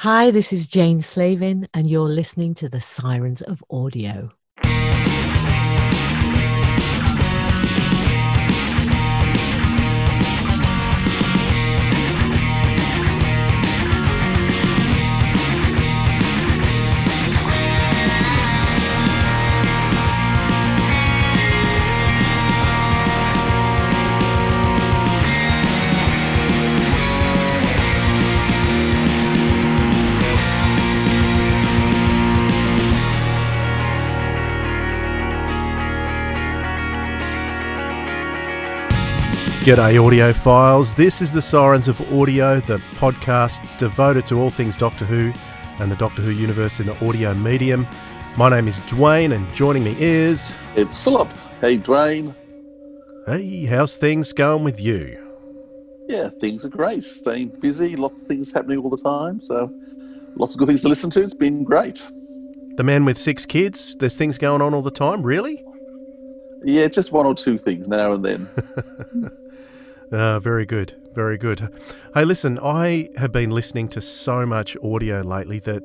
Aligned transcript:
Hi, 0.00 0.30
this 0.30 0.50
is 0.50 0.66
Jane 0.66 1.02
Slavin, 1.02 1.68
and 1.74 1.86
you're 1.86 2.08
listening 2.08 2.54
to 2.54 2.70
the 2.70 2.80
Sirens 2.80 3.42
of 3.42 3.62
Audio. 3.70 4.30
G'day, 39.60 40.00
audiophiles. 40.00 40.96
This 40.96 41.20
is 41.20 41.34
the 41.34 41.42
Sirens 41.42 41.86
of 41.86 42.00
Audio, 42.14 42.60
the 42.60 42.78
podcast 42.96 43.60
devoted 43.76 44.24
to 44.28 44.40
all 44.40 44.48
things 44.48 44.74
Doctor 44.74 45.04
Who 45.04 45.34
and 45.82 45.92
the 45.92 45.96
Doctor 45.96 46.22
Who 46.22 46.30
universe 46.30 46.80
in 46.80 46.86
the 46.86 47.06
audio 47.06 47.34
medium. 47.34 47.86
My 48.38 48.48
name 48.48 48.66
is 48.68 48.80
Dwayne, 48.80 49.34
and 49.34 49.52
joining 49.52 49.84
me 49.84 49.94
is. 49.98 50.50
It's 50.76 50.96
Philip. 50.96 51.28
Hey, 51.60 51.76
Dwayne. 51.76 52.34
Hey, 53.26 53.66
how's 53.66 53.98
things 53.98 54.32
going 54.32 54.64
with 54.64 54.80
you? 54.80 55.18
Yeah, 56.08 56.30
things 56.40 56.64
are 56.64 56.70
great. 56.70 57.04
Staying 57.04 57.48
busy, 57.60 57.96
lots 57.96 58.22
of 58.22 58.28
things 58.28 58.50
happening 58.50 58.78
all 58.78 58.88
the 58.88 58.96
time. 58.96 59.42
So, 59.42 59.70
lots 60.36 60.54
of 60.54 60.58
good 60.58 60.68
things 60.68 60.80
to 60.82 60.88
listen 60.88 61.10
to. 61.10 61.22
It's 61.22 61.34
been 61.34 61.64
great. 61.64 62.08
The 62.76 62.82
man 62.82 63.04
with 63.04 63.18
six 63.18 63.44
kids, 63.44 63.94
there's 63.96 64.16
things 64.16 64.38
going 64.38 64.62
on 64.62 64.72
all 64.72 64.80
the 64.80 64.90
time, 64.90 65.22
really? 65.22 65.66
Yeah, 66.64 66.88
just 66.88 67.12
one 67.12 67.26
or 67.26 67.34
two 67.34 67.58
things 67.58 67.88
now 67.88 68.12
and 68.12 68.24
then. 68.24 68.48
Uh, 70.12 70.40
very 70.40 70.66
good, 70.66 70.96
very 71.14 71.38
good. 71.38 71.72
Hey, 72.14 72.24
listen, 72.24 72.58
I 72.60 73.08
have 73.16 73.30
been 73.30 73.50
listening 73.50 73.88
to 73.90 74.00
so 74.00 74.44
much 74.44 74.76
audio 74.82 75.20
lately 75.20 75.60
that 75.60 75.84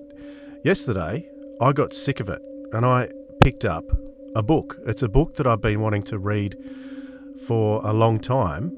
yesterday 0.63 1.29
I 1.61 1.71
got 1.73 1.93
sick 1.93 2.19
of 2.19 2.29
it 2.29 2.41
and 2.73 2.87
I 2.87 3.09
picked 3.39 3.65
up 3.65 3.83
a 4.35 4.41
book. 4.41 4.79
It's 4.87 5.03
a 5.03 5.09
book 5.09 5.35
that 5.35 5.45
I've 5.45 5.61
been 5.61 5.79
wanting 5.79 6.01
to 6.03 6.17
read 6.17 6.55
for 7.45 7.85
a 7.85 7.93
long 7.93 8.19
time. 8.19 8.75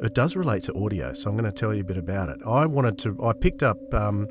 It 0.00 0.14
does 0.14 0.36
relate 0.36 0.62
to 0.64 0.74
audio, 0.78 1.12
so 1.12 1.28
I'm 1.28 1.36
going 1.36 1.50
to 1.50 1.52
tell 1.52 1.74
you 1.74 1.80
a 1.80 1.84
bit 1.84 1.98
about 1.98 2.28
it. 2.28 2.38
I 2.46 2.64
wanted 2.66 2.96
to, 2.98 3.18
I 3.20 3.32
picked 3.32 3.64
up, 3.64 3.92
um, 3.92 4.28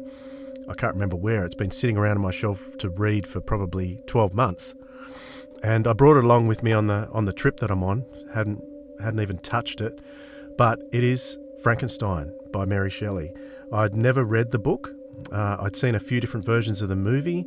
I 0.70 0.74
can't 0.76 0.94
remember 0.94 1.18
where, 1.18 1.46
it's 1.46 1.56
been 1.56 1.72
sitting 1.72 1.98
around 1.98 2.16
on 2.16 2.22
my 2.22 2.32
shelf 2.32 2.78
to 2.78 2.90
read 2.90 3.28
for 3.28 3.42
probably 3.42 4.00
12 4.08 4.34
months. 4.34 4.76
And 5.62 5.88
I 5.88 5.92
brought 5.94 6.16
it 6.16 6.24
along 6.24 6.48
with 6.48 6.64
me 6.64 6.72
on 6.72 6.88
the 6.88 7.10
on 7.12 7.26
the 7.26 7.34
trip 7.34 7.58
that 7.60 7.70
I'm 7.70 7.84
on. 7.84 8.06
hadn't 8.34 8.64
hadn't 9.02 9.20
even 9.20 9.40
touched 9.40 9.82
it 9.82 10.00
but 10.58 10.80
it 10.92 11.04
is 11.04 11.38
Frankenstein 11.62 12.34
by 12.52 12.66
Mary 12.66 12.90
Shelley. 12.90 13.32
I'd 13.72 13.96
never 13.96 14.24
read 14.24 14.52
the 14.52 14.60
book, 14.60 14.94
uh, 15.32 15.58
I'd 15.60 15.76
seen 15.76 15.96
a 15.96 16.00
few 16.00 16.20
different 16.20 16.46
versions 16.46 16.82
of 16.82 16.90
the 16.90 16.96
movie, 16.96 17.46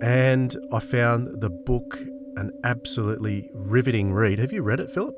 and 0.00 0.56
I 0.72 0.80
found 0.80 1.40
the 1.40 1.50
book 1.50 1.98
an 2.36 2.52
absolutely 2.64 3.50
riveting 3.52 4.12
read. 4.12 4.38
Have 4.38 4.52
you 4.52 4.62
read 4.62 4.80
it, 4.80 4.90
Philip? 4.90 5.16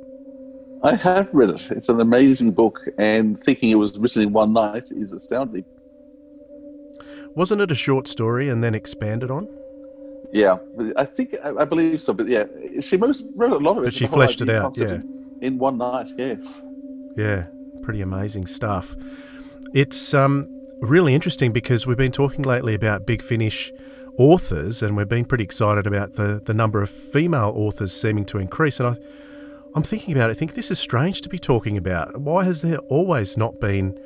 I 0.83 0.95
have 0.97 1.33
read 1.33 1.51
it. 1.51 1.71
It's 1.71 1.89
an 1.89 2.01
amazing 2.01 2.53
book, 2.53 2.81
and 2.99 3.39
thinking 3.39 3.71
it 3.71 3.77
was 3.77 3.99
written 3.99 4.23
in 4.23 4.33
one 4.33 4.53
night 4.53 4.91
is 4.91 5.13
astounding. 5.13 5.65
Wasn't 7.35 7.61
it 7.61 7.71
a 7.71 7.75
short 7.75 8.07
story 8.07 8.49
and 8.49 8.63
then 8.63 8.75
expanded 8.75 9.31
on? 9.31 9.49
Yeah, 10.33 10.57
I 10.97 11.05
think 11.05 11.37
I 11.45 11.65
believe 11.65 12.03
so. 12.03 12.13
But 12.13 12.29
yeah, 12.29 12.45
she 12.81 12.97
most 12.97 13.25
wrote 13.37 13.53
a 13.53 13.59
lot 13.59 13.79
of 13.79 13.85
it. 13.85 13.87
But 13.87 13.95
she 13.95 14.07
fleshed 14.07 14.41
it 14.41 14.51
out. 14.51 14.77
Yeah, 14.77 15.01
in 15.41 15.59
one 15.59 15.79
night. 15.79 16.09
Yes. 16.19 16.61
Yeah, 17.17 17.47
pretty 17.83 18.01
amazing 18.01 18.47
stuff. 18.47 18.97
It's 19.73 20.15
um, 20.15 20.49
really 20.81 21.15
interesting 21.15 21.53
because 21.53 21.87
we've 21.87 21.97
been 21.97 22.13
talking 22.13 22.43
lately 22.43 22.75
about 22.75 23.07
Big 23.07 23.23
Finish 23.23 23.73
authors, 24.19 24.83
and 24.83 24.97
we've 24.97 25.09
been 25.09 25.25
pretty 25.25 25.45
excited 25.45 25.87
about 25.87 26.15
the, 26.15 26.41
the 26.45 26.55
number 26.55 26.83
of 26.83 26.91
female 26.91 27.53
authors 27.57 27.93
seeming 27.93 28.25
to 28.27 28.39
increase. 28.39 28.81
And 28.81 28.91
I, 28.91 28.97
I'm 29.75 29.83
thinking 29.83 30.15
about 30.15 30.31
it, 30.31 30.33
I 30.33 30.37
think 30.37 30.55
this 30.55 30.71
is 30.71 30.79
strange 30.79 31.21
to 31.23 31.29
be 31.29 31.39
talking 31.39 31.77
about. 31.77 32.21
Why 32.21 32.45
has 32.45 32.63
there 32.63 32.79
always 32.89 33.37
not 33.37 33.61
been 33.61 33.99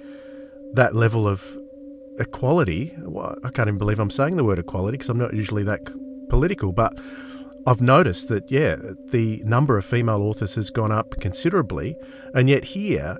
that 0.72 0.94
level 0.94 1.28
of 1.28 1.58
equality? 2.18 2.94
Well, 2.98 3.36
I 3.44 3.50
can't 3.50 3.68
even 3.68 3.78
believe 3.78 4.00
I'm 4.00 4.10
saying 4.10 4.36
the 4.36 4.44
word 4.44 4.58
equality 4.58 4.96
because 4.96 5.08
I'm 5.08 5.18
not 5.18 5.34
usually 5.34 5.64
that 5.64 5.80
political, 6.28 6.72
but 6.72 6.98
I've 7.68 7.82
noticed 7.82 8.28
that, 8.28 8.50
yeah, 8.50 8.76
the 8.76 9.42
number 9.44 9.76
of 9.76 9.84
female 9.84 10.22
authors 10.22 10.54
has 10.54 10.70
gone 10.70 10.90
up 10.90 11.16
considerably. 11.20 11.96
And 12.32 12.48
yet, 12.48 12.64
here, 12.64 13.18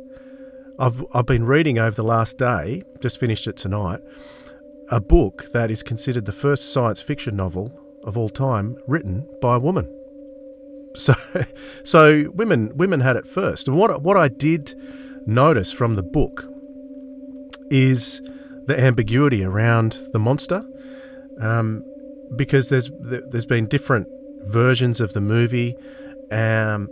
I've, 0.79 1.05
I've 1.13 1.27
been 1.27 1.45
reading 1.45 1.79
over 1.79 1.95
the 1.95 2.03
last 2.03 2.39
day, 2.39 2.83
just 2.99 3.21
finished 3.21 3.47
it 3.47 3.59
tonight, 3.59 4.01
a 4.91 5.03
book 5.03 5.53
that 5.53 5.71
is 5.71 5.83
considered 5.83 6.25
the 6.25 6.33
first 6.33 6.73
science 6.73 7.03
fiction 7.03 7.37
novel 7.37 7.79
of 8.05 8.17
all 8.17 8.31
time 8.31 8.79
written 8.87 9.29
by 9.43 9.57
a 9.57 9.59
woman. 9.59 9.95
So, 10.95 11.13
so 11.85 12.31
women 12.31 12.75
women 12.75 13.01
had 13.01 13.17
it 13.17 13.27
first. 13.27 13.69
And 13.69 13.77
what 13.77 14.03
what 14.03 14.17
I 14.17 14.29
did 14.29 14.75
notice 15.27 15.73
from 15.73 15.97
the 15.97 16.03
book 16.03 16.47
is 17.71 18.23
the 18.65 18.81
ambiguity 18.81 19.45
around 19.45 19.99
the 20.13 20.19
monster, 20.19 20.65
um, 21.39 21.85
because 22.35 22.71
there's 22.71 22.91
there's 22.99 23.45
been 23.45 23.67
different 23.67 24.09
versions 24.45 25.01
of 25.01 25.13
the 25.13 25.21
movie, 25.21 25.77
um, 26.31 26.89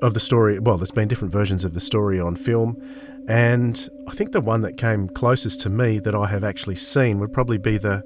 of 0.00 0.14
the 0.14 0.20
story. 0.20 0.58
Well, 0.58 0.76
there's 0.76 0.90
been 0.90 1.08
different 1.08 1.32
versions 1.32 1.64
of 1.64 1.72
the 1.72 1.80
story 1.80 2.20
on 2.20 2.36
film, 2.36 2.80
and 3.28 3.88
I 4.08 4.12
think 4.12 4.32
the 4.32 4.40
one 4.40 4.62
that 4.62 4.76
came 4.76 5.08
closest 5.08 5.60
to 5.62 5.70
me 5.70 5.98
that 6.00 6.14
I 6.14 6.26
have 6.26 6.44
actually 6.44 6.76
seen 6.76 7.18
would 7.20 7.32
probably 7.32 7.58
be 7.58 7.78
the 7.78 8.02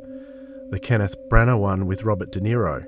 the 0.71 0.81
Kenneth 0.81 1.17
Branagh 1.29 1.61
one 1.61 1.87
with 1.87 2.03
Robert 2.03 2.33
De 2.33 2.41
Niro. 2.41 2.87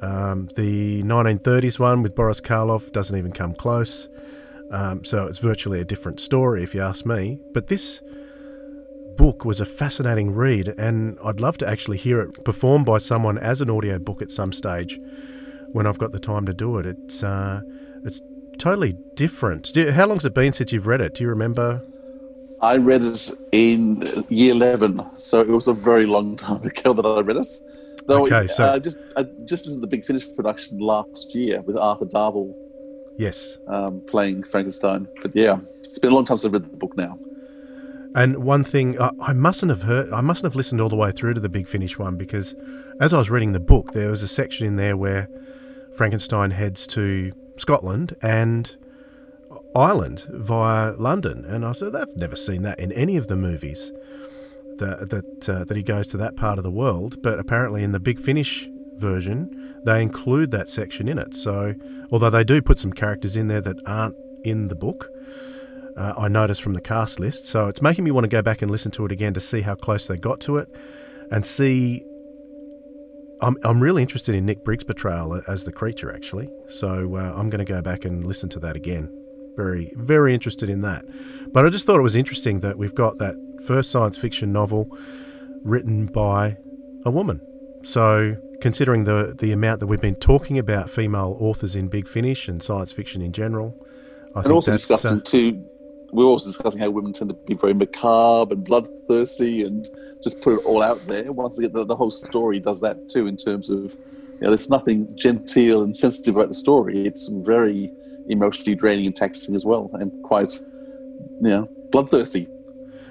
Um, 0.00 0.48
the 0.56 1.02
1930s 1.02 1.78
one 1.78 2.02
with 2.02 2.14
Boris 2.14 2.40
Karloff 2.40 2.90
doesn't 2.92 3.16
even 3.16 3.32
come 3.32 3.52
close. 3.52 4.08
Um, 4.70 5.04
so 5.04 5.26
it's 5.26 5.40
virtually 5.40 5.80
a 5.80 5.84
different 5.84 6.20
story, 6.20 6.62
if 6.62 6.74
you 6.74 6.80
ask 6.80 7.04
me. 7.04 7.40
But 7.52 7.66
this 7.66 8.00
book 9.20 9.44
was 9.44 9.60
a 9.60 9.66
fascinating 9.66 10.34
read, 10.34 10.68
and 10.78 11.18
I'd 11.22 11.40
love 11.40 11.58
to 11.58 11.68
actually 11.68 11.98
hear 11.98 12.22
it 12.22 12.42
performed 12.42 12.86
by 12.86 12.96
someone 12.96 13.36
as 13.36 13.60
an 13.60 13.68
audio 13.68 13.98
book 13.98 14.22
at 14.22 14.30
some 14.30 14.50
stage 14.50 14.98
when 15.72 15.86
I've 15.86 15.98
got 15.98 16.12
the 16.12 16.18
time 16.18 16.46
to 16.46 16.54
do 16.54 16.78
it. 16.78 16.86
It's 16.86 17.22
uh, 17.22 17.60
it's 18.02 18.22
totally 18.56 18.96
different. 19.16 19.76
You, 19.76 19.92
how 19.92 20.06
long's 20.06 20.24
it 20.24 20.32
been 20.32 20.54
since 20.54 20.72
you've 20.72 20.86
read 20.86 21.02
it? 21.02 21.14
Do 21.14 21.24
you 21.24 21.28
remember? 21.28 21.84
I 22.62 22.78
read 22.78 23.02
it 23.02 23.30
in 23.52 24.02
year 24.30 24.52
eleven, 24.52 25.02
so 25.18 25.42
it 25.42 25.48
was 25.48 25.68
a 25.68 25.74
very 25.74 26.06
long 26.06 26.36
time 26.36 26.62
ago 26.72 26.94
that 26.94 27.04
I 27.04 27.20
read 27.20 27.36
it. 27.36 27.48
Though 28.06 28.22
okay, 28.22 28.46
so 28.46 28.64
uh, 28.64 28.78
just 28.78 28.96
I 29.18 29.24
just 29.44 29.66
listened 29.66 29.82
to 29.82 29.86
the 29.86 29.96
Big 29.96 30.06
Finish 30.06 30.24
production 30.34 30.78
last 30.78 31.34
year 31.34 31.60
with 31.60 31.76
Arthur 31.76 32.06
Darvill. 32.06 32.54
Yes, 33.18 33.58
um, 33.68 34.00
playing 34.06 34.44
Frankenstein. 34.44 35.06
But 35.20 35.36
yeah, 35.36 35.58
it's 35.80 35.98
been 35.98 36.10
a 36.10 36.14
long 36.14 36.24
time 36.24 36.38
since 36.38 36.46
I've 36.46 36.54
read 36.54 36.64
the 36.64 36.76
book 36.78 36.96
now. 36.96 37.18
And 38.14 38.38
one 38.38 38.64
thing 38.64 39.00
I, 39.00 39.10
I 39.20 39.32
mustn't 39.32 39.70
have 39.70 39.82
heard, 39.82 40.12
I 40.12 40.20
mustn't 40.20 40.44
have 40.44 40.56
listened 40.56 40.80
all 40.80 40.88
the 40.88 40.96
way 40.96 41.12
through 41.12 41.34
to 41.34 41.40
the 41.40 41.48
Big 41.48 41.68
Finish 41.68 41.98
one 41.98 42.16
because 42.16 42.54
as 43.00 43.12
I 43.14 43.18
was 43.18 43.30
reading 43.30 43.52
the 43.52 43.60
book, 43.60 43.92
there 43.92 44.10
was 44.10 44.22
a 44.22 44.28
section 44.28 44.66
in 44.66 44.76
there 44.76 44.96
where 44.96 45.28
Frankenstein 45.96 46.50
heads 46.50 46.86
to 46.88 47.32
Scotland 47.56 48.16
and 48.22 48.76
Ireland 49.74 50.26
via 50.30 50.92
London, 50.92 51.44
and 51.44 51.64
I 51.64 51.72
said 51.72 51.94
I've 51.94 52.16
never 52.16 52.36
seen 52.36 52.62
that 52.62 52.80
in 52.80 52.92
any 52.92 53.16
of 53.16 53.28
the 53.28 53.36
movies 53.36 53.92
that 54.78 55.10
that 55.10 55.48
uh, 55.48 55.64
that 55.64 55.76
he 55.76 55.82
goes 55.82 56.06
to 56.08 56.16
that 56.18 56.36
part 56.36 56.58
of 56.58 56.64
the 56.64 56.70
world. 56.70 57.22
But 57.22 57.38
apparently, 57.38 57.82
in 57.82 57.92
the 57.92 58.00
Big 58.00 58.18
Finish 58.18 58.68
version, 58.96 59.80
they 59.84 60.02
include 60.02 60.50
that 60.50 60.68
section 60.68 61.08
in 61.08 61.18
it. 61.18 61.34
So, 61.34 61.74
although 62.10 62.30
they 62.30 62.44
do 62.44 62.60
put 62.60 62.78
some 62.78 62.92
characters 62.92 63.36
in 63.36 63.48
there 63.48 63.60
that 63.60 63.80
aren't 63.86 64.16
in 64.44 64.68
the 64.68 64.74
book, 64.74 65.08
uh, 66.00 66.14
I 66.16 66.28
noticed 66.28 66.62
from 66.62 66.72
the 66.72 66.80
cast 66.80 67.20
list. 67.20 67.44
So 67.44 67.68
it's 67.68 67.82
making 67.82 68.04
me 68.04 68.10
want 68.10 68.24
to 68.24 68.28
go 68.28 68.40
back 68.40 68.62
and 68.62 68.70
listen 68.70 68.90
to 68.92 69.04
it 69.04 69.12
again 69.12 69.34
to 69.34 69.40
see 69.40 69.60
how 69.60 69.74
close 69.74 70.06
they 70.06 70.16
got 70.16 70.40
to 70.40 70.56
it 70.56 70.68
and 71.30 71.44
see. 71.44 72.04
I'm, 73.42 73.56
I'm 73.64 73.80
really 73.80 74.02
interested 74.02 74.34
in 74.34 74.46
Nick 74.46 74.64
Briggs' 74.64 74.84
portrayal 74.84 75.42
as 75.46 75.64
the 75.64 75.72
creature, 75.72 76.12
actually. 76.14 76.50
So 76.68 77.16
uh, 77.16 77.34
I'm 77.36 77.50
going 77.50 77.64
to 77.64 77.70
go 77.70 77.82
back 77.82 78.04
and 78.04 78.24
listen 78.24 78.48
to 78.50 78.60
that 78.60 78.76
again. 78.76 79.14
Very, 79.56 79.92
very 79.94 80.32
interested 80.32 80.70
in 80.70 80.80
that. 80.82 81.04
But 81.52 81.66
I 81.66 81.68
just 81.68 81.84
thought 81.84 81.98
it 81.98 82.02
was 82.02 82.16
interesting 82.16 82.60
that 82.60 82.78
we've 82.78 82.94
got 82.94 83.18
that 83.18 83.36
first 83.66 83.90
science 83.90 84.16
fiction 84.16 84.52
novel 84.52 84.96
written 85.62 86.06
by 86.06 86.56
a 87.04 87.10
woman. 87.10 87.40
So 87.82 88.36
considering 88.60 89.04
the 89.04 89.34
the 89.38 89.52
amount 89.52 89.80
that 89.80 89.86
we've 89.86 90.00
been 90.00 90.14
talking 90.14 90.58
about 90.58 90.90
female 90.90 91.36
authors 91.40 91.74
in 91.74 91.88
Big 91.88 92.08
Finish 92.08 92.46
and 92.46 92.62
science 92.62 92.92
fiction 92.92 93.22
in 93.22 93.32
general, 93.32 93.74
I 94.34 94.40
and 94.40 94.52
also 94.52 94.72
discussing 94.72 95.18
uh, 95.18 95.22
two 95.24 95.69
we 96.12 96.24
were 96.24 96.30
also 96.30 96.48
discussing 96.48 96.80
how 96.80 96.90
women 96.90 97.12
tend 97.12 97.30
to 97.30 97.36
be 97.46 97.54
very 97.54 97.74
macabre 97.74 98.54
and 98.54 98.64
bloodthirsty 98.64 99.64
and 99.64 99.88
just 100.22 100.40
put 100.40 100.54
it 100.54 100.64
all 100.64 100.82
out 100.82 101.06
there. 101.06 101.32
Once 101.32 101.58
again, 101.58 101.72
the, 101.72 101.84
the 101.84 101.96
whole 101.96 102.10
story 102.10 102.60
does 102.60 102.80
that 102.80 103.08
too 103.08 103.26
in 103.26 103.36
terms 103.36 103.70
of 103.70 103.96
you 104.40 104.46
know, 104.46 104.50
there's 104.50 104.70
nothing 104.70 105.08
genteel 105.16 105.82
and 105.82 105.94
sensitive 105.94 106.36
about 106.36 106.48
the 106.48 106.54
story. 106.54 107.04
It's 107.04 107.28
very 107.28 107.92
emotionally 108.26 108.74
draining 108.74 109.06
and 109.06 109.14
taxing 109.14 109.54
as 109.54 109.66
well, 109.66 109.90
and 109.94 110.10
quite, 110.22 110.58
you 111.40 111.48
know, 111.48 111.68
bloodthirsty. 111.90 112.48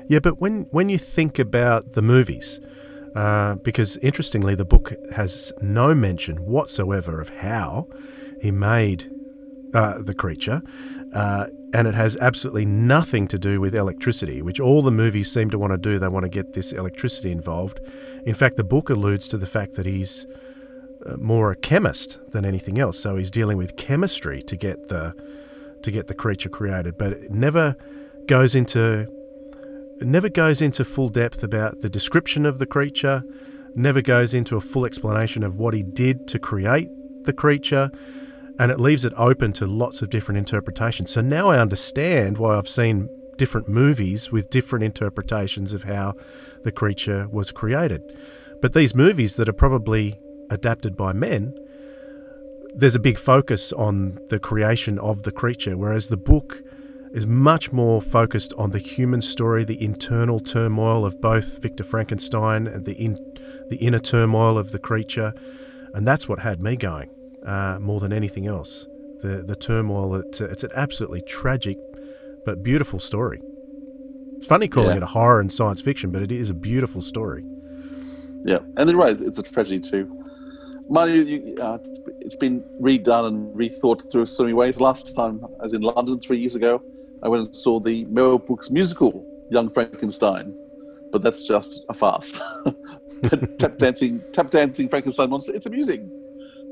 Yeah, 0.07 0.19
but 0.19 0.41
when 0.41 0.65
when 0.71 0.89
you 0.89 0.97
think 0.97 1.37
about 1.37 1.91
the 1.91 2.01
movies, 2.01 2.59
uh, 3.15 3.55
because 3.55 3.97
interestingly, 3.97 4.55
the 4.55 4.65
book 4.65 4.93
has 5.15 5.53
no 5.61 5.93
mention 5.93 6.45
whatsoever 6.45 7.21
of 7.21 7.29
how 7.29 7.87
he 8.41 8.49
made 8.49 9.11
uh, 9.73 10.01
the 10.01 10.15
creature, 10.15 10.63
uh, 11.13 11.47
and 11.73 11.87
it 11.87 11.93
has 11.93 12.17
absolutely 12.17 12.65
nothing 12.65 13.27
to 13.27 13.37
do 13.37 13.59
with 13.61 13.75
electricity, 13.75 14.41
which 14.41 14.59
all 14.59 14.81
the 14.81 14.91
movies 14.91 15.31
seem 15.31 15.49
to 15.49 15.59
want 15.59 15.71
to 15.71 15.77
do. 15.77 15.99
They 15.99 16.07
want 16.07 16.23
to 16.23 16.29
get 16.29 16.53
this 16.53 16.71
electricity 16.71 17.31
involved. 17.31 17.79
In 18.25 18.33
fact, 18.33 18.57
the 18.57 18.63
book 18.63 18.89
alludes 18.89 19.27
to 19.29 19.37
the 19.37 19.47
fact 19.47 19.75
that 19.75 19.85
he's 19.85 20.25
uh, 21.05 21.15
more 21.17 21.51
a 21.51 21.55
chemist 21.55 22.19
than 22.31 22.45
anything 22.45 22.79
else, 22.79 22.99
so 22.99 23.15
he's 23.15 23.31
dealing 23.31 23.57
with 23.57 23.75
chemistry 23.77 24.41
to 24.43 24.55
get 24.55 24.89
the 24.89 25.15
to 25.81 25.91
get 25.91 26.07
the 26.07 26.13
creature 26.13 26.49
created, 26.49 26.97
but 26.97 27.13
it 27.13 27.31
never 27.31 27.75
goes 28.27 28.53
into 28.53 29.07
it 30.01 30.07
never 30.07 30.29
goes 30.29 30.61
into 30.61 30.83
full 30.85 31.09
depth 31.09 31.43
about 31.43 31.81
the 31.81 31.89
description 31.89 32.45
of 32.45 32.57
the 32.57 32.65
creature, 32.65 33.23
never 33.75 34.01
goes 34.01 34.33
into 34.33 34.55
a 34.55 34.61
full 34.61 34.85
explanation 34.85 35.43
of 35.43 35.55
what 35.55 35.73
he 35.73 35.83
did 35.83 36.27
to 36.29 36.39
create 36.39 36.89
the 37.23 37.33
creature, 37.33 37.91
and 38.59 38.71
it 38.71 38.79
leaves 38.79 39.05
it 39.05 39.13
open 39.15 39.53
to 39.53 39.65
lots 39.65 40.01
of 40.01 40.09
different 40.09 40.37
interpretations. 40.37 41.11
So 41.11 41.21
now 41.21 41.49
I 41.49 41.59
understand 41.59 42.37
why 42.37 42.57
I've 42.57 42.67
seen 42.67 43.09
different 43.37 43.69
movies 43.69 44.33
with 44.33 44.49
different 44.49 44.83
interpretations 44.83 45.71
of 45.71 45.83
how 45.83 46.13
the 46.63 46.71
creature 46.71 47.27
was 47.29 47.53
created. 47.53 48.01
But 48.61 48.73
these 48.73 48.93
movies 48.93 49.37
that 49.37 49.47
are 49.47 49.53
probably 49.53 50.19
adapted 50.49 50.97
by 50.97 51.13
men, 51.13 51.55
there's 52.75 52.95
a 52.95 52.99
big 52.99 53.17
focus 53.17 53.71
on 53.71 54.19
the 54.27 54.39
creation 54.39 54.99
of 54.99 55.23
the 55.23 55.31
creature, 55.31 55.77
whereas 55.77 56.09
the 56.09 56.17
book 56.17 56.61
is 57.13 57.25
much 57.25 57.71
more 57.71 58.01
focused 58.01 58.53
on 58.57 58.71
the 58.71 58.79
human 58.79 59.21
story, 59.21 59.63
the 59.63 59.81
internal 59.81 60.41
turmoil 60.41 61.05
of 61.05 61.21
both 61.21 61.61
Victor 61.61 61.85
Frankenstein 61.85 62.67
and 62.67 62.85
the 62.85 62.93
in, 62.93 63.17
the 63.69 63.77
inner 63.77 63.99
turmoil 63.99 64.57
of 64.57 64.71
the 64.71 64.79
creature, 64.79 65.33
and 65.93 66.05
that's 66.05 66.27
what 66.27 66.39
had 66.39 66.61
me 66.61 66.75
going 66.75 67.09
uh, 67.45 67.77
more 67.79 67.99
than 67.99 68.13
anything 68.13 68.47
else. 68.47 68.87
The 69.21 69.43
the 69.45 69.55
turmoil. 69.55 70.15
It's, 70.15 70.41
it's 70.41 70.63
an 70.63 70.71
absolutely 70.75 71.21
tragic 71.21 71.77
but 72.45 72.63
beautiful 72.63 72.99
story. 72.99 73.41
It's 74.37 74.47
funny 74.47 74.67
calling 74.67 74.91
yeah. 74.91 74.97
it 74.97 75.03
a 75.03 75.07
horror 75.07 75.41
and 75.41 75.51
science 75.51 75.81
fiction, 75.81 76.11
but 76.11 76.21
it 76.21 76.31
is 76.31 76.49
a 76.49 76.53
beautiful 76.53 77.01
story. 77.01 77.43
Yeah, 78.45 78.59
and 78.77 78.87
then 78.87 78.95
right, 78.95 79.19
it's 79.19 79.37
a 79.37 79.43
tragedy 79.43 79.81
too. 79.81 80.15
Money, 80.87 81.55
uh, 81.57 81.77
it's 82.21 82.37
been 82.37 82.63
redone 82.81 83.27
and 83.27 83.55
rethought 83.55 84.09
through 84.11 84.25
so 84.25 84.43
many 84.43 84.53
ways. 84.53 84.79
Last 84.79 85.15
time 85.15 85.45
I 85.59 85.63
was 85.63 85.73
in 85.73 85.81
London 85.81 86.19
three 86.19 86.39
years 86.39 86.55
ago, 86.55 86.81
I 87.21 87.27
went 87.27 87.45
and 87.45 87.55
saw 87.55 87.79
the 87.79 88.05
Mel 88.05 88.39
Brooks 88.39 88.71
musical 88.71 89.25
Young 89.51 89.69
Frankenstein, 89.69 90.57
but 91.11 91.21
that's 91.21 91.43
just 91.43 91.85
a 91.89 91.93
farce. 91.93 92.39
tap 93.57 93.77
dancing, 93.77 94.23
tap 94.31 94.49
dancing 94.49 94.87
Frankenstein 94.87 95.29
monster. 95.29 95.53
It's 95.53 95.65
amusing, 95.65 96.09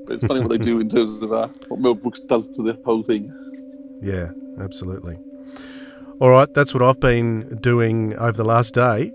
it's 0.09 0.25
funny 0.25 0.41
what 0.41 0.49
they 0.49 0.57
do 0.57 0.79
in 0.79 0.89
terms 0.89 1.21
of 1.21 1.31
uh, 1.31 1.47
what 1.67 1.79
Mel 1.79 1.95
Brooks 1.95 2.19
does 2.19 2.47
to 2.49 2.63
the 2.63 2.79
whole 2.85 3.03
thing. 3.03 3.31
Yeah, 4.01 4.29
absolutely. 4.59 5.17
All 6.19 6.29
right, 6.29 6.51
that's 6.53 6.73
what 6.73 6.81
I've 6.83 6.99
been 6.99 7.57
doing 7.61 8.15
over 8.15 8.31
the 8.31 8.45
last 8.45 8.73
day. 8.73 9.13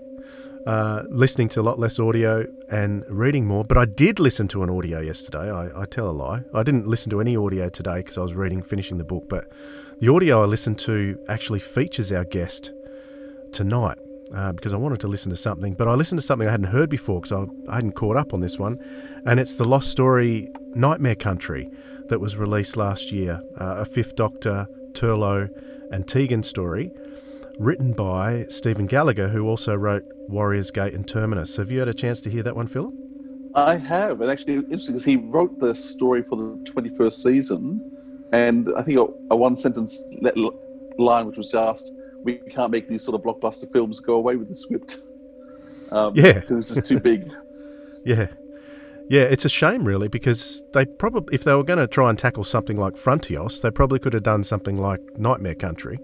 Uh, 0.65 1.03
listening 1.09 1.49
to 1.49 1.59
a 1.59 1.63
lot 1.63 1.77
less 1.77 1.99
audio 1.99 2.45
and 2.69 3.03
reading 3.09 3.45
more. 3.45 3.65
But 3.65 3.77
I 3.77 3.83
did 3.83 4.19
listen 4.19 4.47
to 4.49 4.63
an 4.63 4.69
audio 4.69 5.01
yesterday. 5.01 5.51
I, 5.51 5.81
I 5.81 5.85
tell 5.85 6.09
a 6.09 6.11
lie. 6.11 6.43
I 6.53 6.63
didn't 6.63 6.87
listen 6.87 7.09
to 7.09 7.19
any 7.19 7.35
audio 7.35 7.67
today 7.67 7.97
because 7.97 8.17
I 8.17 8.21
was 8.21 8.33
reading, 8.33 8.61
finishing 8.61 8.97
the 8.97 9.03
book. 9.03 9.27
But 9.27 9.51
the 9.99 10.07
audio 10.07 10.41
I 10.41 10.45
listened 10.45 10.79
to 10.79 11.19
actually 11.27 11.59
features 11.59 12.13
our 12.13 12.23
guest 12.23 12.71
tonight 13.51 13.97
uh, 14.33 14.51
because 14.53 14.73
I 14.73 14.77
wanted 14.77 14.99
to 15.01 15.07
listen 15.07 15.29
to 15.29 15.37
something, 15.37 15.73
but 15.73 15.87
I 15.87 15.93
listened 15.93 16.19
to 16.19 16.25
something 16.25 16.47
I 16.47 16.51
hadn't 16.51 16.67
heard 16.67 16.89
before 16.89 17.21
because 17.21 17.31
I, 17.31 17.71
I, 17.71 17.75
hadn't 17.75 17.93
caught 17.93 18.17
up 18.17 18.33
on 18.33 18.41
this 18.41 18.57
one, 18.57 18.79
and 19.25 19.39
it's 19.39 19.55
the 19.55 19.65
Lost 19.65 19.89
Story 19.89 20.49
Nightmare 20.75 21.15
Country 21.15 21.69
that 22.09 22.19
was 22.19 22.37
released 22.37 22.77
last 22.77 23.11
year, 23.11 23.41
uh, 23.59 23.75
a 23.79 23.85
Fifth 23.85 24.15
Doctor, 24.15 24.67
Turlough, 24.93 25.49
and 25.91 26.07
Tegan 26.07 26.43
story, 26.43 26.91
written 27.59 27.93
by 27.93 28.45
Stephen 28.49 28.87
Gallagher, 28.87 29.29
who 29.29 29.47
also 29.47 29.75
wrote 29.75 30.03
Warriors 30.27 30.71
Gate 30.71 30.93
and 30.93 31.07
Terminus. 31.07 31.57
Have 31.57 31.71
you 31.71 31.79
had 31.79 31.87
a 31.87 31.93
chance 31.93 32.19
to 32.21 32.29
hear 32.29 32.43
that 32.43 32.55
one, 32.55 32.67
Philip? 32.67 32.93
I 33.55 33.77
have, 33.77 34.21
and 34.21 34.31
actually, 34.31 34.55
interesting 34.55 34.93
because 34.93 35.05
he 35.05 35.17
wrote 35.17 35.59
the 35.59 35.75
story 35.75 36.23
for 36.23 36.35
the 36.35 36.57
21st 36.73 37.13
season 37.13 37.89
and 38.33 38.67
I 38.75 38.81
think 38.81 38.97
a, 38.97 39.05
a 39.29 39.37
one 39.37 39.55
sentence 39.55 40.03
line 40.97 41.27
which 41.27 41.37
was 41.37 41.51
just, 41.51 41.93
"We 42.23 42.35
can't 42.37 42.71
make 42.71 42.87
these 42.87 43.03
sort 43.03 43.15
of 43.15 43.21
blockbuster 43.21 43.71
films 43.71 43.99
go 43.99 44.15
away 44.15 44.35
with 44.35 44.47
the 44.47 44.55
script." 44.55 44.97
Um, 45.91 46.13
yeah, 46.15 46.39
because 46.39 46.57
it's 46.59 46.69
just 46.69 46.87
too 46.87 46.99
big. 46.99 47.31
yeah, 48.05 48.27
yeah, 49.09 49.23
it's 49.23 49.45
a 49.45 49.49
shame 49.49 49.85
really 49.85 50.07
because 50.07 50.63
they 50.73 50.85
probably, 50.85 51.35
if 51.35 51.43
they 51.43 51.53
were 51.53 51.63
going 51.63 51.79
to 51.79 51.87
try 51.87 52.09
and 52.09 52.17
tackle 52.17 52.43
something 52.43 52.77
like 52.77 52.95
Frontios, 52.95 53.61
they 53.61 53.69
probably 53.71 53.99
could 53.99 54.13
have 54.13 54.23
done 54.23 54.43
something 54.43 54.77
like 54.77 55.01
Nightmare 55.17 55.55
Country 55.55 55.99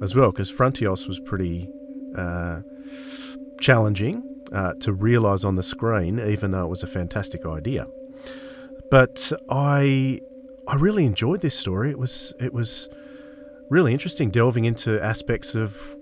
as 0.00 0.14
well, 0.14 0.32
because 0.32 0.50
Frontios 0.50 1.06
was 1.06 1.20
pretty 1.20 1.68
uh, 2.16 2.62
challenging 3.60 4.22
uh, 4.52 4.74
to 4.80 4.92
realise 4.92 5.44
on 5.44 5.56
the 5.56 5.62
screen, 5.62 6.18
even 6.18 6.50
though 6.50 6.64
it 6.64 6.68
was 6.68 6.82
a 6.82 6.86
fantastic 6.86 7.46
idea. 7.46 7.86
But 8.90 9.32
I 9.48 10.20
I 10.66 10.76
really 10.76 11.04
enjoyed 11.04 11.40
this 11.40 11.58
story. 11.58 11.90
It 11.90 11.98
was 11.98 12.34
it 12.40 12.52
was 12.52 12.88
really 13.70 13.92
interesting 13.92 14.30
delving 14.30 14.64
into 14.64 15.02
aspects 15.02 15.54
of 15.54 15.96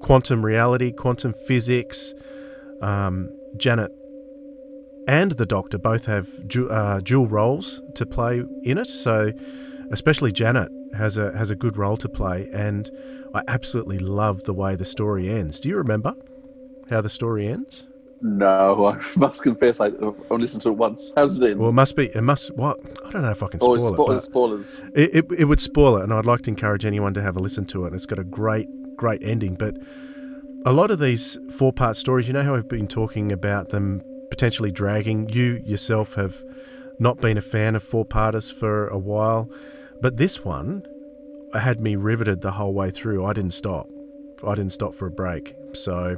quantum 0.00 0.44
reality, 0.44 0.92
quantum 0.92 1.32
physics. 1.32 2.14
Um, 2.80 3.30
Janet 3.56 3.90
and 5.06 5.32
the 5.32 5.46
Doctor 5.46 5.78
both 5.78 6.06
have 6.06 6.48
du- 6.48 6.68
uh, 6.68 7.00
dual 7.00 7.26
roles 7.26 7.82
to 7.94 8.06
play 8.06 8.42
in 8.62 8.78
it. 8.78 8.88
So, 8.88 9.32
especially 9.90 10.32
Janet 10.32 10.70
has 10.96 11.16
a 11.16 11.36
has 11.36 11.50
a 11.50 11.56
good 11.56 11.76
role 11.76 11.96
to 11.98 12.08
play, 12.08 12.48
and 12.52 12.90
I 13.34 13.42
absolutely 13.48 13.98
love 13.98 14.44
the 14.44 14.54
way 14.54 14.76
the 14.76 14.84
story 14.84 15.28
ends. 15.28 15.60
Do 15.60 15.68
you 15.68 15.76
remember 15.76 16.14
how 16.90 17.00
the 17.00 17.08
story 17.08 17.46
ends? 17.46 17.86
No, 18.26 18.86
I 18.86 18.98
must 19.18 19.42
confess 19.42 19.80
I 19.80 19.88
only 20.30 20.44
listened 20.44 20.62
to 20.62 20.70
it 20.70 20.78
once. 20.78 21.12
How's 21.14 21.38
it 21.40 21.52
in? 21.52 21.58
Well, 21.58 21.68
it 21.68 21.74
must 21.74 21.94
be. 21.94 22.06
It 22.06 22.22
must. 22.22 22.56
What? 22.56 22.80
I 23.04 23.10
don't 23.10 23.20
know 23.20 23.30
if 23.30 23.42
I 23.42 23.48
can 23.48 23.60
oh, 23.62 23.76
spoil 23.76 24.10
oh, 24.10 24.12
it. 24.12 24.20
spoilers. 24.22 24.80
It, 24.94 25.14
it, 25.14 25.26
it 25.40 25.44
would 25.44 25.60
spoil 25.60 25.98
it, 25.98 26.04
and 26.04 26.12
I'd 26.12 26.24
like 26.24 26.40
to 26.42 26.50
encourage 26.50 26.86
anyone 26.86 27.12
to 27.14 27.22
have 27.22 27.36
a 27.36 27.40
listen 27.40 27.66
to 27.66 27.84
it. 27.84 27.88
And 27.88 27.96
it's 27.96 28.06
got 28.06 28.18
a 28.18 28.24
great, 28.24 28.66
great 28.96 29.22
ending. 29.22 29.56
But 29.56 29.76
a 30.64 30.72
lot 30.72 30.90
of 30.90 30.98
these 30.98 31.38
four-part 31.58 31.98
stories, 31.98 32.26
you 32.26 32.32
know 32.32 32.42
how 32.42 32.54
I've 32.54 32.66
been 32.66 32.88
talking 32.88 33.30
about 33.30 33.68
them 33.68 34.02
potentially 34.30 34.70
dragging. 34.72 35.28
You 35.28 35.62
yourself 35.62 36.14
have 36.14 36.42
not 36.98 37.18
been 37.18 37.36
a 37.36 37.42
fan 37.42 37.76
of 37.76 37.82
four-parters 37.82 38.50
for 38.50 38.88
a 38.88 38.98
while, 38.98 39.50
but 40.00 40.16
this 40.16 40.42
one 40.42 40.82
had 41.52 41.78
me 41.78 41.94
riveted 41.94 42.40
the 42.40 42.52
whole 42.52 42.72
way 42.72 42.90
through. 42.90 43.22
I 43.26 43.34
didn't 43.34 43.52
stop. 43.52 43.86
I 44.46 44.54
didn't 44.54 44.72
stop 44.72 44.94
for 44.94 45.08
a 45.08 45.10
break. 45.10 45.54
So 45.74 46.16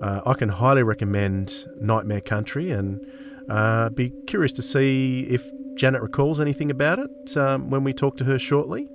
uh, 0.00 0.20
I 0.24 0.34
can 0.34 0.48
highly 0.48 0.82
recommend 0.82 1.66
Nightmare 1.80 2.20
Country 2.20 2.70
and 2.70 3.04
uh, 3.48 3.90
be 3.90 4.12
curious 4.26 4.52
to 4.52 4.62
see 4.62 5.26
if 5.28 5.50
Janet 5.74 6.02
recalls 6.02 6.40
anything 6.40 6.70
about 6.70 6.98
it 6.98 7.36
um, 7.36 7.70
when 7.70 7.84
we 7.84 7.92
talk 7.92 8.16
to 8.18 8.24
her 8.24 8.38
shortly. 8.38 8.88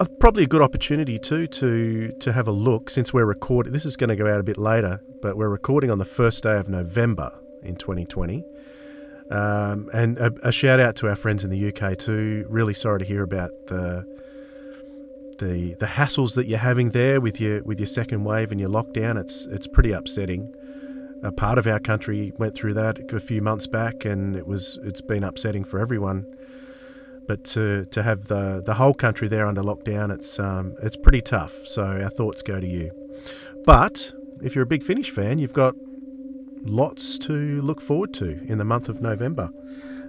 Uh, 0.00 0.06
probably 0.20 0.44
a 0.44 0.46
good 0.46 0.62
opportunity 0.62 1.18
too 1.18 1.46
to 1.48 2.12
to 2.20 2.32
have 2.32 2.46
a 2.46 2.52
look 2.52 2.88
since 2.88 3.12
we're 3.12 3.24
recording. 3.24 3.72
This 3.72 3.84
is 3.84 3.96
going 3.96 4.10
to 4.10 4.16
go 4.16 4.32
out 4.32 4.38
a 4.38 4.44
bit 4.44 4.56
later, 4.56 5.02
but 5.20 5.36
we're 5.36 5.48
recording 5.48 5.90
on 5.90 5.98
the 5.98 6.04
first 6.04 6.44
day 6.44 6.56
of 6.56 6.68
November 6.68 7.32
in 7.62 7.74
2020. 7.74 8.44
Um, 9.30 9.90
and 9.92 10.16
a, 10.18 10.32
a, 10.42 10.52
shout 10.52 10.80
out 10.80 10.96
to 10.96 11.08
our 11.08 11.16
friends 11.16 11.44
in 11.44 11.50
the 11.50 11.68
UK 11.68 11.98
too. 11.98 12.46
Really 12.48 12.72
sorry 12.72 13.00
to 13.00 13.04
hear 13.04 13.22
about 13.22 13.50
the 13.66 14.06
the 15.38 15.74
the 15.74 15.86
hassles 15.86 16.34
that 16.34 16.46
you're 16.46 16.58
having 16.58 16.90
there 16.90 17.20
with 17.20 17.40
your 17.40 17.62
with 17.62 17.80
your 17.80 17.86
second 17.86 18.24
wave 18.24 18.50
and 18.50 18.60
your 18.60 18.70
lockdown. 18.70 19.18
It's 19.18 19.46
it's 19.46 19.66
pretty 19.66 19.92
upsetting. 19.92 20.54
A 21.22 21.32
part 21.32 21.58
of 21.58 21.66
our 21.66 21.80
country 21.80 22.32
went 22.38 22.54
through 22.54 22.74
that 22.74 23.12
a 23.12 23.20
few 23.20 23.42
months 23.42 23.66
back, 23.66 24.04
and 24.04 24.36
it 24.36 24.46
was 24.46 24.78
it's 24.84 25.00
been 25.00 25.24
upsetting 25.24 25.64
for 25.64 25.80
everyone. 25.80 26.26
But 27.26 27.44
to 27.44 27.86
to 27.86 28.02
have 28.02 28.28
the 28.28 28.62
the 28.64 28.74
whole 28.74 28.94
country 28.94 29.28
there 29.28 29.46
under 29.46 29.62
lockdown, 29.62 30.12
it's 30.12 30.38
um, 30.38 30.74
it's 30.82 30.96
pretty 30.96 31.20
tough. 31.20 31.66
So 31.66 31.82
our 31.82 32.10
thoughts 32.10 32.42
go 32.42 32.60
to 32.60 32.66
you. 32.66 32.92
But 33.64 34.12
if 34.42 34.54
you're 34.54 34.64
a 34.64 34.66
Big 34.66 34.84
Finish 34.84 35.10
fan, 35.10 35.38
you've 35.38 35.52
got 35.52 35.74
lots 36.64 37.18
to 37.18 37.60
look 37.62 37.80
forward 37.80 38.14
to 38.14 38.40
in 38.46 38.58
the 38.58 38.64
month 38.64 38.88
of 38.88 39.00
November. 39.00 39.50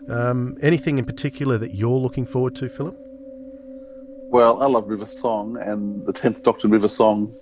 Um, 0.07 0.57
anything 0.61 0.97
in 0.97 1.05
particular 1.05 1.57
that 1.57 1.75
you're 1.75 1.99
looking 1.99 2.25
forward 2.25 2.55
to, 2.55 2.69
Philip? 2.69 3.08
Well, 4.31 4.61
I 4.61 4.67
love 4.67 4.89
River 4.91 5.07
Song, 5.07 5.57
and 5.59 6.05
the 6.05 6.13
Tenth 6.13 6.43
Doctor 6.43 6.67
River 6.67 6.87
Song 6.87 7.33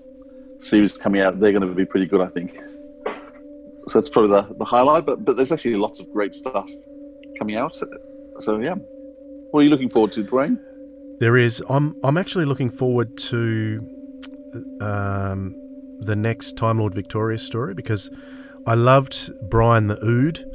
series 0.58 0.98
coming 0.98 1.20
out. 1.20 1.40
They're 1.40 1.52
going 1.52 1.68
to 1.68 1.74
be 1.74 1.86
pretty 1.86 2.06
good, 2.06 2.22
I 2.22 2.28
think. 2.28 2.58
So 3.88 4.00
that's 4.00 4.08
probably 4.08 4.32
the, 4.32 4.56
the 4.58 4.64
highlight. 4.64 5.06
But 5.06 5.26
but 5.26 5.36
there's 5.36 5.52
actually 5.52 5.76
lots 5.76 6.00
of 6.00 6.10
great 6.14 6.34
stuff 6.34 6.70
coming 7.38 7.58
out. 7.58 7.74
So 7.76 8.60
yeah, 8.60 8.76
what 9.52 9.60
are 9.60 9.64
you 9.64 9.70
looking 9.70 9.90
forward 9.90 10.14
to, 10.14 10.24
Dwayne? 10.24 10.60
There 11.20 11.36
is. 11.36 11.62
I'm 11.70 11.98
I'm 12.04 12.18
actually 12.18 12.46
looking 12.46 12.70
forward 12.70 13.18
to 13.18 13.86
um, 14.80 15.56
the 16.00 16.16
next 16.16 16.56
Time 16.56 16.80
Lord 16.80 16.96
Victoria 16.96 17.38
story 17.38 17.74
because 17.74 18.10
I 18.66 18.76
loved 18.76 19.32
Brian 19.50 19.88
the 19.88 20.02
Ood. 20.04 20.46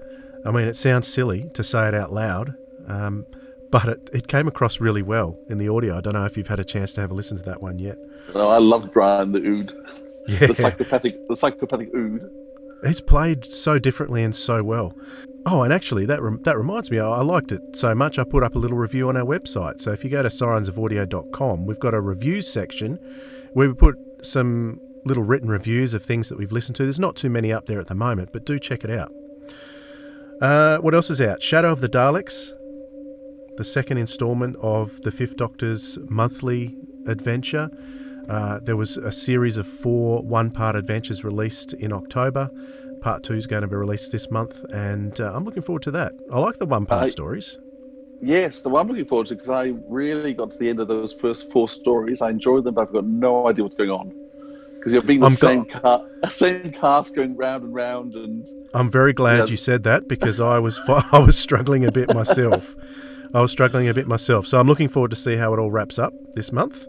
I 0.46 0.50
mean, 0.50 0.66
it 0.66 0.76
sounds 0.76 1.08
silly 1.08 1.50
to 1.54 1.62
say 1.62 1.88
it 1.88 1.94
out 1.94 2.10
loud, 2.10 2.54
um, 2.88 3.26
but 3.72 3.88
it, 3.88 4.10
it 4.12 4.28
came 4.28 4.46
across 4.46 4.80
really 4.80 5.02
well 5.02 5.36
in 5.48 5.58
the 5.58 5.68
audio. 5.68 5.96
I 5.96 6.00
don't 6.02 6.12
know 6.12 6.26
if 6.26 6.36
you've 6.36 6.48
had 6.48 6.60
a 6.60 6.64
chance 6.64 6.92
to 6.94 7.00
have 7.00 7.10
a 7.10 7.14
listen 7.14 7.38
to 7.38 7.42
that 7.44 7.60
one 7.60 7.78
yet. 7.78 7.96
Oh, 8.34 8.50
I 8.50 8.58
loved 8.58 8.92
Brian 8.92 9.32
the 9.32 9.40
Ood. 9.40 9.74
Yeah. 10.28 10.46
The 10.46 10.54
psychopathic, 10.54 11.26
the 11.26 11.36
psychopathic 11.36 11.92
Ood. 11.94 12.30
He's 12.84 13.00
played 13.00 13.44
so 13.44 13.78
differently 13.78 14.22
and 14.22 14.36
so 14.36 14.62
well. 14.62 14.94
Oh, 15.46 15.62
and 15.62 15.72
actually, 15.72 16.06
that 16.06 16.22
rem- 16.22 16.42
that 16.42 16.56
reminds 16.56 16.90
me, 16.90 16.98
I, 16.98 17.08
I 17.08 17.22
liked 17.22 17.50
it 17.50 17.74
so 17.74 17.94
much. 17.94 18.18
I 18.18 18.24
put 18.24 18.44
up 18.44 18.54
a 18.54 18.58
little 18.58 18.76
review 18.76 19.08
on 19.08 19.16
our 19.16 19.24
website. 19.24 19.80
So 19.80 19.90
if 19.90 20.04
you 20.04 20.10
go 20.10 20.22
to 20.22 20.28
sirensofaudio.com, 20.28 21.66
we've 21.66 21.80
got 21.80 21.94
a 21.94 22.00
reviews 22.00 22.52
section 22.52 22.98
where 23.52 23.68
we 23.68 23.74
put 23.74 23.96
some 24.22 24.80
little 25.04 25.24
written 25.24 25.48
reviews 25.48 25.94
of 25.94 26.04
things 26.04 26.28
that 26.28 26.38
we've 26.38 26.52
listened 26.52 26.76
to. 26.76 26.84
There's 26.84 27.00
not 27.00 27.16
too 27.16 27.30
many 27.30 27.52
up 27.52 27.66
there 27.66 27.80
at 27.80 27.88
the 27.88 27.94
moment, 27.94 28.30
but 28.32 28.44
do 28.44 28.58
check 28.58 28.84
it 28.84 28.90
out. 28.90 29.12
Uh, 30.40 30.78
what 30.78 30.94
else 30.94 31.10
is 31.10 31.20
out? 31.20 31.42
Shadow 31.42 31.72
of 31.72 31.80
the 31.80 31.88
Daleks, 31.88 32.52
the 33.56 33.64
second 33.64 33.99
instalment 33.99 34.56
of 34.61 35.00
the 35.02 35.11
Fifth 35.11 35.37
Doctor's 35.37 35.99
monthly 36.09 36.76
adventure. 37.06 37.71
Uh, 38.28 38.61
there 38.62 38.76
was 38.76 38.97
a 38.97 39.12
series 39.12 39.56
of 39.56 39.66
four 39.66 40.23
one 40.23 40.50
part 40.50 40.76
adventures 40.76 41.25
released 41.25 41.73
in 41.75 41.92
October. 41.92 42.50
Part 43.00 43.25
two 43.25 43.35
is 43.35 43.47
going 43.47 43.62
to 43.62 43.68
be 43.68 43.75
released 43.76 44.12
this 44.12 44.30
month, 44.30 44.64
and 44.73 45.21
uh, 45.21 45.32
I'm 45.35 45.44
looking 45.44 45.62
forward 45.62 45.82
to 45.82 45.90
that. 45.92 46.12
I 46.32 46.38
like 46.38 46.59
the 46.59 46.66
one 46.66 46.87
part 46.87 47.11
stories. 47.11 47.59
Yes, 48.25 48.61
the 48.61 48.68
one 48.68 48.82
I'm 48.82 48.88
looking 48.88 49.06
forward 49.06 49.26
to 49.28 49.35
because 49.35 49.49
I 49.50 49.75
really 49.88 50.32
got 50.32 50.52
to 50.52 50.56
the 50.59 50.68
end 50.68 50.78
of 50.78 50.87
those 50.87 51.12
first 51.12 51.50
four 51.50 51.68
stories. 51.68 52.23
I 52.23 52.30
enjoyed 52.30 52.62
them, 52.62 52.75
but 52.75 52.82
I've 52.82 52.92
got 52.92 53.04
no 53.04 53.49
idea 53.49 53.64
what's 53.64 53.75
going 53.75 53.90
on 53.90 54.12
because 54.76 54.92
you're 54.92 55.02
being 55.02 55.18
the 55.21 55.26
I'm 55.26 55.32
same 55.32 55.64
car, 55.64 56.06
same 56.30 56.71
cast 56.71 57.16
going 57.16 57.37
round 57.37 57.64
and 57.64 57.75
round, 57.75 58.14
and 58.14 58.47
I'm 58.73 58.88
very 58.88 59.12
glad 59.12 59.38
Yeah. 59.38 59.44
you 59.47 59.56
said 59.56 59.82
that 59.82 60.06
because 60.06 60.38
I 60.38 60.61
was 60.61 60.80
I 60.88 61.18
was 61.18 61.37
struggling 61.37 61.85
a 61.85 61.90
bit 61.90 62.14
myself. 62.14 62.76
I 63.34 63.40
was 63.40 63.50
struggling 63.50 63.88
a 63.88 63.94
bit 63.94 64.06
myself, 64.06 64.46
so 64.46 64.60
I'm 64.60 64.66
looking 64.66 64.88
forward 64.88 65.10
to 65.10 65.16
see 65.16 65.36
how 65.36 65.54
it 65.54 65.58
all 65.58 65.70
wraps 65.70 65.98
up 65.98 66.12
this 66.34 66.52
month. 66.52 66.86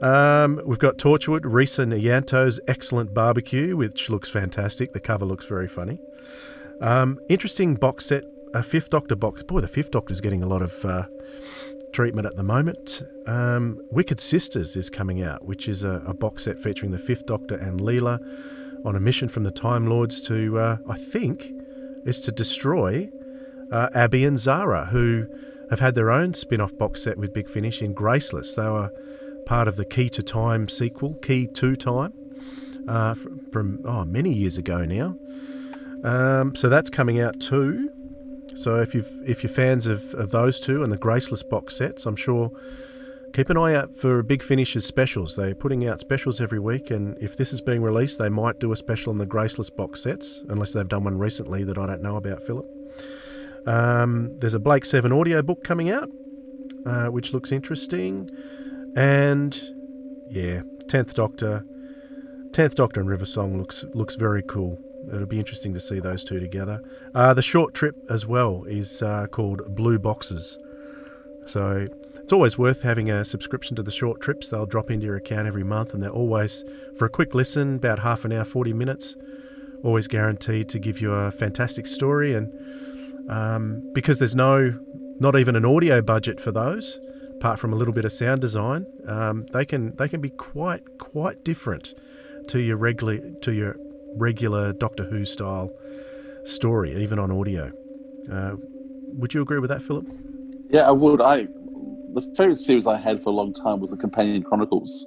Um, 0.00 0.60
we've 0.64 0.78
got 0.78 0.96
Torchwood, 0.96 1.40
Rhys 1.44 1.78
and 1.78 1.92
Ianto's 1.92 2.60
excellent 2.68 3.12
barbecue, 3.12 3.76
which 3.76 4.08
looks 4.08 4.30
fantastic. 4.30 4.92
The 4.92 5.00
cover 5.00 5.24
looks 5.24 5.46
very 5.46 5.66
funny. 5.66 5.98
Um, 6.80 7.18
interesting 7.28 7.74
box 7.74 8.06
set, 8.06 8.24
a 8.54 8.62
Fifth 8.62 8.90
Doctor 8.90 9.16
box. 9.16 9.42
Boy, 9.42 9.60
the 9.60 9.68
Fifth 9.68 9.90
Doctor's 9.90 10.20
getting 10.20 10.42
a 10.42 10.46
lot 10.46 10.62
of 10.62 10.84
uh, 10.84 11.06
treatment 11.92 12.26
at 12.26 12.36
the 12.36 12.42
moment. 12.44 13.02
Um, 13.26 13.80
Wicked 13.90 14.20
Sisters 14.20 14.76
is 14.76 14.88
coming 14.88 15.22
out, 15.22 15.44
which 15.44 15.68
is 15.68 15.82
a, 15.82 16.02
a 16.06 16.14
box 16.14 16.44
set 16.44 16.60
featuring 16.60 16.92
the 16.92 16.98
Fifth 16.98 17.26
Doctor 17.26 17.56
and 17.56 17.80
Leela 17.80 18.20
on 18.84 18.94
a 18.94 19.00
mission 19.00 19.28
from 19.28 19.42
the 19.42 19.50
Time 19.50 19.88
Lords 19.88 20.22
to, 20.22 20.58
uh, 20.58 20.76
I 20.88 20.96
think, 20.96 21.52
is 22.04 22.20
to 22.22 22.32
destroy 22.32 23.08
uh, 23.70 23.88
Abby 23.94 24.24
and 24.24 24.38
Zara, 24.38 24.86
who 24.86 25.26
have 25.72 25.80
had 25.80 25.94
their 25.94 26.10
own 26.10 26.34
spin 26.34 26.60
off 26.60 26.76
box 26.76 27.02
set 27.02 27.16
with 27.16 27.32
Big 27.32 27.48
Finish 27.48 27.80
in 27.80 27.94
Graceless. 27.94 28.54
They 28.54 28.68
were 28.68 28.90
part 29.46 29.68
of 29.68 29.76
the 29.76 29.86
Key 29.86 30.10
to 30.10 30.22
Time 30.22 30.68
sequel, 30.68 31.14
Key 31.22 31.46
to 31.46 31.74
Time, 31.74 32.12
uh, 32.86 33.14
from 33.50 33.80
oh, 33.86 34.04
many 34.04 34.34
years 34.34 34.58
ago 34.58 34.84
now. 34.84 35.16
Um, 36.04 36.54
so 36.54 36.68
that's 36.68 36.90
coming 36.90 37.20
out 37.20 37.40
too. 37.40 37.90
So 38.54 38.82
if 38.82 38.94
you've 38.94 39.10
if 39.24 39.42
you're 39.42 39.50
fans 39.50 39.86
of, 39.86 40.12
of 40.12 40.30
those 40.30 40.60
two 40.60 40.82
and 40.82 40.92
the 40.92 40.98
Graceless 40.98 41.42
box 41.42 41.74
sets, 41.74 42.04
I'm 42.04 42.16
sure 42.16 42.50
keep 43.32 43.48
an 43.48 43.56
eye 43.56 43.74
out 43.74 43.96
for 43.96 44.22
Big 44.22 44.42
Finish's 44.42 44.84
specials. 44.84 45.36
They're 45.36 45.54
putting 45.54 45.88
out 45.88 46.00
specials 46.00 46.38
every 46.38 46.60
week, 46.60 46.90
and 46.90 47.16
if 47.16 47.34
this 47.38 47.50
is 47.50 47.62
being 47.62 47.80
released, 47.80 48.18
they 48.18 48.28
might 48.28 48.60
do 48.60 48.72
a 48.72 48.76
special 48.76 49.10
on 49.10 49.16
the 49.16 49.26
Graceless 49.26 49.70
box 49.70 50.02
sets, 50.02 50.42
unless 50.50 50.74
they've 50.74 50.86
done 50.86 51.04
one 51.04 51.16
recently 51.16 51.64
that 51.64 51.78
I 51.78 51.86
don't 51.86 52.02
know 52.02 52.16
about, 52.16 52.42
Philip. 52.42 52.81
Um, 53.66 54.38
there's 54.38 54.54
a 54.54 54.60
Blake 54.60 54.84
Seven 54.84 55.12
audio 55.12 55.42
book 55.42 55.62
coming 55.62 55.90
out, 55.90 56.08
uh, 56.86 57.06
which 57.06 57.32
looks 57.32 57.52
interesting, 57.52 58.28
and 58.96 59.60
yeah, 60.28 60.62
Tenth 60.88 61.14
Doctor, 61.14 61.64
Tenth 62.52 62.74
Doctor 62.74 63.00
and 63.00 63.08
River 63.08 63.26
Song 63.26 63.58
looks 63.58 63.84
looks 63.94 64.16
very 64.16 64.42
cool. 64.42 64.78
It'll 65.12 65.26
be 65.26 65.38
interesting 65.38 65.74
to 65.74 65.80
see 65.80 66.00
those 66.00 66.24
two 66.24 66.40
together. 66.40 66.82
Uh, 67.14 67.34
the 67.34 67.42
short 67.42 67.74
trip 67.74 67.96
as 68.08 68.26
well 68.26 68.64
is 68.64 69.02
uh, 69.02 69.26
called 69.26 69.74
Blue 69.74 69.98
Boxes. 69.98 70.58
So 71.44 71.88
it's 72.22 72.32
always 72.32 72.56
worth 72.56 72.82
having 72.82 73.10
a 73.10 73.24
subscription 73.24 73.74
to 73.76 73.82
the 73.82 73.90
short 73.90 74.20
trips. 74.20 74.48
They'll 74.48 74.66
drop 74.66 74.90
into 74.90 75.06
your 75.06 75.16
account 75.16 75.48
every 75.48 75.64
month, 75.64 75.92
and 75.92 76.02
they're 76.02 76.10
always, 76.10 76.64
for 76.96 77.06
a 77.06 77.10
quick 77.10 77.34
listen, 77.34 77.76
about 77.76 77.98
half 78.00 78.24
an 78.24 78.32
hour, 78.32 78.44
40 78.44 78.72
minutes, 78.72 79.16
always 79.82 80.06
guaranteed 80.06 80.68
to 80.68 80.78
give 80.78 81.00
you 81.00 81.12
a 81.12 81.32
fantastic 81.32 81.86
story. 81.86 82.32
And 82.32 82.52
um, 83.28 83.92
because 83.92 84.18
there's 84.18 84.34
no, 84.34 84.78
not 85.18 85.36
even 85.36 85.56
an 85.56 85.64
audio 85.64 86.02
budget 86.02 86.40
for 86.40 86.52
those, 86.52 87.00
apart 87.36 87.58
from 87.58 87.72
a 87.72 87.76
little 87.76 87.94
bit 87.94 88.04
of 88.04 88.12
sound 88.12 88.40
design, 88.40 88.86
um, 89.06 89.46
they 89.52 89.64
can 89.64 89.94
they 89.96 90.08
can 90.08 90.20
be 90.20 90.30
quite 90.30 90.98
quite 90.98 91.44
different 91.44 91.94
to 92.48 92.60
your 92.60 92.76
regular 92.76 93.18
to 93.42 93.52
your 93.52 93.76
regular 94.16 94.72
Doctor 94.72 95.04
Who 95.04 95.24
style 95.24 95.70
story, 96.44 96.94
even 96.96 97.18
on 97.18 97.30
audio. 97.30 97.72
Uh, 98.30 98.56
would 99.14 99.34
you 99.34 99.42
agree 99.42 99.58
with 99.58 99.70
that, 99.70 99.82
Philip? 99.82 100.06
yeah, 100.72 100.88
I 100.88 100.90
would. 100.90 101.20
I 101.20 101.46
the 102.14 102.22
favorite 102.36 102.58
series 102.58 102.86
I 102.86 102.98
had 102.98 103.22
for 103.22 103.28
a 103.28 103.32
long 103.32 103.52
time 103.52 103.80
was 103.80 103.90
the 103.90 103.96
Companion 103.96 104.42
Chronicles, 104.42 105.06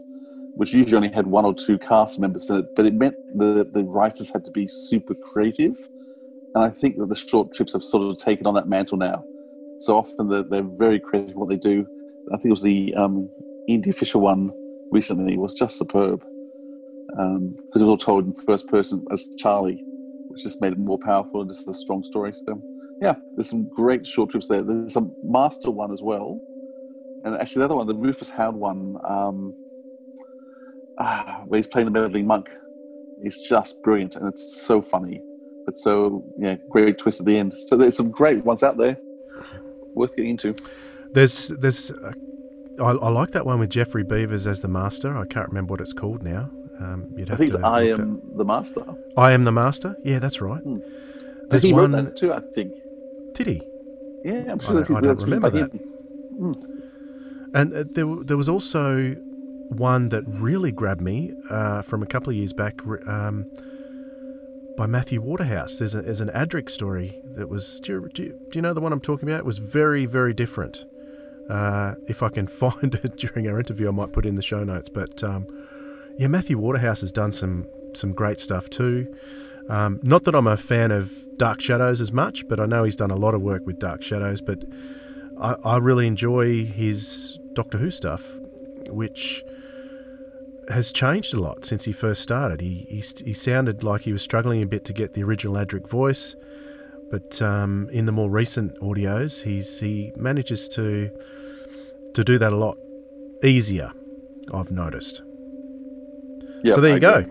which 0.56 0.74
usually 0.74 0.96
only 0.96 1.10
had 1.10 1.28
one 1.28 1.46
or 1.46 1.54
two 1.54 1.78
cast 1.78 2.20
members 2.20 2.50
in 2.50 2.58
it, 2.58 2.76
but 2.76 2.86
it 2.86 2.94
meant 2.94 3.16
the 3.36 3.68
the 3.74 3.84
writers 3.84 4.30
had 4.30 4.46
to 4.46 4.52
be 4.52 4.68
super 4.68 5.16
creative, 5.16 5.76
and 6.56 6.64
I 6.64 6.70
think 6.70 6.98
that 6.98 7.10
the 7.10 7.16
short 7.16 7.52
trips 7.54 7.74
have 7.74 7.84
sort 7.84 8.10
of 8.10 8.18
taken 8.18 8.48
on 8.48 8.54
that 8.56 8.68
mantle 8.68 8.98
now. 8.98 9.24
So 9.80 9.98
often 9.98 10.30
they're, 10.30 10.44
they're 10.44 10.64
very 10.64 11.00
creative 11.00 11.36
what 11.36 11.50
they 11.50 11.58
do. 11.58 11.86
I 12.32 12.38
think 12.38 12.46
it 12.46 12.52
was 12.52 12.64
the 12.64 12.94
um, 12.96 13.30
Indy 13.68 13.92
Fisher 13.92 14.20
one 14.20 14.52
recently 14.92 15.38
was 15.38 15.54
just 15.54 15.78
superb 15.78 16.24
because 17.08 17.82
it 17.82 17.86
was 17.86 17.90
all 17.90 17.98
told 17.98 18.26
in 18.26 18.34
first 18.34 18.68
person 18.68 19.04
as 19.12 19.28
Charlie, 19.38 19.84
which 20.28 20.44
just 20.44 20.62
made 20.62 20.74
it 20.74 20.80
more 20.80 21.00
powerful 21.00 21.42
and 21.42 21.50
just 21.50 21.68
a 21.68 21.74
strong 21.74 22.04
story. 22.04 22.34
So 22.34 22.62
yeah, 23.02 23.16
there's 23.36 23.50
some 23.50 23.70
great 23.70 24.06
short 24.06 24.30
trips 24.30 24.48
there. 24.48 24.64
There's 24.64 24.96
a 24.96 25.08
master 25.24 25.72
one 25.72 25.92
as 25.92 26.02
well, 26.02 26.40
and 27.24 27.36
actually 27.36 27.60
the 27.60 27.66
other 27.66 27.76
one, 27.76 27.88
the 27.88 27.96
Rufus 27.96 28.30
Hound 28.30 28.58
one, 28.58 28.98
um, 29.08 29.54
ah, 31.00 31.44
where 31.48 31.58
he's 31.58 31.68
playing 31.68 31.86
the 31.86 31.92
meddling 31.92 32.28
monk, 32.28 32.50
is 33.24 33.40
just 33.48 33.82
brilliant 33.84 34.16
and 34.16 34.28
it's 34.28 34.62
so 34.66 34.82
funny, 34.82 35.22
but 35.66 35.78
so 35.78 36.24
yeah, 36.38 36.56
great 36.70 36.98
twist 36.98 37.20
at 37.20 37.26
the 37.26 37.38
end. 37.38 37.54
So 37.54 37.76
there's 37.76 37.96
some 37.98 38.12
great 38.12 38.44
ones 38.46 38.64
out 38.64 38.78
there 38.78 38.98
worth 39.94 40.16
getting 40.16 40.32
into. 40.32 40.56
There's 41.12 41.50
there's 41.50 41.92
uh, 41.92 42.12
I, 42.80 42.92
I 42.92 43.10
like 43.10 43.32
that 43.32 43.46
one 43.46 43.60
with 43.60 43.70
Geoffrey 43.70 44.04
Beevers 44.04 44.48
as 44.48 44.62
the 44.62 44.68
master. 44.68 45.18
I 45.18 45.26
can't 45.26 45.48
remember 45.48 45.72
what 45.72 45.82
it's 45.82 45.94
called 45.94 46.24
now. 46.24 46.50
Um, 46.80 47.08
you'd 47.16 47.30
have 47.30 47.40
I 47.40 47.44
think 47.44 47.52
to 47.54 47.58
it's 47.60 47.66
I 47.66 47.82
am 47.84 48.22
the 48.36 48.44
master. 48.46 48.84
I 49.18 49.32
am 49.32 49.46
the 49.46 49.52
master. 49.52 49.96
Yeah, 50.04 50.20
that's 50.20 50.42
right. 50.42 50.62
Hmm. 50.62 50.80
There's 51.50 51.64
he 51.64 51.72
one. 51.74 51.94
wrote 51.94 52.04
that 52.04 52.16
too, 52.18 52.34
I 52.34 52.40
think. 52.54 52.74
Did 53.34 53.48
he? 53.48 53.62
Yeah, 54.26 54.52
I'm 54.52 54.60
sure 54.60 54.74
don't- 54.74 54.76
that's, 54.78 54.90
I 54.90 54.94
don't 54.94 55.04
that's 55.04 55.24
remember 55.24 55.52
him. 55.52 56.56
And 57.54 57.74
uh, 57.74 57.84
there, 57.90 58.06
there 58.24 58.38
was 58.38 58.50
also 58.50 59.16
one 59.70 60.10
that 60.10 60.24
really 60.28 60.72
grabbed 60.72 61.02
me 61.02 61.34
uh, 61.50 61.82
from 61.82 62.04
a 62.04 62.06
couple 62.06 62.30
of 62.32 62.36
years 62.36 62.52
back 62.52 62.82
um, 63.08 63.46
by 64.76 64.88
Matthew 64.88 65.22
Waterhouse. 65.22 65.78
There's, 65.80 65.96
a, 65.96 66.02
there's 66.02 66.22
an 66.22 66.30
Adric 66.30 66.70
story 66.70 67.22
that 67.32 67.50
was. 67.50 67.80
Do 67.80 67.94
you, 67.94 68.10
do, 68.14 68.24
you, 68.24 68.40
do 68.50 68.58
you 68.58 68.62
know 68.62 68.74
the 68.74 68.82
one 68.82 68.94
I'm 68.94 69.02
talking 69.02 69.28
about? 69.30 69.40
It 69.40 69.46
was 69.46 69.58
very, 69.58 70.06
very 70.06 70.34
different. 70.34 70.86
Uh, 71.50 71.96
if 72.08 72.24
I 72.24 72.30
can 72.30 72.48
find 72.64 72.96
it 72.96 73.18
during 73.18 73.48
our 73.48 73.60
interview, 73.60 73.88
I 73.88 73.92
might 73.92 74.12
put 74.12 74.26
in 74.26 74.36
the 74.36 74.42
show 74.42 74.64
notes. 74.64 74.90
But 74.90 75.24
um, 75.24 75.48
yeah, 76.18 76.28
Matthew 76.28 76.58
Waterhouse 76.58 77.02
has 77.02 77.12
done 77.12 77.32
some 77.32 77.68
some 77.94 78.14
great 78.14 78.40
stuff 78.40 78.70
too. 78.70 79.14
Um, 79.70 80.00
not 80.04 80.26
that 80.26 80.36
I'm 80.36 80.48
a 80.48 80.58
fan 80.58 80.92
of 80.92 81.12
Dark 81.38 81.62
Shadows 81.62 82.02
as 82.02 82.12
much, 82.12 82.48
but 82.48 82.60
I 82.60 82.66
know 82.66 82.84
he's 82.84 82.96
done 82.96 83.12
a 83.12 83.16
lot 83.16 83.34
of 83.34 83.42
work 83.42 83.66
with 83.66 83.80
Dark 83.80 84.04
Shadows. 84.04 84.42
But 84.42 84.64
I, 85.40 85.56
I 85.64 85.78
really 85.78 86.08
enjoy 86.08 86.66
his 86.66 87.40
Doctor 87.54 87.78
Who 87.78 87.90
stuff, 87.92 88.38
which 88.90 89.44
has 90.70 90.92
changed 90.92 91.34
a 91.34 91.40
lot 91.40 91.66
since 91.66 91.86
he 91.86 91.92
first 91.92 92.22
started. 92.22 92.62
He, 92.62 92.86
he, 92.90 93.04
he 93.24 93.34
sounded 93.34 93.84
like 93.84 94.02
he 94.02 94.12
was 94.12 94.22
struggling 94.22 94.62
a 94.62 94.66
bit 94.66 94.86
to 94.86 94.94
get 94.94 95.14
the 95.14 95.24
original 95.24 95.56
Adric 95.56 95.88
voice, 95.88 96.36
but 97.12 97.42
um, 97.42 97.90
in 97.92 98.06
the 98.06 98.12
more 98.12 98.30
recent 98.30 98.80
audios, 98.80 99.44
he's 99.44 99.80
he 99.80 100.12
manages 100.16 100.68
to 100.70 101.10
to 102.14 102.24
do 102.24 102.38
that 102.38 102.54
a 102.54 102.56
lot 102.56 102.78
easier, 103.44 103.92
I've 104.54 104.72
noticed. 104.72 105.22
Yeah, 106.64 106.76
so 106.76 106.82
there 106.82 106.94
you 106.94 107.00
go. 107.00 107.26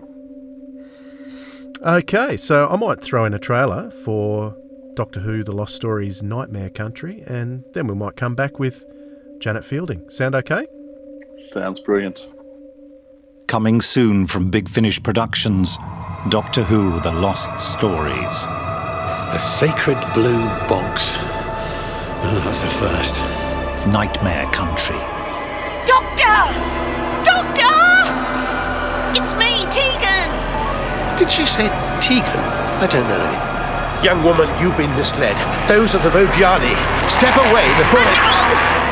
Okay, 1.81 2.37
so 2.37 2.67
I 2.69 2.75
might 2.77 3.01
throw 3.01 3.25
in 3.25 3.33
a 3.33 3.39
trailer 3.39 3.91
for 3.91 4.55
Doctor 4.93 5.19
Who 5.19 5.43
The 5.43 5.51
Lost 5.51 5.75
Stories 5.75 6.23
Nightmare 6.23 6.69
Country, 6.69 7.23
and 7.27 7.63
then 7.73 7.87
we 7.87 7.95
might 7.95 8.15
come 8.15 8.33
back 8.33 8.59
with 8.59 8.85
Janet 9.39 9.65
Fielding. 9.65 10.09
Sound 10.09 10.35
okay? 10.35 10.67
Sounds 11.37 11.79
brilliant. 11.81 12.27
Coming 13.47 13.79
soon 13.79 14.25
from 14.25 14.49
Big 14.49 14.67
Finish 14.67 15.01
Productions 15.01 15.77
Doctor 16.29 16.63
Who 16.63 16.99
The 17.01 17.11
Lost 17.11 17.59
Stories. 17.59 18.45
A 18.49 19.37
sacred 19.39 19.97
blue 20.13 20.45
box. 20.67 21.13
Oh, 22.25 22.41
that's 22.43 22.61
the 22.61 22.67
first. 22.67 23.19
Nightmare 23.87 24.45
Country. 24.47 24.97
Doctor! 25.85 26.41
Doctor! 27.23 27.77
It's 29.13 29.33
me, 29.37 29.63
Tegan! 29.69 30.29
Did 31.17 31.29
she 31.29 31.45
say 31.45 31.69
Tegan? 32.01 32.41
I 32.81 32.87
don't 32.89 33.07
know. 33.07 34.01
Young 34.03 34.23
woman, 34.23 34.49
you've 34.59 34.75
been 34.75 34.93
misled. 34.97 35.37
Those 35.69 35.93
are 35.93 36.01
the 36.01 36.09
Vojani. 36.09 36.73
Step 37.07 37.35
away 37.37 37.67
before 37.77 38.01
it. 38.01 38.84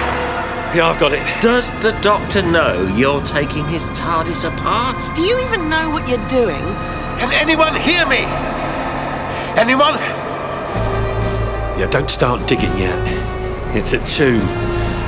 Yeah, 0.75 0.89
I've 0.89 0.99
got 0.99 1.13
it. 1.13 1.21
Does 1.39 1.71
the 1.83 1.91
doctor 2.01 2.41
know 2.41 2.87
you're 2.95 3.21
taking 3.21 3.63
his 3.67 3.83
TARDIS 3.91 4.43
apart? 4.43 4.99
Do 5.15 5.21
you 5.21 5.39
even 5.41 5.69
know 5.69 5.91
what 5.91 6.09
you're 6.09 6.27
doing? 6.27 6.63
Can 7.19 7.31
anyone 7.31 7.75
hear 7.75 8.07
me? 8.07 8.25
Anyone? 9.55 9.93
Yeah, 11.77 11.87
don't 11.91 12.09
start 12.09 12.47
digging 12.47 12.75
yet. 12.75 12.97
It's 13.75 13.93
a 13.93 14.03
tomb. 14.03 14.39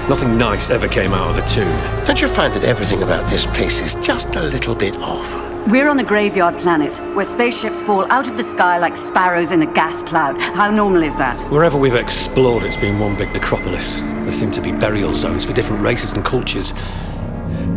Nothing 0.07 0.37
nice 0.37 0.69
ever 0.69 0.87
came 0.87 1.13
out 1.13 1.31
of 1.31 1.43
a 1.43 1.47
tomb. 1.47 2.05
Don't 2.05 2.21
you 2.21 2.27
find 2.27 2.53
that 2.53 2.63
everything 2.63 3.01
about 3.01 3.27
this 3.31 3.47
place 3.47 3.81
is 3.81 3.95
just 4.05 4.35
a 4.35 4.43
little 4.43 4.75
bit 4.75 4.95
off? 4.97 5.44
We're 5.67 5.89
on 5.89 5.97
a 5.97 6.03
graveyard 6.03 6.59
planet 6.59 6.97
where 7.15 7.25
spaceships 7.25 7.81
fall 7.81 8.05
out 8.11 8.27
of 8.27 8.37
the 8.37 8.43
sky 8.43 8.77
like 8.77 8.95
sparrows 8.95 9.51
in 9.51 9.63
a 9.63 9.73
gas 9.73 10.03
cloud. 10.03 10.39
How 10.39 10.69
normal 10.69 11.01
is 11.01 11.15
that? 11.15 11.41
Wherever 11.49 11.75
we've 11.75 11.95
explored, 11.95 12.63
it's 12.63 12.77
been 12.77 12.99
one 12.99 13.15
big 13.15 13.33
necropolis. 13.33 13.97
There 13.97 14.31
seem 14.31 14.51
to 14.51 14.61
be 14.61 14.71
burial 14.71 15.15
zones 15.15 15.43
for 15.43 15.53
different 15.53 15.81
races 15.81 16.13
and 16.13 16.23
cultures. 16.23 16.75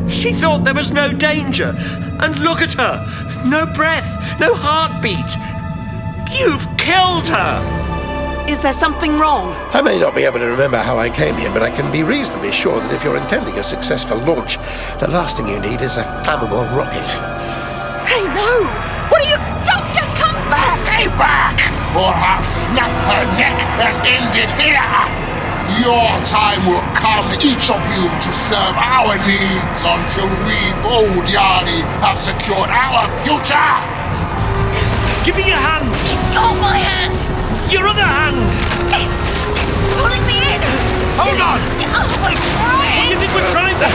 She 0.07 0.35
thought 0.35 0.64
there 0.64 0.75
was 0.75 0.92
no 0.92 1.14
danger. 1.14 1.75
And 2.21 2.38
look 2.40 2.61
at 2.61 2.75
her! 2.75 3.07
No 3.47 3.64
breath, 3.64 4.38
no 4.38 4.52
heartbeat. 4.54 5.38
You've 6.38 6.68
killed 6.76 7.28
her! 7.28 8.47
Is 8.47 8.61
there 8.61 8.75
something 8.75 9.18
wrong? 9.18 9.54
I 9.73 9.80
may 9.80 9.99
not 9.99 10.14
be 10.14 10.25
able 10.25 10.40
to 10.40 10.47
remember 10.47 10.76
how 10.76 10.99
I 10.99 11.09
came 11.09 11.37
here, 11.37 11.50
but 11.52 11.62
I 11.62 11.71
can 11.71 11.90
be 11.90 12.02
reasonably 12.02 12.52
sure 12.52 12.80
that 12.80 12.92
if 12.92 13.02
you're 13.02 13.16
intending 13.16 13.59
a 13.59 13.62
successful 13.62 14.18
launch, 14.18 14.59
the 14.99 15.09
last 15.09 15.38
thing 15.38 15.49
you 15.49 15.59
need 15.59 15.80
is 15.80 15.97
a 15.97 16.02
flammable 16.02 16.71
rocket. 16.76 17.38
Hey, 18.08 18.24
no! 18.24 18.64
What 19.12 19.20
are 19.20 19.28
you. 19.28 19.36
Doctor, 19.68 20.00
come 20.16 20.40
back! 20.48 20.80
Stay 20.80 21.06
back, 21.20 21.60
or 21.92 22.08
I'll 22.08 22.40
snap 22.42 22.88
her 23.04 23.24
neck 23.36 23.52
and 23.84 23.96
end 24.00 24.32
it 24.32 24.48
here. 24.56 24.80
Your 25.84 26.08
time 26.24 26.64
will 26.64 26.80
come, 26.96 27.28
each 27.44 27.68
of 27.68 27.76
you, 27.92 28.08
to 28.08 28.30
serve 28.32 28.76
our 28.80 29.12
needs 29.28 29.84
until 29.84 30.24
we, 30.48 30.58
old 30.88 31.20
Vodiani, 31.20 31.84
have 32.00 32.16
secured 32.16 32.72
our 32.72 33.04
future. 33.28 33.70
Give 35.22 35.36
me 35.36 35.52
your 35.52 35.60
hand! 35.60 35.84
He's 36.08 36.24
got 36.32 36.56
my 36.64 36.80
hand! 36.80 37.12
Your 37.70 37.86
other 37.86 38.00
hand! 38.00 38.40
He's 38.88 39.12
pulling 40.00 40.24
me 40.24 40.40
in! 40.40 40.64
Hold 41.20 41.40
on! 41.44 41.60
Oh, 41.92 42.08
we're 42.24 42.32
trying! 42.56 43.04
What 43.04 43.04
do 43.04 43.12
you 43.12 43.20
think 43.20 43.34
we're 43.36 43.52
trying 43.52 43.76
to 43.76 43.88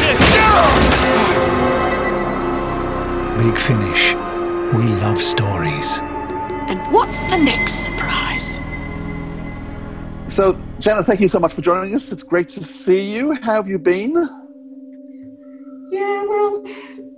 do? 1.50 1.53
Big 3.44 3.58
Finish. 3.58 4.14
We 4.74 4.88
love 5.04 5.22
stories. 5.22 6.00
And 6.70 6.80
what's 6.94 7.24
the 7.24 7.36
next 7.36 7.84
surprise? 7.84 8.62
So, 10.28 10.58
Janet, 10.80 11.06
thank 11.06 11.20
you 11.20 11.28
so 11.28 11.40
much 11.40 11.52
for 11.52 11.60
joining 11.60 11.94
us. 11.94 12.14
It's 12.14 12.24
great 12.24 12.48
to 12.48 12.64
see 12.64 13.14
you. 13.14 13.34
How 13.34 13.56
have 13.56 13.68
you 13.68 13.80
been? 13.80 14.14
Yeah, 15.92 16.24
well, 16.24 16.64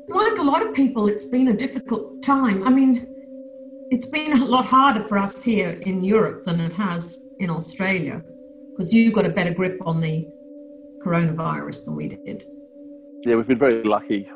like 0.07 0.39
a 0.39 0.41
lot 0.41 0.65
of 0.65 0.73
people, 0.73 1.07
it's 1.09 1.25
been 1.25 1.49
a 1.49 1.53
difficult 1.53 2.23
time. 2.23 2.63
I 2.63 2.71
mean, 2.71 3.05
it's 3.91 4.09
been 4.09 4.41
a 4.41 4.45
lot 4.45 4.65
harder 4.65 5.03
for 5.03 5.19
us 5.19 5.43
here 5.43 5.79
in 5.85 6.03
Europe 6.03 6.41
than 6.43 6.59
it 6.59 6.73
has 6.73 7.35
in 7.39 7.51
Australia 7.51 8.23
because 8.71 8.91
you 8.91 9.11
got 9.11 9.27
a 9.27 9.29
better 9.29 9.53
grip 9.53 9.77
on 9.85 10.01
the 10.01 10.27
coronavirus 11.05 11.85
than 11.85 11.95
we 11.95 12.07
did. 12.07 12.47
Yeah, 13.23 13.35
we've 13.35 13.45
been 13.45 13.59
very 13.59 13.83
lucky. 13.83 14.27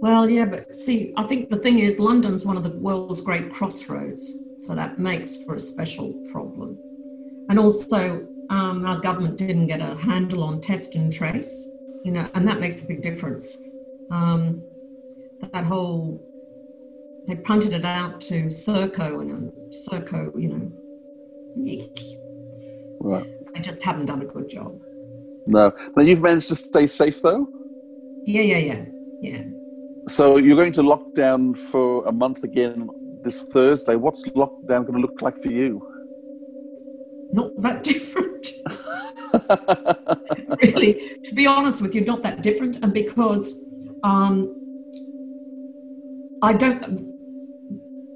Well, 0.00 0.30
yeah, 0.30 0.46
but 0.46 0.74
see, 0.74 1.12
I 1.16 1.24
think 1.24 1.48
the 1.48 1.56
thing 1.56 1.78
is, 1.78 1.98
London's 1.98 2.46
one 2.46 2.56
of 2.56 2.62
the 2.62 2.78
world's 2.78 3.20
great 3.20 3.50
crossroads, 3.50 4.46
so 4.56 4.74
that 4.74 4.98
makes 4.98 5.42
for 5.44 5.54
a 5.56 5.60
special 5.60 6.14
problem. 6.30 6.78
And 7.48 7.58
also, 7.58 8.28
um, 8.50 8.86
our 8.86 9.00
government 9.00 9.38
didn't 9.38 9.66
get 9.66 9.80
a 9.80 9.96
handle 9.96 10.44
on 10.44 10.60
test 10.60 10.94
and 10.94 11.12
trace, 11.12 11.80
you 12.04 12.12
know, 12.12 12.28
and 12.34 12.46
that 12.46 12.60
makes 12.60 12.84
a 12.84 12.88
big 12.88 13.02
difference. 13.02 13.72
Um, 14.10 14.64
that 15.52 15.64
whole 15.64 16.20
they 17.28 17.36
punted 17.36 17.74
it 17.74 17.84
out 17.84 18.20
to 18.22 18.46
Serco, 18.46 19.20
and 19.20 19.30
um, 19.32 19.52
Serco, 19.70 20.32
you 20.40 20.48
know, 20.48 20.72
yeek. 21.54 22.00
Right. 23.00 23.26
They 23.54 23.60
just 23.60 23.84
haven't 23.84 24.06
done 24.06 24.22
a 24.22 24.24
good 24.24 24.48
job. 24.48 24.80
No. 25.46 25.72
but 25.94 26.06
you've 26.06 26.22
managed 26.22 26.48
to 26.48 26.56
stay 26.56 26.86
safe, 26.86 27.20
though? 27.20 27.50
Yeah, 28.24 28.42
yeah, 28.42 28.58
yeah, 28.58 28.84
yeah. 29.20 29.42
So, 30.08 30.38
you're 30.38 30.56
going 30.56 30.72
to 30.72 30.82
lockdown 30.82 31.56
for 31.56 32.02
a 32.06 32.12
month 32.12 32.42
again 32.42 32.88
this 33.22 33.42
Thursday. 33.42 33.94
What's 33.94 34.24
lockdown 34.24 34.86
going 34.86 34.94
to 34.94 35.00
look 35.00 35.20
like 35.20 35.38
for 35.38 35.52
you? 35.52 35.82
Not 37.30 37.52
that 37.58 37.82
different. 37.82 38.46
really, 40.62 40.94
to 41.24 41.34
be 41.34 41.46
honest 41.46 41.82
with 41.82 41.94
you, 41.94 42.06
not 42.06 42.22
that 42.22 42.42
different. 42.42 42.82
And 42.82 42.94
because 42.94 43.70
um, 44.02 44.58
I 46.40 46.54
don't, 46.54 47.14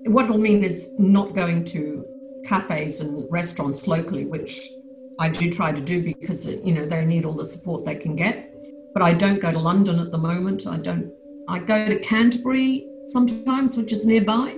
what 0.07 0.24
it'll 0.24 0.38
mean 0.38 0.64
is 0.64 0.98
not 0.98 1.35
going 1.35 1.64
to 1.66 2.07
cafes 2.42 3.02
and 3.02 3.31
restaurants 3.31 3.87
locally, 3.87 4.24
which 4.24 4.70
I 5.18 5.28
do 5.28 5.50
try 5.50 5.72
to 5.72 5.81
do 5.81 6.02
because 6.02 6.50
you 6.64 6.72
know 6.72 6.87
they 6.87 7.05
need 7.05 7.26
all 7.26 7.35
the 7.35 7.44
support 7.44 7.85
they 7.85 7.96
can 7.96 8.16
get. 8.16 8.48
But 8.94 9.02
I 9.02 9.12
don't 9.12 9.40
go 9.40 9.52
to 9.52 9.59
London 9.59 9.98
at 9.98 10.11
the 10.11 10.18
moment. 10.18 10.66
I 10.66 10.78
don't. 10.78 11.12
I 11.48 11.59
go 11.59 11.87
to 11.87 11.98
Canterbury 11.98 12.88
sometimes, 13.05 13.76
which 13.76 13.92
is 13.92 14.07
nearby, 14.07 14.57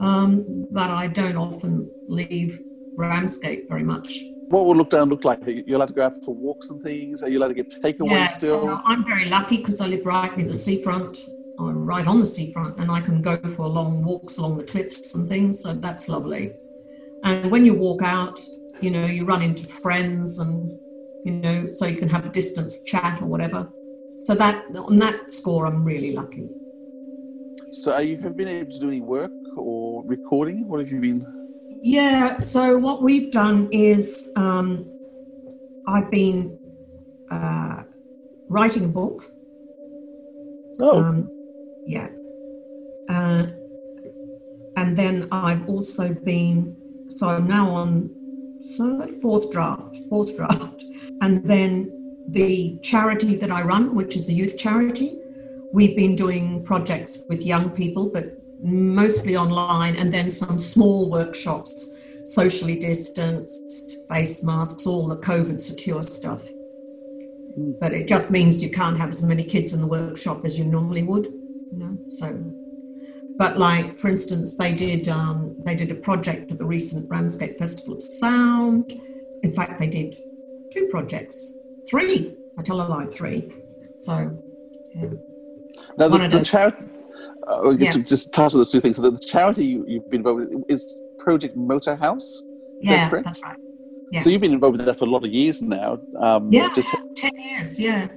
um, 0.00 0.66
but 0.70 0.90
I 0.90 1.06
don't 1.06 1.36
often 1.36 1.90
leave 2.06 2.60
Ramsgate 2.96 3.68
very 3.68 3.84
much. 3.84 4.32
What 4.48 4.64
will 4.64 4.84
lockdown 4.84 5.10
look 5.10 5.24
like? 5.24 5.46
Are 5.46 5.50
you 5.50 5.76
allowed 5.76 5.88
to 5.88 5.94
go 5.94 6.04
out 6.04 6.22
for 6.22 6.34
walks 6.34 6.70
and 6.70 6.80
things? 6.80 7.22
Are 7.22 7.28
you 7.28 7.38
allowed 7.38 7.48
to 7.48 7.54
get 7.54 7.74
takeaway 7.82 8.10
Yeah, 8.10 8.26
still? 8.26 8.60
so 8.60 8.80
I'm 8.84 9.04
very 9.04 9.24
lucky 9.26 9.58
because 9.58 9.80
I 9.80 9.88
live 9.88 10.06
right 10.06 10.36
near 10.36 10.46
the 10.46 10.54
seafront. 10.54 11.26
I'm 11.58 11.84
right 11.84 12.06
on 12.06 12.20
the 12.20 12.26
seafront, 12.26 12.78
and 12.78 12.90
I 12.90 13.00
can 13.00 13.22
go 13.22 13.36
for 13.38 13.66
long 13.66 14.04
walks 14.04 14.38
along 14.38 14.58
the 14.58 14.64
cliffs 14.64 15.14
and 15.14 15.28
things. 15.28 15.62
So 15.62 15.72
that's 15.72 16.08
lovely. 16.08 16.54
And 17.22 17.50
when 17.50 17.64
you 17.64 17.74
walk 17.74 18.02
out, 18.02 18.38
you 18.80 18.90
know, 18.90 19.06
you 19.06 19.24
run 19.24 19.42
into 19.42 19.66
friends, 19.66 20.38
and 20.38 20.78
you 21.24 21.32
know, 21.32 21.66
so 21.66 21.86
you 21.86 21.96
can 21.96 22.08
have 22.10 22.26
a 22.26 22.30
distance 22.30 22.84
chat 22.84 23.20
or 23.22 23.26
whatever. 23.26 23.72
So 24.18 24.34
that 24.34 24.64
on 24.74 24.98
that 24.98 25.30
score, 25.30 25.66
I'm 25.66 25.84
really 25.84 26.12
lucky. 26.12 26.48
So, 27.70 27.92
are 27.92 28.02
you 28.02 28.16
have 28.16 28.32
you 28.32 28.34
been 28.34 28.48
able 28.48 28.70
to 28.70 28.80
do 28.80 28.88
any 28.88 29.00
work 29.00 29.30
or 29.56 30.04
recording? 30.06 30.66
What 30.68 30.80
have 30.80 30.90
you 30.90 31.00
been? 31.00 31.26
Yeah. 31.82 32.38
So 32.38 32.78
what 32.78 33.02
we've 33.02 33.30
done 33.30 33.68
is 33.70 34.32
um, 34.36 34.90
I've 35.86 36.10
been 36.10 36.58
uh, 37.30 37.82
writing 38.48 38.86
a 38.86 38.88
book. 38.88 39.22
Oh. 40.80 41.02
Um, 41.02 41.30
yeah. 41.86 42.08
Uh, 43.08 43.46
and 44.76 44.96
then 44.96 45.28
I've 45.32 45.68
also 45.68 46.14
been, 46.14 46.76
so 47.08 47.28
I'm 47.28 47.46
now 47.46 47.70
on 47.70 48.10
third, 48.76 49.10
fourth 49.22 49.50
draft, 49.52 49.96
fourth 50.10 50.36
draft. 50.36 50.82
And 51.22 51.44
then 51.46 51.95
the 52.28 52.78
charity 52.82 53.36
that 53.36 53.50
I 53.50 53.62
run, 53.62 53.94
which 53.94 54.16
is 54.16 54.28
a 54.28 54.32
youth 54.32 54.58
charity, 54.58 55.18
we've 55.72 55.96
been 55.96 56.16
doing 56.16 56.64
projects 56.64 57.24
with 57.28 57.44
young 57.44 57.70
people, 57.70 58.10
but 58.12 58.24
mostly 58.60 59.36
online, 59.36 59.96
and 59.96 60.12
then 60.12 60.30
some 60.30 60.58
small 60.58 61.10
workshops, 61.10 62.20
socially 62.24 62.78
distanced, 62.78 64.08
face 64.08 64.44
masks, 64.44 64.86
all 64.86 65.06
the 65.06 65.16
COVID 65.16 65.60
secure 65.60 66.02
stuff. 66.02 66.42
But 67.80 67.92
it 67.92 68.08
just 68.08 68.30
means 68.30 68.62
you 68.62 68.70
can't 68.70 68.98
have 68.98 69.10
as 69.10 69.26
many 69.26 69.44
kids 69.44 69.72
in 69.72 69.80
the 69.80 69.86
workshop 69.86 70.44
as 70.44 70.58
you 70.58 70.66
normally 70.66 71.02
would, 71.02 71.26
you 71.26 71.78
know. 71.78 71.98
So, 72.10 72.52
but 73.38 73.58
like 73.58 73.96
for 73.96 74.08
instance, 74.08 74.56
they 74.56 74.74
did 74.74 75.08
um, 75.08 75.56
they 75.64 75.74
did 75.74 75.90
a 75.90 75.94
project 75.94 76.52
at 76.52 76.58
the 76.58 76.66
recent 76.66 77.10
Ramsgate 77.10 77.58
Festival 77.58 77.94
of 77.94 78.02
Sound. 78.02 78.92
In 79.42 79.52
fact, 79.52 79.78
they 79.78 79.88
did 79.88 80.14
two 80.70 80.88
projects, 80.90 81.60
three. 81.88 82.38
I 82.58 82.62
tell 82.62 82.80
a 82.80 82.86
lie, 82.86 83.06
three. 83.06 83.52
So, 83.94 84.42
yeah. 84.94 85.10
Now, 85.98 86.08
the, 86.08 86.28
the 86.28 86.44
charity, 86.44 86.78
uh, 87.46 87.62
we 87.64 87.76
get 87.76 87.86
Yeah. 87.86 87.92
to 87.92 88.02
just 88.02 88.32
touch 88.32 88.52
on 88.54 88.58
those 88.60 88.70
two 88.70 88.80
things. 88.80 88.96
So, 88.96 89.02
the, 89.02 89.18
charity 89.18 89.66
you, 89.66 89.84
you've 89.86 90.08
been 90.08 90.20
involved 90.20 90.40
with 90.54 90.64
is 90.68 91.02
Project 91.18 91.56
Motor 91.56 91.96
House. 91.96 92.44
Is 92.80 92.88
that 92.88 92.94
Yeah, 92.94 93.08
correct? 93.10 93.24
that's 93.26 93.40
right. 93.44 93.56
Yeah. 94.10 94.20
So, 94.20 94.30
you've 94.30 94.40
been 94.40 94.52
involved 94.52 94.78
with 94.78 94.86
that 94.86 94.98
for 94.98 95.04
a 95.04 95.08
lot 95.10 95.24
of 95.24 95.30
years 95.30 95.60
now. 95.62 96.00
Um, 96.18 96.50
Yeah, 96.52 96.68
Just 96.74 96.92
yeah, 96.92 97.00
10 97.16 97.30
years, 97.58 97.80
yeah. 97.80 98.08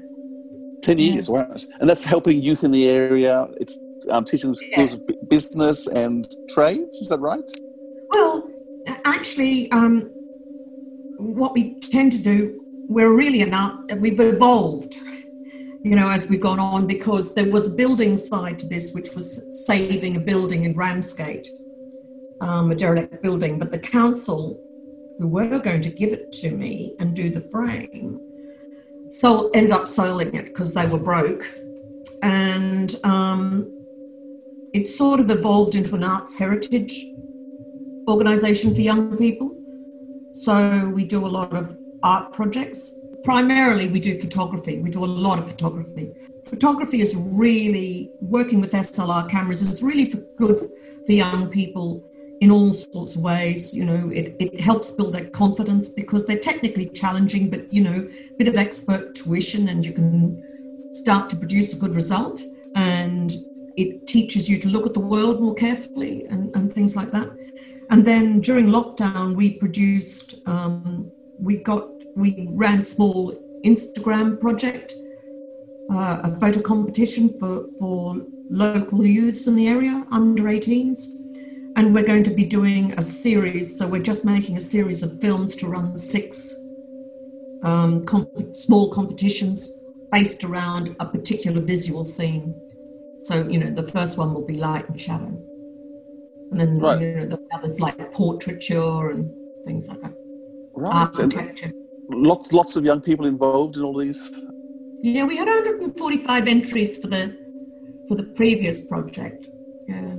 10 0.81 0.97
years, 0.99 1.29
wow. 1.29 1.53
And 1.79 1.89
that's 1.89 2.05
helping 2.05 2.41
youth 2.41 2.63
in 2.63 2.71
the 2.71 2.87
area. 2.87 3.47
It's 3.59 3.83
um, 4.09 4.23
teaching 4.23 4.49
them 4.49 4.55
skills 4.55 4.93
of 4.93 5.03
business 5.27 5.87
and 5.87 6.33
trades. 6.47 7.01
Is 7.01 7.09
that 7.09 7.19
right? 7.19 7.43
Well, 8.13 8.49
actually, 9.05 9.69
um, 9.71 10.13
what 11.17 11.53
we 11.53 11.75
tend 11.81 12.13
to 12.13 12.23
do, 12.23 12.58
we're 12.89 13.15
really 13.15 13.49
art, 13.53 13.91
we've 13.99 14.19
evolved, 14.19 14.95
you 15.83 15.95
know, 15.95 16.09
as 16.09 16.29
we've 16.29 16.41
gone 16.41 16.59
on 16.59 16.87
because 16.87 17.35
there 17.35 17.49
was 17.49 17.73
a 17.73 17.77
building 17.77 18.17
side 18.17 18.57
to 18.59 18.67
this, 18.67 18.93
which 18.95 19.13
was 19.15 19.65
saving 19.65 20.17
a 20.17 20.19
building 20.19 20.63
in 20.63 20.73
Ramsgate, 20.73 21.47
um, 22.41 22.71
a 22.71 22.75
derelict 22.75 23.21
building. 23.21 23.59
But 23.59 23.71
the 23.71 23.79
council, 23.79 24.59
who 25.19 25.27
were 25.27 25.59
going 25.59 25.81
to 25.81 25.91
give 25.91 26.11
it 26.13 26.31
to 26.31 26.51
me 26.51 26.95
and 26.99 27.15
do 27.15 27.29
the 27.29 27.41
frame, 27.41 28.19
so 29.09 29.51
ended 29.51 29.71
up 29.71 29.87
selling 29.87 30.33
it 30.33 30.45
because 30.45 30.73
they 30.73 30.87
were 30.87 30.99
broke. 30.99 31.43
And 32.23 32.95
um, 33.03 33.85
it 34.73 34.87
sort 34.87 35.19
of 35.19 35.29
evolved 35.29 35.75
into 35.75 35.93
an 35.95 36.03
arts 36.03 36.39
heritage 36.39 37.05
organisation 38.09 38.73
for 38.73 38.81
young 38.81 39.15
people. 39.15 39.55
So 40.31 40.89
we 40.89 41.05
do 41.05 41.25
a 41.25 41.27
lot 41.27 41.53
of 41.53 41.77
art 42.03 42.33
projects. 42.33 42.99
Primarily, 43.23 43.89
we 43.89 43.99
do 43.99 44.17
photography. 44.19 44.79
We 44.79 44.89
do 44.89 45.03
a 45.03 45.13
lot 45.25 45.39
of 45.39 45.49
photography. 45.49 46.11
Photography 46.45 47.01
is 47.01 47.19
really 47.33 48.11
working 48.21 48.61
with 48.61 48.71
SLR 48.71 49.29
cameras 49.29 49.61
is 49.61 49.83
really 49.83 50.05
for 50.05 50.17
good 50.37 50.57
for 51.05 51.11
young 51.11 51.49
people 51.49 52.03
in 52.41 52.51
all 52.51 52.71
sorts 52.71 53.17
of 53.17 53.23
ways. 53.23 53.73
You 53.73 53.85
know, 53.85 54.09
it, 54.09 54.35
it 54.39 54.59
helps 54.59 54.95
build 54.95 55.13
their 55.13 55.29
confidence 55.29 55.89
because 55.89 56.25
they're 56.25 56.39
technically 56.39 56.89
challenging, 56.89 57.49
but 57.49 57.71
you 57.73 57.83
know, 57.83 58.07
a 58.07 58.33
bit 58.37 58.47
of 58.47 58.55
expert 58.55 59.15
tuition 59.15 59.69
and 59.69 59.85
you 59.85 59.93
can 59.93 60.93
start 60.93 61.29
to 61.31 61.35
produce 61.35 61.77
a 61.77 61.79
good 61.79 61.95
result. 61.95 62.41
And 62.75 63.31
it 63.75 64.07
teaches 64.07 64.49
you 64.49 64.59
to 64.59 64.69
look 64.69 64.85
at 64.85 64.93
the 64.93 64.99
world 64.99 65.41
more 65.41 65.55
carefully 65.55 66.25
and, 66.25 66.55
and 66.55 66.71
things 66.71 66.95
like 66.95 67.11
that. 67.11 67.29
And 67.89 68.05
then 68.05 68.39
during 68.41 68.67
lockdown, 68.67 69.35
we 69.35 69.57
produced, 69.57 70.47
um, 70.47 71.11
we 71.41 71.57
got, 71.57 71.89
we 72.15 72.47
ran 72.53 72.79
a 72.79 72.81
small 72.81 73.33
Instagram 73.65 74.39
project, 74.39 74.95
uh, 75.91 76.21
a 76.23 76.29
photo 76.35 76.61
competition 76.61 77.29
for, 77.29 77.65
for 77.79 78.15
local 78.49 79.05
youths 79.05 79.47
in 79.47 79.55
the 79.55 79.67
area, 79.67 80.05
under 80.11 80.43
18s. 80.43 81.15
And 81.75 81.93
we're 81.93 82.05
going 82.05 82.23
to 82.23 82.31
be 82.31 82.45
doing 82.45 82.93
a 82.97 83.01
series. 83.01 83.77
So 83.77 83.87
we're 83.87 84.03
just 84.03 84.25
making 84.25 84.57
a 84.57 84.61
series 84.61 85.03
of 85.03 85.19
films 85.19 85.55
to 85.57 85.67
run 85.67 85.95
six 85.95 86.65
um, 87.63 88.05
comp- 88.05 88.55
small 88.55 88.89
competitions 88.91 89.85
based 90.11 90.43
around 90.43 90.95
a 90.99 91.05
particular 91.05 91.61
visual 91.61 92.03
theme. 92.03 92.55
So, 93.19 93.47
you 93.47 93.59
know, 93.59 93.69
the 93.69 93.83
first 93.83 94.17
one 94.17 94.33
will 94.33 94.45
be 94.45 94.55
light 94.55 94.87
and 94.89 94.99
shadow. 94.99 95.27
And 96.51 96.59
then, 96.59 96.79
Right. 96.79 97.01
you 97.01 97.15
know, 97.15 97.25
the 97.27 97.39
others 97.53 97.79
like 97.79 98.11
portraiture 98.11 99.09
and 99.09 99.31
things 99.65 99.87
like 99.89 100.01
that. 100.01 100.13
Right. 100.79 101.13
And 101.19 101.35
Architecture. 101.35 101.73
lots, 102.09 102.53
lots 102.53 102.75
of 102.75 102.85
young 102.85 103.01
people 103.01 103.25
involved 103.25 103.75
in 103.75 103.83
all 103.83 103.97
these. 103.97 104.31
Yeah, 105.01 105.25
we 105.25 105.35
had 105.37 105.47
145 105.47 106.47
entries 106.47 107.01
for 107.01 107.07
the 107.07 107.37
for 108.07 108.15
the 108.15 108.31
previous 108.35 108.87
project. 108.87 109.47
Yeah. 109.87 110.15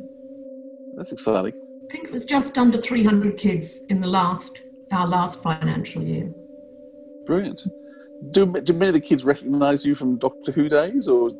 That's 0.96 1.12
exciting. 1.12 1.52
I 1.54 1.92
think 1.92 2.04
it 2.04 2.12
was 2.12 2.24
just 2.24 2.56
under 2.56 2.78
300 2.78 3.36
kids 3.36 3.86
in 3.88 4.00
the 4.00 4.06
last 4.06 4.66
our 4.92 5.06
last 5.06 5.42
financial 5.42 6.02
year. 6.02 6.32
Brilliant. 7.24 7.64
Do, 8.30 8.46
do 8.46 8.72
many 8.72 8.88
of 8.88 8.94
the 8.94 9.00
kids 9.00 9.24
recognise 9.24 9.84
you 9.84 9.94
from 9.94 10.18
Doctor 10.18 10.52
Who 10.52 10.68
days, 10.68 11.08
or 11.08 11.30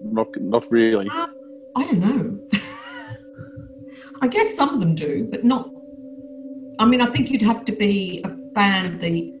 not? 0.00 0.28
Not 0.40 0.70
really. 0.70 1.08
Um, 1.10 1.34
I 1.76 1.84
don't 1.84 2.00
know. 2.00 2.40
I 4.22 4.28
guess 4.28 4.56
some 4.56 4.70
of 4.70 4.80
them 4.80 4.94
do, 4.94 5.28
but 5.30 5.44
not. 5.44 5.70
I 6.78 6.86
mean, 6.86 7.00
I 7.00 7.06
think 7.06 7.30
you'd 7.30 7.42
have 7.42 7.64
to 7.66 7.72
be 7.72 8.22
a 8.24 8.28
fan 8.54 8.86
of 8.86 9.00
the 9.00 9.34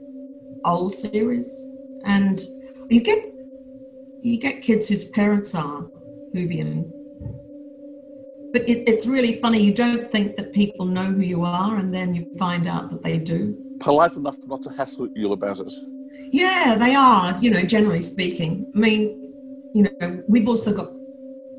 old 0.64 0.92
series, 0.92 1.74
and 2.04 2.40
you 2.88 3.00
get 3.00 3.26
you 4.20 4.38
get 4.38 4.62
kids 4.62 4.88
whose 4.88 5.10
parents 5.10 5.54
are 5.54 5.88
Whovian. 6.34 6.90
But 8.52 8.68
it, 8.68 8.88
it's 8.88 9.06
really 9.06 9.34
funny. 9.40 9.60
You 9.60 9.74
don't 9.74 10.06
think 10.06 10.36
that 10.36 10.52
people 10.52 10.86
know 10.86 11.04
who 11.04 11.22
you 11.22 11.42
are, 11.42 11.76
and 11.76 11.92
then 11.92 12.14
you 12.14 12.26
find 12.38 12.66
out 12.66 12.90
that 12.90 13.02
they 13.02 13.18
do. 13.18 13.58
Polite 13.80 14.16
enough 14.16 14.36
not 14.46 14.62
to 14.62 14.70
hassle 14.70 15.08
you 15.14 15.32
about 15.32 15.58
it. 15.58 15.72
Yeah, 16.30 16.76
they 16.78 16.94
are, 16.94 17.36
you 17.40 17.50
know, 17.50 17.62
generally 17.62 18.00
speaking. 18.00 18.70
I 18.74 18.78
mean, 18.78 19.34
you 19.74 19.84
know, 19.84 20.22
we've 20.28 20.46
also 20.46 20.76
got 20.76 20.88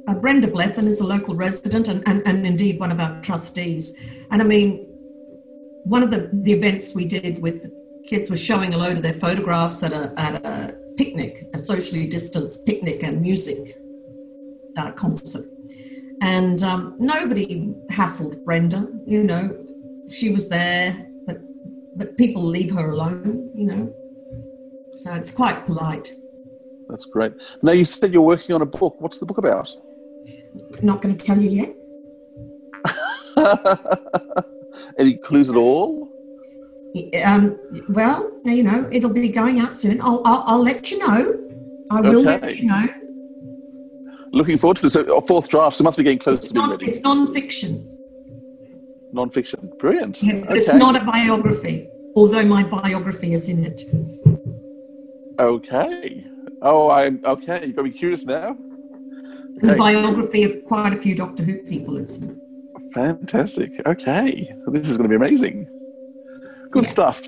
uh, 0.08 0.20
Brenda 0.20 0.48
Blethyn 0.48 0.86
is 0.86 1.02
a 1.02 1.08
local 1.08 1.36
resident 1.36 1.88
and, 1.88 2.04
and, 2.08 2.22
and 2.28 2.46
indeed 2.46 2.80
one 2.80 2.92
of 2.92 3.00
our 3.00 3.20
trustees. 3.22 4.26
And 4.32 4.42
I 4.42 4.46
mean, 4.46 4.93
one 5.84 6.04
of 6.04 6.12
the, 6.12 6.30
the 6.34 6.52
events 6.52 6.96
we 6.96 7.08
did 7.08 7.42
with 7.42 7.64
the 7.64 7.84
kids 8.08 8.30
was 8.30 8.44
showing 8.44 8.74
a 8.74 8.78
load 8.78 8.98
of 8.98 9.04
their 9.04 9.14
photographs 9.14 9.84
at 9.84 9.94
a, 9.94 10.14
at 10.18 10.46
a 10.46 10.78
picnic, 10.98 11.44
a 11.54 11.60
socially 11.60 12.08
distanced 12.08 12.66
picnic 12.66 13.04
and 13.04 13.22
music 13.22 13.78
uh, 14.78 14.92
concert. 14.92 15.46
And 16.22 16.64
um, 16.64 16.96
nobody 17.00 17.74
hassled 17.92 18.44
Brenda, 18.46 18.88
you 19.06 19.24
know, 19.24 19.58
she 20.10 20.32
was 20.32 20.50
there, 20.50 21.08
but, 21.26 21.38
but 21.96 22.18
people 22.18 22.44
leave 22.44 22.72
her 22.72 22.92
alone, 22.92 23.52
you 23.56 23.66
know. 23.66 23.94
So 24.92 25.14
it's 25.16 25.36
quite 25.36 25.66
polite. 25.66 26.12
That's 26.88 27.06
great. 27.06 27.34
Now 27.62 27.72
you 27.72 27.86
said 27.86 28.14
you're 28.14 28.22
working 28.22 28.56
on 28.56 28.62
a 28.62 28.66
book. 28.66 29.02
What's 29.02 29.20
the 29.20 29.26
book 29.26 29.38
about? 29.38 29.70
Not 30.82 31.02
going 31.02 31.18
to 31.18 31.26
tell 31.26 31.38
you 31.38 31.50
yet. 31.50 31.76
Any 34.98 35.16
clues 35.16 35.50
at 35.50 35.56
all? 35.56 36.10
Um, 37.26 37.58
well, 37.90 38.40
you 38.46 38.64
know, 38.64 38.88
it'll 38.92 39.14
be 39.14 39.30
going 39.30 39.60
out 39.60 39.74
soon. 39.74 40.00
I'll, 40.02 40.22
I'll, 40.26 40.44
I'll 40.46 40.64
let 40.64 40.92
you 40.92 41.00
know. 41.00 41.40
I 41.90 42.02
will 42.02 42.22
let 42.22 42.56
you 42.58 42.68
know. 42.68 42.86
Looking 44.32 44.58
forward 44.58 44.78
to 44.78 44.88
it. 44.88 44.90
So, 44.90 45.22
fourth 45.22 45.50
draft. 45.50 45.78
So, 45.78 45.82
it 45.82 45.86
must 45.86 45.98
be 45.98 46.04
getting 46.04 46.20
close 46.20 46.40
to 46.48 46.54
being 46.54 46.62
Non, 46.62 46.72
ready. 46.72 46.86
it's 46.88 47.02
non-fiction, 47.02 47.90
Non-fiction. 49.12 49.72
Brilliant. 49.80 50.22
yeah, 50.22 50.40
but 50.40 50.52
okay. 50.52 50.60
it's 50.60 50.74
not 50.74 51.00
a 51.02 51.06
biography. 51.06 51.88
Although 52.16 52.46
my 52.46 52.64
biography 52.64 53.34
is 53.34 53.50
in 53.50 53.64
it. 53.66 53.82
Okay. 55.40 56.26
Oh, 56.62 56.90
I'm 56.92 57.22
okay. 57.26 57.66
You've 57.66 57.76
got 57.76 57.86
me 57.86 57.92
curious 57.92 58.26
now. 58.26 58.56
The 59.56 59.76
biography 59.78 60.44
of 60.44 60.64
quite 60.66 60.94
a 60.94 60.96
few 60.96 61.16
Doctor 61.16 61.44
Who 61.44 61.64
people 61.64 61.98
is 61.98 62.22
in 62.24 62.32
it. 62.32 62.38
Fantastic. 62.94 63.86
Okay. 63.86 64.54
This 64.68 64.90
is 64.90 64.98
going 64.98 65.10
to 65.10 65.18
be 65.18 65.24
amazing. 65.24 65.68
Good 66.72 66.86
stuff. 66.86 67.22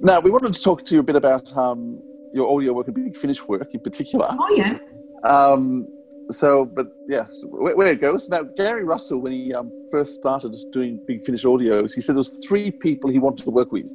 Now, 0.00 0.20
we 0.20 0.30
wanted 0.30 0.54
to 0.54 0.62
talk 0.62 0.84
to 0.86 0.94
you 0.94 1.00
a 1.00 1.02
bit 1.02 1.16
about 1.16 1.54
um, 1.56 2.00
your 2.32 2.54
audio 2.54 2.72
work 2.72 2.86
and 2.86 2.94
Big 2.94 3.16
Finish 3.16 3.42
work 3.46 3.72
in 3.72 3.80
particular. 3.80 4.28
Oh 4.30 4.54
yeah. 4.56 4.78
Um, 5.24 5.88
so, 6.28 6.64
but 6.64 6.88
yeah, 7.08 7.26
where, 7.44 7.76
where 7.76 7.92
it 7.92 8.00
goes. 8.00 8.28
Now, 8.28 8.42
Gary 8.42 8.84
Russell, 8.84 9.18
when 9.18 9.32
he 9.32 9.54
um, 9.54 9.70
first 9.90 10.14
started 10.14 10.54
doing 10.72 11.00
Big 11.06 11.24
Finish 11.24 11.44
audios, 11.44 11.94
he 11.94 12.00
said 12.00 12.14
there 12.14 12.18
was 12.18 12.44
three 12.46 12.70
people 12.70 13.10
he 13.10 13.18
wanted 13.18 13.44
to 13.44 13.50
work 13.50 13.72
with. 13.72 13.90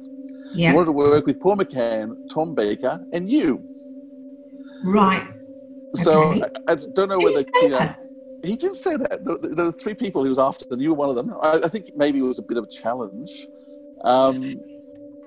Yeah. 0.52 0.70
He 0.70 0.74
wanted 0.74 0.86
to 0.86 0.92
work 0.92 1.26
with 1.26 1.40
Paul 1.40 1.56
McGann, 1.56 2.16
Tom 2.32 2.54
Baker, 2.54 3.04
and 3.12 3.30
you. 3.30 3.62
Right. 4.84 5.26
So 5.94 6.30
Okay. 6.30 6.42
I, 6.66 6.72
I 6.72 6.76
don't 6.94 7.08
know 7.08 7.18
whether 7.18 7.44
you 7.62 7.68
know, 7.68 7.78
that? 7.78 7.98
He 8.42 8.56
did 8.56 8.74
say 8.74 8.96
that. 8.96 9.24
There, 9.24 9.38
there 9.38 9.64
were 9.66 9.72
three 9.72 9.94
people 9.94 10.24
he 10.24 10.30
was 10.30 10.38
after, 10.38 10.66
and 10.70 10.80
you 10.80 10.90
were 10.90 10.96
one 10.96 11.08
of 11.08 11.14
them. 11.14 11.34
I, 11.42 11.60
I 11.64 11.68
think 11.68 11.96
maybe 11.96 12.18
it 12.18 12.22
was 12.22 12.38
a 12.38 12.42
bit 12.42 12.58
of 12.58 12.64
a 12.64 12.68
challenge. 12.68 13.46
Um, 14.04 14.54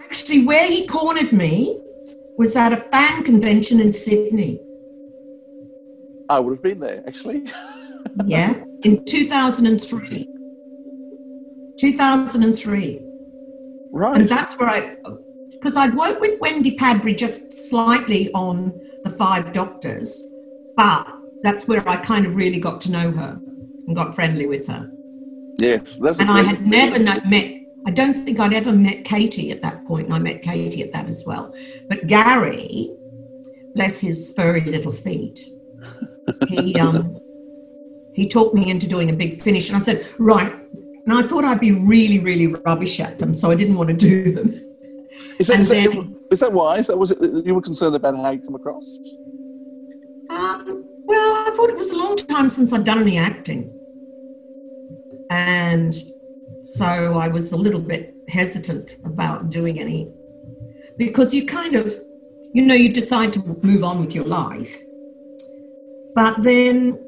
Actually, 0.01 0.45
where 0.45 0.67
he 0.67 0.87
cornered 0.87 1.31
me 1.31 1.81
was 2.37 2.55
at 2.55 2.73
a 2.73 2.77
fan 2.77 3.23
convention 3.23 3.79
in 3.79 3.91
Sydney. 3.91 4.59
I 6.29 6.39
would 6.39 6.51
have 6.51 6.63
been 6.63 6.79
there 6.79 7.03
actually. 7.07 7.45
Yeah, 8.27 8.63
in 8.83 9.03
2003. 9.03 10.27
2003. 11.79 13.01
Right. 13.91 14.17
And 14.17 14.29
that's 14.29 14.57
where 14.59 14.69
I, 14.69 14.95
because 15.51 15.75
I'd 15.75 15.95
worked 15.95 16.21
with 16.21 16.39
Wendy 16.39 16.77
Padbury 16.77 17.17
just 17.17 17.67
slightly 17.67 18.31
on 18.33 18.79
The 19.03 19.09
Five 19.09 19.53
Doctors, 19.53 20.37
but 20.77 21.07
that's 21.45 21.67
where 21.67 21.87
I 21.87 21.97
kind 21.97 22.25
of 22.25 22.35
really 22.35 22.59
got 22.59 22.81
to 22.81 22.91
know 22.91 23.11
her 23.11 23.39
and 23.87 23.95
got 23.95 24.13
friendly 24.13 24.47
with 24.47 24.67
her. 24.67 24.89
Yes, 25.57 25.97
that's. 25.97 26.19
And 26.19 26.29
I 26.29 26.41
had 26.41 26.61
never 26.61 27.01
met, 27.03 27.61
I 27.87 27.91
don't 27.91 28.15
think 28.15 28.39
I'd 28.39 28.53
ever 28.53 28.73
met 28.73 29.05
Katy 29.05 29.51
at 29.51 29.61
that 29.61 29.85
point, 29.85 30.05
and 30.05 30.13
I 30.13 30.19
met 30.19 30.41
Katy 30.41 30.81
at 30.83 30.91
that 30.93 31.07
as 31.07 31.23
well. 31.25 31.53
But 31.87 32.07
Gary 32.07 32.89
bless 33.73 34.01
his 34.01 34.33
furry 34.35 34.61
little 34.61 34.91
feet, 34.91 35.39
he 36.47 36.75
um, 36.79 37.19
he 38.13 38.27
talked 38.27 38.55
me 38.55 38.69
into 38.69 38.87
doing 38.87 39.09
a 39.09 39.13
big 39.13 39.39
finish, 39.39 39.69
and 39.69 39.75
I 39.75 39.79
said, 39.79 40.01
right. 40.19 40.51
And 41.05 41.13
I 41.13 41.21
thought 41.21 41.43
I'd 41.43 41.59
be 41.59 41.71
really, 41.71 42.19
really 42.19 42.47
rubbish 42.47 42.99
at 42.99 43.19
them, 43.19 43.33
so 43.33 43.51
I 43.51 43.55
didn't 43.55 43.75
want 43.75 43.89
to 43.89 43.95
do 43.95 44.31
them. 44.31 44.47
Is 45.37 45.47
that, 45.47 45.59
is, 45.59 45.69
that, 45.69 45.91
then- 45.91 46.17
is 46.31 46.39
that 46.39 46.51
why? 46.51 46.77
Is 46.77 46.87
that 46.87 46.97
was 46.97 47.11
it 47.11 47.19
that 47.19 47.45
you 47.45 47.53
were 47.53 47.61
concerned 47.61 47.95
about 47.95 48.15
how 48.15 48.31
you 48.31 48.39
come 48.39 48.55
across? 48.55 48.99
Um, 50.29 50.84
well, 51.07 51.47
I 51.47 51.51
thought 51.55 51.69
it 51.69 51.77
was 51.77 51.91
a 51.91 51.97
long 51.97 52.15
time 52.15 52.49
since 52.49 52.73
I'd 52.73 52.85
done 52.85 53.01
any 53.01 53.17
acting. 53.17 53.71
And 55.29 55.93
so 56.63 56.85
I 56.85 57.27
was 57.27 57.51
a 57.51 57.57
little 57.57 57.79
bit 57.79 58.15
hesitant 58.27 58.97
about 59.05 59.49
doing 59.49 59.79
any. 59.79 60.11
Because 60.97 61.33
you 61.33 61.45
kind 61.45 61.75
of, 61.75 61.93
you 62.53 62.65
know, 62.65 62.73
you 62.73 62.91
decide 62.91 63.33
to 63.33 63.39
move 63.63 63.83
on 63.83 63.99
with 63.99 64.15
your 64.15 64.25
life. 64.25 64.81
But 66.15 66.41
then 66.43 66.99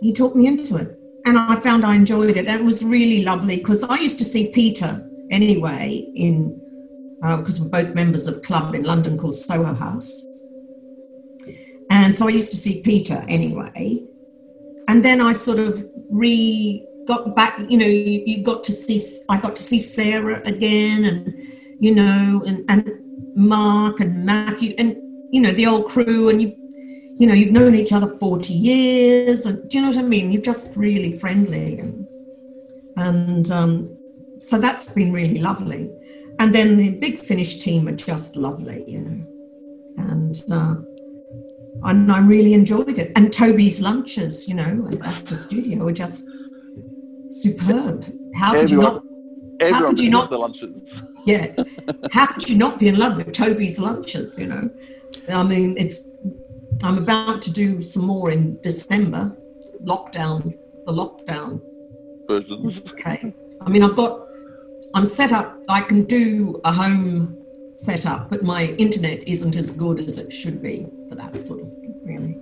he 0.00 0.12
talked 0.12 0.36
me 0.36 0.46
into 0.46 0.76
it. 0.76 0.94
And 1.24 1.38
I 1.38 1.56
found 1.56 1.84
I 1.84 1.94
enjoyed 1.94 2.36
it. 2.36 2.46
And 2.48 2.60
it 2.60 2.64
was 2.64 2.84
really 2.84 3.22
lovely 3.24 3.56
because 3.56 3.82
I 3.84 3.96
used 3.96 4.18
to 4.18 4.24
see 4.24 4.50
Peter 4.52 5.08
anyway 5.30 6.10
in, 6.14 6.60
uh, 7.22 7.38
because 7.38 7.60
we're 7.60 7.70
both 7.70 7.94
members 7.94 8.26
of 8.26 8.38
a 8.38 8.40
club 8.40 8.74
in 8.74 8.82
London 8.82 9.16
called 9.16 9.34
Soho 9.34 9.74
House. 9.74 10.26
And 11.90 12.14
so 12.14 12.26
I 12.26 12.30
used 12.30 12.50
to 12.50 12.56
see 12.56 12.82
Peter 12.82 13.24
anyway. 13.28 14.04
And 14.88 15.04
then 15.04 15.20
I 15.20 15.32
sort 15.32 15.58
of 15.58 15.78
re 16.10 16.84
got 17.06 17.34
back, 17.34 17.58
you 17.68 17.78
know, 17.78 17.86
you, 17.86 18.22
you 18.26 18.42
got 18.44 18.62
to 18.64 18.72
see, 18.72 19.00
I 19.30 19.40
got 19.40 19.56
to 19.56 19.62
see 19.62 19.80
Sarah 19.80 20.42
again 20.44 21.06
and, 21.06 21.34
you 21.80 21.94
know, 21.94 22.42
and, 22.46 22.64
and 22.68 22.90
Mark 23.34 24.00
and 24.00 24.26
Matthew 24.26 24.74
and, 24.78 24.96
you 25.32 25.40
know, 25.40 25.52
the 25.52 25.66
old 25.66 25.88
crew. 25.88 26.28
And 26.28 26.40
you, 26.40 26.54
you 27.18 27.26
know, 27.26 27.34
you've 27.34 27.52
known 27.52 27.74
each 27.74 27.92
other 27.92 28.06
40 28.06 28.52
years. 28.52 29.46
And 29.46 29.68
do 29.70 29.78
you 29.78 29.82
know 29.84 29.90
what 29.90 29.98
I 29.98 30.02
mean? 30.02 30.30
You're 30.30 30.42
just 30.42 30.76
really 30.76 31.12
friendly. 31.12 31.78
And, 31.80 32.06
and 32.96 33.50
um, 33.50 33.98
so 34.38 34.58
that's 34.58 34.92
been 34.92 35.12
really 35.12 35.38
lovely. 35.38 35.90
And 36.40 36.54
then 36.54 36.76
the 36.76 36.98
Big 37.00 37.18
Finish 37.18 37.58
team 37.58 37.88
are 37.88 37.96
just 37.96 38.36
lovely, 38.36 38.84
you 38.86 39.00
know. 39.00 40.04
And, 40.10 40.44
uh, 40.52 40.74
and 41.84 42.10
I 42.10 42.26
really 42.26 42.54
enjoyed 42.54 42.98
it. 42.98 43.12
And 43.16 43.32
Toby's 43.32 43.80
lunches, 43.80 44.48
you 44.48 44.54
know, 44.54 44.88
at 45.04 45.26
the 45.26 45.34
studio 45.34 45.84
were 45.84 45.92
just 45.92 46.50
superb. 47.30 48.04
How 48.34 48.52
could 48.52 48.70
you 48.70 48.80
not? 48.80 49.02
everyone 49.60 49.96
could 49.96 50.04
you 50.04 50.10
not- 50.10 50.30
the 50.30 50.38
lunches. 50.38 51.00
Yeah, 51.26 51.52
how 52.10 52.26
could 52.26 52.48
you 52.48 52.56
not 52.56 52.78
be 52.78 52.88
in 52.88 52.98
love 52.98 53.18
with 53.18 53.32
Toby's 53.32 53.78
lunches? 53.78 54.38
You 54.38 54.46
know, 54.46 54.70
I 55.28 55.42
mean, 55.42 55.76
it's. 55.76 56.16
I'm 56.82 56.96
about 56.96 57.42
to 57.42 57.52
do 57.52 57.82
some 57.82 58.06
more 58.06 58.30
in 58.30 58.58
December. 58.62 59.36
Lockdown, 59.82 60.56
the 60.86 60.92
lockdown. 60.92 61.60
versions. 62.26 62.90
Okay. 62.92 63.34
I 63.60 63.68
mean, 63.68 63.82
I've 63.82 63.94
got. 63.94 64.26
I'm 64.94 65.04
set 65.04 65.32
up. 65.32 65.58
I 65.68 65.82
can 65.82 66.04
do 66.04 66.58
a 66.64 66.72
home 66.72 67.37
setup, 67.78 68.28
but 68.30 68.42
my 68.42 68.74
internet 68.78 69.26
isn't 69.28 69.56
as 69.56 69.70
good 69.76 70.00
as 70.00 70.18
it 70.18 70.32
should 70.32 70.60
be 70.62 70.86
for 71.08 71.14
that 71.14 71.34
sort 71.36 71.60
of 71.60 71.68
thing. 71.72 71.94
Really. 72.04 72.34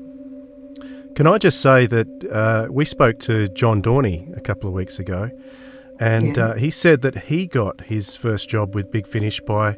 Can 1.15 1.27
I 1.27 1.39
just 1.39 1.61
say 1.61 1.87
that 1.87 2.09
uh, 2.31 2.69
we 2.71 2.85
spoke 2.85 3.19
to 3.21 3.49
John 3.49 3.83
Dorney 3.83 4.35
a 4.37 4.41
couple 4.41 4.69
of 4.69 4.75
weeks 4.75 4.99
ago, 4.99 5.31
and 6.01 6.37
Yeah. 6.37 6.45
uh, 6.49 6.55
he 6.57 6.71
said 6.71 7.03
that 7.03 7.25
he 7.25 7.47
got 7.47 7.83
his 7.83 8.17
first 8.17 8.49
job 8.49 8.75
with 8.75 8.91
Big 8.91 9.07
Finish 9.07 9.41
by 9.41 9.77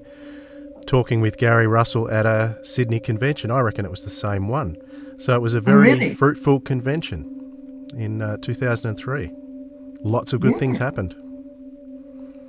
talking 0.87 1.21
with 1.21 1.37
Gary 1.37 1.66
Russell 1.66 2.11
at 2.11 2.25
a 2.27 2.59
Sydney 2.62 2.99
convention. 3.01 3.51
I 3.51 3.61
reckon 3.61 3.85
it 3.85 3.90
was 3.90 4.05
the 4.05 4.11
same 4.11 4.49
one. 4.49 4.77
So 5.18 5.35
it 5.35 5.42
was 5.42 5.55
a 5.55 5.61
very 5.61 5.92
really? 5.92 6.14
fruitful 6.14 6.61
convention 6.61 7.87
in 7.97 8.23
uh, 8.23 8.37
2003. 8.38 9.31
Lots 10.03 10.33
of 10.33 10.40
good 10.40 10.53
Yeah. 10.53 10.59
things 10.59 10.79
happened. 10.79 11.14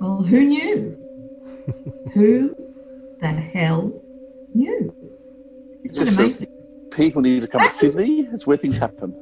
Well, 0.00 0.22
who 0.22 0.46
knew? 0.46 0.96
who 2.14 2.54
the 3.20 3.28
hell 3.28 4.02
knew? 4.54 4.94
Isn't 5.84 6.04
that 6.04 6.14
amazing? 6.14 6.48
People 6.90 7.22
need 7.22 7.42
to 7.42 7.48
come 7.48 7.60
to 7.60 7.66
Sydney. 7.68 8.28
It's 8.32 8.46
where 8.46 8.56
things 8.56 8.76
happen. 8.76 9.14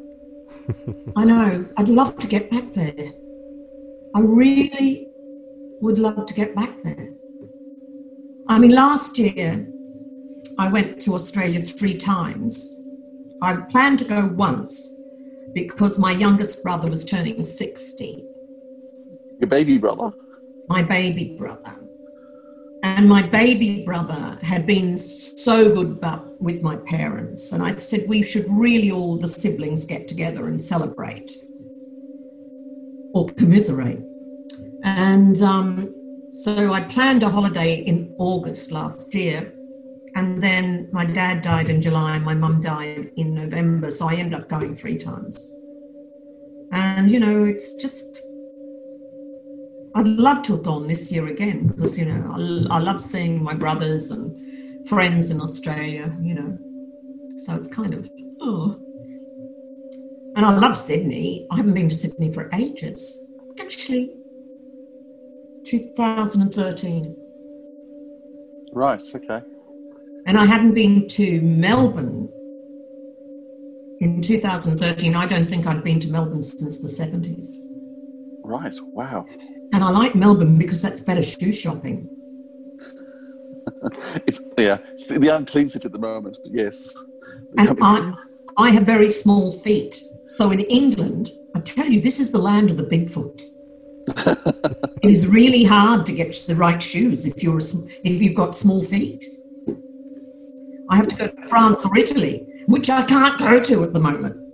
I 1.16 1.24
know. 1.24 1.66
I'd 1.76 1.88
love 1.88 2.16
to 2.16 2.26
get 2.28 2.50
back 2.50 2.64
there. 2.72 3.12
I 4.14 4.20
really 4.20 5.08
would 5.80 5.98
love 5.98 6.26
to 6.26 6.34
get 6.34 6.54
back 6.54 6.76
there. 6.82 7.08
I 8.48 8.58
mean, 8.58 8.70
last 8.72 9.18
year 9.18 9.66
I 10.58 10.68
went 10.68 11.00
to 11.02 11.14
Australia 11.14 11.61
three 11.61 11.96
times. 11.96 12.87
I 13.42 13.56
planned 13.70 14.00
to 14.00 14.04
go 14.06 14.26
once 14.34 15.04
because 15.52 15.98
my 15.98 16.12
youngest 16.12 16.62
brother 16.62 16.88
was 16.88 17.04
turning 17.04 17.44
60, 17.44 18.24
Your 19.38 19.48
baby 19.48 19.78
brother. 19.78 20.12
my 20.68 20.82
baby 20.82 21.37
brother. 21.38 21.74
And 22.96 23.09
my 23.09 23.22
baby 23.22 23.85
brother 23.85 24.38
had 24.42 24.66
been 24.66 24.96
so 24.96 25.74
good 25.74 26.01
with 26.40 26.62
my 26.62 26.77
parents. 26.87 27.53
And 27.53 27.62
I 27.62 27.72
said, 27.72 28.09
we 28.09 28.22
should 28.22 28.46
really 28.51 28.90
all 28.90 29.16
the 29.18 29.29
siblings 29.29 29.85
get 29.85 30.09
together 30.09 30.48
and 30.48 30.61
celebrate 30.61 31.37
or 33.14 33.29
commiserate. 33.29 34.01
And 34.83 35.40
um, 35.42 35.94
so 36.31 36.72
I 36.72 36.81
planned 36.81 37.22
a 37.22 37.29
holiday 37.29 37.74
in 37.87 38.14
August 38.18 38.72
last 38.72 39.14
year. 39.14 39.53
And 40.14 40.38
then 40.38 40.88
my 40.90 41.05
dad 41.05 41.42
died 41.42 41.68
in 41.68 41.81
July 41.83 42.16
and 42.16 42.24
my 42.24 42.35
mum 42.35 42.61
died 42.61 43.11
in 43.16 43.35
November. 43.35 43.90
So 43.90 44.09
I 44.09 44.14
ended 44.14 44.40
up 44.40 44.48
going 44.48 44.74
three 44.74 44.96
times. 44.96 45.55
And, 46.72 47.11
you 47.11 47.20
know, 47.20 47.44
it's 47.44 47.74
just, 47.74 48.22
I'd 49.98 50.06
love 50.06 50.42
to 50.44 50.52
have 50.52 50.64
gone 50.64 50.87
this 50.87 51.11
year 51.11 51.26
again 51.26 51.66
because, 51.66 51.98
you 51.98 52.04
know, 52.04 52.30
I, 52.70 52.76
I 52.76 52.78
love 52.78 53.00
seeing 53.00 53.42
my 53.42 53.52
brothers 53.52 54.12
and 54.12 54.40
friends 54.84 55.32
in 55.32 55.40
Australia, 55.40 56.16
you 56.20 56.34
know. 56.34 56.56
So 57.34 57.56
it's 57.56 57.66
kind 57.66 57.92
of, 57.94 58.08
oh. 58.40 58.80
And 60.37 60.46
I 60.46 60.56
love 60.56 60.76
Sydney. 60.76 61.48
I 61.50 61.56
haven't 61.56 61.74
been 61.74 61.88
to 61.88 61.94
Sydney 61.96 62.32
for 62.32 62.48
ages. 62.54 63.32
Actually, 63.61 64.14
2013. 65.64 67.16
Right. 68.72 69.02
Okay. 69.16 69.42
And 70.26 70.38
I 70.38 70.44
hadn't 70.44 70.74
been 70.74 71.08
to 71.08 71.40
Melbourne 71.40 72.32
in 73.98 74.22
2013. 74.22 75.16
I 75.16 75.26
don't 75.26 75.50
think 75.50 75.66
I'd 75.66 75.82
been 75.82 75.98
to 76.00 76.08
Melbourne 76.12 76.42
since 76.42 76.80
the 76.80 76.88
70s. 76.88 77.64
Right. 78.44 78.76
Wow. 78.94 79.26
And 79.72 79.85
I 79.85 79.90
like 79.90 80.14
Melbourne 80.14 80.59
because 80.59 80.83
that's 80.83 81.02
better 81.02 81.22
shoe 81.22 81.52
shopping. 81.52 82.09
It's 84.26 84.40
yeah. 84.57 84.78
It's 84.92 85.07
the, 85.07 85.18
the 85.18 85.28
unclean 85.28 85.68
city 85.68 85.87
at 85.87 85.92
the 85.92 85.98
moment. 85.98 86.38
But 86.42 86.52
yes. 86.52 86.94
And 87.59 87.78
I, 87.81 88.14
I 88.57 88.70
have 88.70 88.85
very 88.85 89.11
small 89.11 89.52
feet. 89.52 90.02
So 90.26 90.50
in 90.50 90.61
England, 90.61 91.31
I 91.54 91.61
tell 91.61 91.87
you, 91.87 92.00
this 92.00 92.18
is 92.18 92.33
the 92.33 92.38
land 92.38 92.70
of 92.70 92.76
the 92.76 92.85
Bigfoot. 92.85 93.42
it 95.02 95.11
is 95.11 95.33
really 95.33 95.64
hard 95.64 96.07
to 96.07 96.12
get 96.12 96.35
the 96.48 96.54
right 96.54 96.83
shoes 96.83 97.26
if 97.26 97.42
you're 97.42 97.59
if 97.59 98.22
you've 98.22 98.35
got 98.35 98.57
small 98.57 98.81
feet. 98.81 99.24
I 100.90 100.96
have 100.96 101.09
to 101.09 101.16
go 101.16 101.26
to 101.28 101.48
France 101.48 101.85
or 101.85 101.96
Italy, 101.96 102.46
which 102.66 102.88
I 102.88 103.04
can't 103.04 103.38
go 103.38 103.62
to 103.62 103.85
at 103.85 103.92
the 103.92 104.00
moment. 104.00 104.47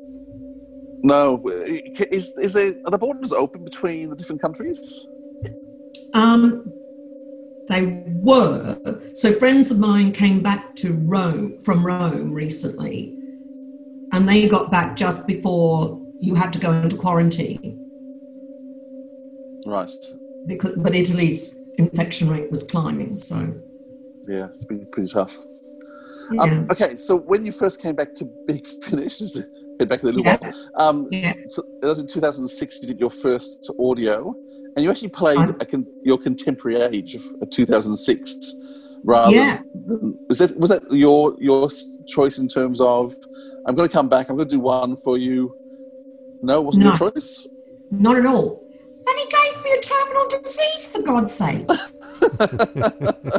No. 1.04 1.40
Is 1.46 2.32
is 2.38 2.54
there 2.54 2.74
are 2.86 2.90
the 2.90 2.98
borders 2.98 3.30
open 3.32 3.62
between 3.62 4.08
the 4.08 4.16
different 4.16 4.40
countries? 4.40 5.06
Um, 6.14 6.72
they 7.68 8.02
were. 8.22 8.78
So 9.12 9.32
friends 9.32 9.70
of 9.70 9.78
mine 9.78 10.12
came 10.12 10.42
back 10.42 10.74
to 10.76 10.94
Rome 11.04 11.58
from 11.60 11.84
Rome 11.84 12.32
recently, 12.32 13.14
and 14.12 14.26
they 14.26 14.48
got 14.48 14.70
back 14.70 14.96
just 14.96 15.26
before 15.26 16.00
you 16.20 16.34
had 16.34 16.52
to 16.54 16.58
go 16.58 16.72
into 16.72 16.96
quarantine. 16.96 17.78
Right. 19.66 19.92
Because, 20.46 20.76
but 20.76 20.94
Italy's 20.94 21.70
infection 21.78 22.30
rate 22.30 22.50
was 22.50 22.70
climbing. 22.70 23.18
So 23.18 23.54
Yeah. 24.26 24.46
It's 24.46 24.64
been 24.64 24.86
pretty 24.86 25.08
tough. 25.12 25.36
yeah, 26.32 26.42
Um, 26.42 26.68
okay, 26.70 26.96
so 26.96 27.16
when 27.16 27.44
you 27.44 27.52
first 27.52 27.80
came 27.80 27.94
back 27.94 28.14
to 28.16 28.24
Big 28.46 28.66
Finish, 28.82 29.18
just 29.18 29.36
to 29.36 29.46
back 29.78 30.02
a 30.02 30.06
little 30.06 30.22
Yeah. 30.24 30.36
while, 30.40 30.54
um, 30.76 31.08
yeah. 31.10 31.34
so 31.48 31.62
that 31.80 31.88
was 31.88 31.98
in 32.00 32.06
2006. 32.06 32.78
You 32.82 32.88
did 32.88 33.00
your 33.00 33.10
first 33.10 33.70
audio, 33.80 34.34
and 34.76 34.84
you 34.84 34.90
actually 34.90 35.08
played 35.08 35.38
a 35.60 35.64
con- 35.66 35.86
your 36.02 36.18
contemporary 36.18 36.80
age 36.80 37.14
of, 37.14 37.22
of 37.42 37.50
2006. 37.50 38.54
Rather, 39.02 39.34
Yeah. 39.34 39.60
than, 39.86 40.18
was 40.28 40.38
that 40.38 40.56
was 40.58 40.70
that 40.70 40.82
your 40.92 41.34
your 41.38 41.68
choice 42.06 42.38
in 42.38 42.48
terms 42.48 42.80
of 42.80 43.14
I'm 43.66 43.74
going 43.74 43.88
to 43.88 43.92
come 43.92 44.08
back, 44.08 44.28
I'm 44.30 44.36
going 44.36 44.48
to 44.48 44.54
do 44.54 44.60
one 44.60 44.96
for 44.96 45.18
you? 45.18 45.54
No, 46.42 46.60
wasn't 46.62 46.84
No. 46.84 46.90
your 46.90 47.10
choice. 47.10 47.46
not 47.90 48.16
at 48.16 48.26
all. 48.26 48.62
And 49.06 49.18
he 49.18 49.24
gave 49.26 49.64
me 49.64 49.70
a 49.76 49.80
terminal 49.80 50.26
disease 50.30 50.92
for 50.92 51.02
God's 51.02 51.32
sake. 51.32 51.66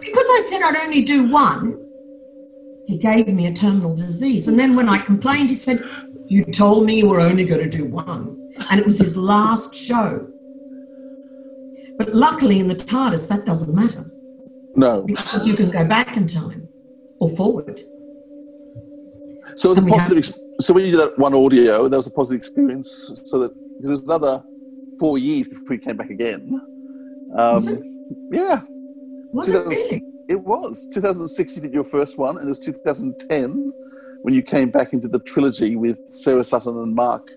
because 0.00 0.28
I 0.36 0.40
said 0.40 0.60
I'd 0.62 0.76
only 0.84 1.02
do 1.04 1.30
one, 1.30 1.87
he 2.88 2.96
gave 2.96 3.28
me 3.28 3.46
a 3.46 3.52
terminal 3.52 3.94
disease. 3.94 4.48
And 4.48 4.58
then 4.58 4.74
when 4.74 4.88
I 4.88 4.96
complained, 4.96 5.50
he 5.50 5.54
said, 5.54 5.78
You 6.26 6.42
told 6.46 6.86
me 6.86 6.98
you 6.98 7.08
were 7.08 7.20
only 7.20 7.44
going 7.44 7.68
to 7.68 7.76
do 7.76 7.84
one. 7.84 8.50
And 8.70 8.80
it 8.80 8.86
was 8.86 8.98
his 8.98 9.16
last 9.16 9.74
show. 9.74 10.26
But 11.98 12.14
luckily, 12.14 12.60
in 12.60 12.66
the 12.66 12.74
TARDIS, 12.74 13.28
that 13.28 13.44
doesn't 13.44 13.76
matter. 13.76 14.10
No. 14.74 15.02
Because 15.02 15.46
you 15.46 15.54
can 15.54 15.70
go 15.70 15.86
back 15.86 16.16
in 16.16 16.26
time 16.26 16.66
or 17.20 17.28
forward. 17.28 17.82
So 19.56 19.68
it 19.68 19.76
was 19.76 19.78
a 19.78 19.82
positive. 19.82 20.18
Ex- 20.18 20.40
so 20.60 20.72
when 20.72 20.86
you 20.86 20.92
did 20.92 21.00
that 21.00 21.18
one 21.18 21.34
audio, 21.34 21.88
that 21.88 21.96
was 21.96 22.06
a 22.06 22.10
positive 22.10 22.38
experience. 22.38 23.20
So 23.24 23.40
that 23.40 23.52
because 23.76 23.82
there 23.82 23.90
was 23.90 24.02
another 24.04 24.44
four 24.98 25.18
years 25.18 25.48
before 25.48 25.74
you 25.74 25.80
came 25.80 25.96
back 25.96 26.10
again. 26.10 26.58
Um, 27.36 27.54
was 27.54 27.66
it? 27.68 27.84
Yeah. 28.30 28.62
Was 29.32 29.52
it 29.52 29.66
really? 29.66 30.17
It 30.28 30.40
was. 30.44 30.88
2006, 30.92 31.56
you 31.56 31.62
did 31.62 31.72
your 31.72 31.84
first 31.84 32.18
one, 32.18 32.36
and 32.36 32.46
it 32.46 32.48
was 32.48 32.58
2010 32.60 33.72
when 34.22 34.34
you 34.34 34.42
came 34.42 34.70
back 34.70 34.92
into 34.92 35.08
the 35.08 35.20
trilogy 35.20 35.76
with 35.76 35.98
Sarah 36.10 36.44
Sutton 36.44 36.76
and 36.76 36.94
Mark. 36.94 37.30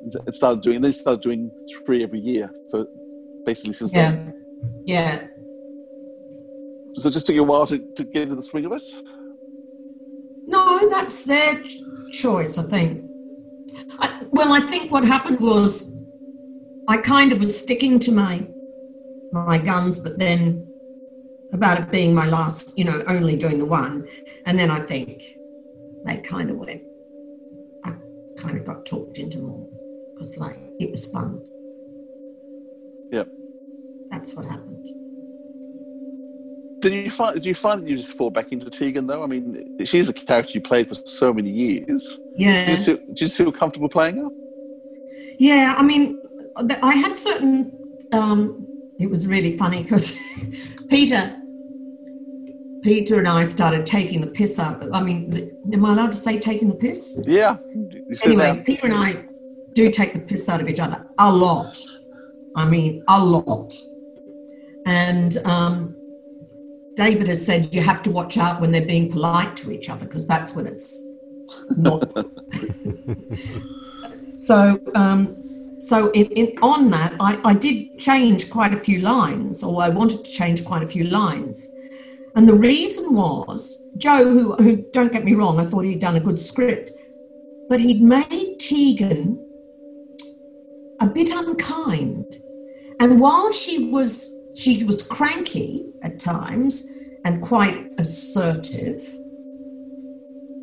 And 0.00 0.34
started 0.34 0.62
doing. 0.62 0.80
They 0.80 0.92
started 0.92 1.22
doing 1.22 1.50
three 1.84 2.02
every 2.02 2.20
year 2.20 2.52
for 2.70 2.86
basically 3.44 3.72
since 3.74 3.92
Yeah. 3.92 4.10
then. 4.10 4.34
Yeah. 4.86 5.26
So 6.94 7.08
it 7.08 7.12
just 7.12 7.26
took 7.26 7.34
you 7.34 7.42
a 7.42 7.46
while 7.46 7.66
to, 7.66 7.78
to 7.96 8.04
get 8.04 8.22
into 8.24 8.36
the 8.36 8.42
swing 8.42 8.64
of 8.64 8.72
it. 8.72 8.82
No, 10.46 10.88
that's 10.88 11.24
their 11.24 11.62
choice, 12.10 12.58
I 12.58 12.62
think. 12.62 13.04
I, 14.00 14.26
well, 14.32 14.52
I 14.52 14.60
think 14.66 14.90
what 14.90 15.04
happened 15.04 15.40
was 15.40 15.98
I 16.88 16.96
kind 16.98 17.32
of 17.32 17.38
was 17.40 17.58
sticking 17.58 17.98
to 18.00 18.12
my 18.12 18.46
my 19.32 19.58
guns, 19.58 20.02
but 20.02 20.18
then 20.18 20.67
about 21.52 21.80
it 21.80 21.90
being 21.90 22.14
my 22.14 22.26
last, 22.26 22.78
you 22.78 22.84
know, 22.84 23.02
only 23.06 23.36
doing 23.36 23.58
the 23.58 23.66
one, 23.66 24.06
and 24.46 24.58
then 24.58 24.70
I 24.70 24.80
think 24.80 25.22
they 26.04 26.20
kind 26.22 26.50
of 26.50 26.56
went. 26.56 26.82
I 27.84 27.92
kind 28.40 28.58
of 28.58 28.64
got 28.64 28.84
talked 28.86 29.18
into 29.18 29.38
more 29.38 29.68
because, 30.14 30.38
like, 30.38 30.58
it 30.78 30.90
was 30.90 31.10
fun. 31.10 31.42
Yep. 33.10 33.28
That's 34.10 34.36
what 34.36 34.46
happened. 34.46 34.84
Did 36.80 36.92
you 36.92 37.10
find? 37.10 37.34
Did 37.34 37.46
you 37.46 37.54
find 37.54 37.82
that 37.82 37.88
you 37.88 37.96
just 37.96 38.12
fall 38.12 38.30
back 38.30 38.52
into 38.52 38.70
Tegan 38.70 39.06
though? 39.06 39.24
I 39.24 39.26
mean, 39.26 39.64
she's 39.84 40.08
a 40.08 40.12
character 40.12 40.52
you 40.54 40.60
played 40.60 40.88
for 40.88 40.94
so 41.04 41.32
many 41.32 41.50
years. 41.50 42.20
Yeah. 42.36 42.66
Do 42.66 42.70
you 42.70 42.76
just 42.76 42.86
feel, 42.86 42.96
do 42.96 43.02
you 43.08 43.14
just 43.14 43.36
feel 43.36 43.50
comfortable 43.50 43.88
playing 43.88 44.18
her? 44.18 44.28
Yeah, 45.38 45.74
I 45.76 45.82
mean, 45.82 46.22
I 46.82 46.94
had 46.94 47.16
certain. 47.16 47.72
Um, 48.12 48.66
it 48.98 49.08
was 49.08 49.28
really 49.28 49.56
funny 49.56 49.82
because 49.82 50.18
Peter, 50.90 51.37
Peter 52.88 53.18
and 53.18 53.28
I 53.28 53.44
started 53.44 53.84
taking 53.84 54.22
the 54.22 54.28
piss 54.28 54.58
out. 54.58 54.82
I 54.94 55.02
mean, 55.02 55.30
am 55.74 55.84
I 55.84 55.92
allowed 55.92 56.12
to 56.12 56.16
say 56.16 56.38
taking 56.38 56.68
the 56.68 56.74
piss? 56.74 57.22
Yeah. 57.26 57.58
Anyway, 58.24 58.44
that. 58.44 58.64
Peter 58.64 58.86
and 58.86 58.94
I 58.94 59.12
do 59.74 59.90
take 59.90 60.14
the 60.14 60.20
piss 60.20 60.48
out 60.48 60.62
of 60.62 60.70
each 60.70 60.80
other 60.80 61.06
a 61.18 61.30
lot. 61.30 61.76
I 62.56 62.66
mean, 62.66 63.04
a 63.08 63.22
lot. 63.22 63.74
And 64.86 65.36
um, 65.44 65.94
David 66.96 67.28
has 67.28 67.44
said 67.44 67.74
you 67.74 67.82
have 67.82 68.02
to 68.04 68.10
watch 68.10 68.38
out 68.38 68.58
when 68.58 68.72
they're 68.72 68.86
being 68.86 69.12
polite 69.12 69.54
to 69.58 69.70
each 69.70 69.90
other 69.90 70.06
because 70.06 70.26
that's 70.26 70.56
when 70.56 70.66
it's 70.66 71.18
not. 71.76 72.10
so, 74.34 74.80
um, 74.94 75.78
so 75.78 76.10
in, 76.12 76.24
in, 76.28 76.54
on 76.62 76.88
that, 76.92 77.14
I, 77.20 77.38
I 77.44 77.52
did 77.52 77.98
change 77.98 78.50
quite 78.50 78.72
a 78.72 78.78
few 78.78 79.00
lines, 79.00 79.62
or 79.62 79.82
I 79.82 79.90
wanted 79.90 80.24
to 80.24 80.30
change 80.30 80.64
quite 80.64 80.82
a 80.82 80.86
few 80.86 81.04
lines. 81.04 81.74
And 82.38 82.48
the 82.48 82.54
reason 82.54 83.16
was 83.16 83.90
Joe, 83.98 84.22
who, 84.22 84.54
who 84.54 84.76
don't 84.92 85.10
get 85.12 85.24
me 85.24 85.34
wrong, 85.34 85.58
I 85.58 85.64
thought 85.64 85.84
he'd 85.84 85.98
done 85.98 86.14
a 86.14 86.20
good 86.20 86.38
script, 86.38 86.92
but 87.68 87.80
he'd 87.80 88.00
made 88.00 88.58
Tegan 88.60 89.44
a 91.00 91.08
bit 91.08 91.30
unkind. 91.34 92.36
And 93.00 93.20
while 93.20 93.52
she 93.52 93.90
was 93.90 94.54
she 94.56 94.84
was 94.84 95.08
cranky 95.08 95.86
at 96.04 96.20
times 96.20 96.96
and 97.24 97.42
quite 97.42 97.90
assertive, 97.98 99.00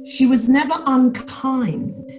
she 0.06 0.28
was 0.28 0.48
never 0.48 0.76
unkind. 0.86 2.10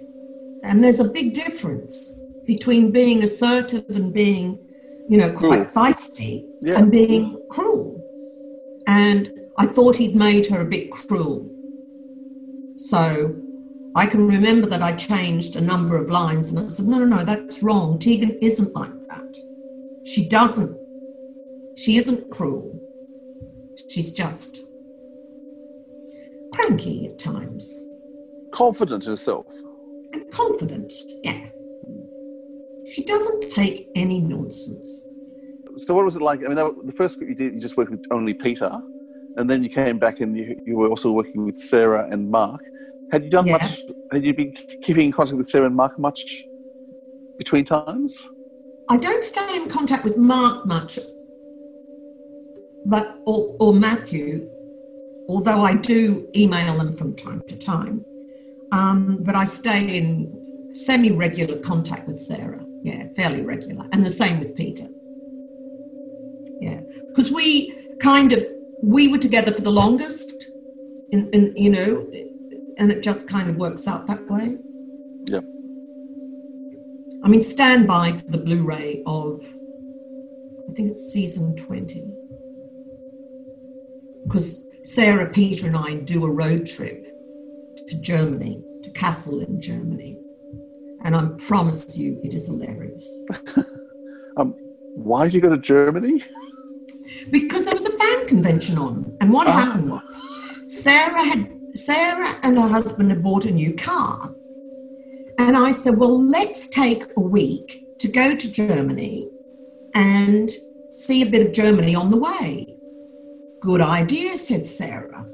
And 0.64 0.84
there's 0.84 1.00
a 1.00 1.08
big 1.08 1.32
difference 1.32 2.22
between 2.46 2.92
being 2.92 3.22
assertive 3.22 3.86
and 3.88 4.12
being, 4.12 4.58
you 5.08 5.16
know, 5.16 5.32
quite 5.32 5.62
feisty 5.62 6.44
Yeah. 6.60 6.78
and 6.78 6.92
being 6.92 7.40
cruel. 7.48 8.02
And 8.86 9.32
I 9.58 9.66
thought 9.66 9.96
he'd 9.96 10.14
made 10.14 10.46
her 10.48 10.60
a 10.60 10.68
bit 10.68 10.90
cruel. 10.90 11.50
So 12.76 13.34
I 13.94 14.06
can 14.06 14.28
remember 14.28 14.66
that 14.68 14.82
I 14.82 14.92
changed 14.94 15.56
a 15.56 15.60
number 15.60 15.96
of 15.96 16.10
lines 16.10 16.52
and 16.52 16.64
I 16.64 16.68
said, 16.68 16.86
no, 16.86 16.98
no, 16.98 17.04
no, 17.16 17.24
that's 17.24 17.62
wrong. 17.62 17.98
Tegan 17.98 18.38
isn't 18.42 18.74
like 18.74 18.92
that. 19.08 19.36
She 20.04 20.28
doesn't. 20.28 20.76
She 21.78 21.96
isn't 21.96 22.30
cruel. 22.30 22.72
She's 23.88 24.12
just 24.12 24.66
cranky 26.54 27.06
at 27.06 27.18
times 27.18 27.86
Confident 28.52 29.04
in 29.04 29.10
herself. 29.10 29.46
and 30.12 30.30
confident. 30.30 30.92
Yeah. 31.22 31.46
She 32.86 33.04
doesn't 33.04 33.50
take 33.50 33.88
any 33.94 34.20
nonsense. 34.20 35.06
So 35.78 35.94
what 35.94 36.04
was 36.04 36.16
it 36.16 36.22
like? 36.22 36.44
I 36.44 36.48
mean, 36.48 36.86
the 36.86 36.92
first 36.92 37.14
script 37.14 37.28
you 37.28 37.34
did, 37.34 37.54
you 37.54 37.60
just 37.60 37.76
worked 37.76 37.90
with 37.90 38.04
only 38.10 38.32
Peter, 38.32 38.70
and 39.37 39.49
then 39.49 39.62
you 39.62 39.68
came 39.68 39.99
back 39.99 40.20
and 40.20 40.37
you, 40.37 40.59
you 40.64 40.77
were 40.77 40.88
also 40.88 41.12
working 41.12 41.44
with 41.44 41.57
Sarah 41.57 42.09
and 42.11 42.31
Mark. 42.31 42.61
Had 43.11 43.25
you 43.25 43.31
done 43.31 43.46
Yeah. 43.46 43.59
much? 43.59 43.87
Had 44.11 44.25
you 44.25 44.35
been 44.35 44.53
keeping 44.81 45.07
in 45.07 45.12
contact 45.12 45.37
with 45.37 45.49
Sarah 45.49 45.66
and 45.66 45.77
Mark 45.77 45.99
much 45.99 46.49
between 47.38 47.64
times? 47.64 48.25
I 48.88 48.96
don't 48.96 49.25
stay 49.25 49.57
in 49.57 49.68
contact 49.68 50.05
with 50.05 50.16
Mark 50.16 50.64
much, 50.66 50.99
but 52.85 53.20
or, 53.27 53.57
or 53.61 53.72
Matthew, 53.75 54.49
although 55.29 55.62
I 55.62 55.75
do 55.75 56.29
email 56.37 56.75
them 56.79 56.92
from 56.92 57.14
time 57.14 57.42
to 57.49 57.59
time. 57.59 58.05
Um, 58.72 59.22
but 59.22 59.35
I 59.35 59.44
stay 59.44 59.99
in 59.99 60.44
semi-regular 60.44 61.59
contact 61.61 62.07
with 62.09 62.18
Sarah. 62.18 62.64
Yeah, 62.83 63.09
fairly 63.14 63.42
regular, 63.42 63.87
and 63.92 64.05
the 64.05 64.11
same 64.11 64.38
with 64.38 64.57
Peter. 64.57 64.87
Yeah, 66.61 66.81
because 67.09 67.33
we 67.33 67.75
kind 68.01 68.33
of 68.33 68.44
we 68.82 69.08
were 69.08 69.18
together 69.18 69.52
for 69.52 69.62
the 69.62 69.70
longest, 69.70 70.52
in, 71.10 71.30
in 71.30 71.54
you 71.56 71.70
know, 71.70 72.06
and 72.78 72.90
it 72.90 73.02
just 73.02 73.30
kind 73.30 73.48
of 73.48 73.56
works 73.56 73.88
out 73.88 74.06
that 74.06 74.26
way. 74.28 74.58
Yeah. 75.24 75.40
I 77.24 77.28
mean, 77.28 77.40
stand 77.40 77.88
by 77.88 78.12
for 78.12 78.30
the 78.30 78.38
Blu-ray 78.38 79.02
of, 79.06 79.40
I 80.68 80.72
think 80.74 80.90
it's 80.90 81.12
season 81.12 81.56
20. 81.56 82.04
Because 84.24 84.68
Sarah, 84.82 85.30
Peter, 85.30 85.66
and 85.66 85.76
I 85.76 85.94
do 85.94 86.24
a 86.24 86.30
road 86.30 86.66
trip 86.66 87.06
to 87.76 88.00
Germany, 88.00 88.64
to 88.82 88.90
Kassel 88.90 89.46
in 89.46 89.60
Germany. 89.60 90.20
And 91.04 91.14
I 91.14 91.28
promise 91.46 91.96
you, 91.96 92.20
it 92.22 92.34
is 92.34 92.46
hilarious. 92.48 93.26
Um, 94.38 94.54
why 94.94 95.24
did 95.24 95.32
you 95.32 95.40
go 95.40 95.48
to 95.48 95.56
Germany? 95.56 96.22
Because 97.30 97.66
there 97.66 97.74
was 97.74 97.86
a 97.86 97.98
fan 97.98 98.26
convention 98.26 98.78
on. 98.78 99.12
And 99.20 99.32
what 99.32 99.48
ah. 99.48 99.52
happened 99.52 99.90
was 99.90 100.24
Sarah 100.68 101.24
had 101.24 101.50
Sarah 101.76 102.30
and 102.42 102.56
her 102.56 102.68
husband 102.68 103.10
had 103.10 103.22
bought 103.22 103.44
a 103.44 103.50
new 103.50 103.74
car. 103.74 104.32
And 105.38 105.56
I 105.56 105.70
said, 105.70 105.98
Well, 105.98 106.22
let's 106.22 106.68
take 106.68 107.02
a 107.16 107.20
week 107.20 107.98
to 107.98 108.08
go 108.08 108.34
to 108.34 108.52
Germany 108.52 109.30
and 109.94 110.50
see 110.90 111.22
a 111.22 111.30
bit 111.30 111.46
of 111.46 111.52
Germany 111.52 111.94
on 111.94 112.10
the 112.10 112.18
way. 112.18 112.76
Good 113.60 113.80
idea, 113.80 114.30
said 114.30 114.66
Sarah. 114.66 115.26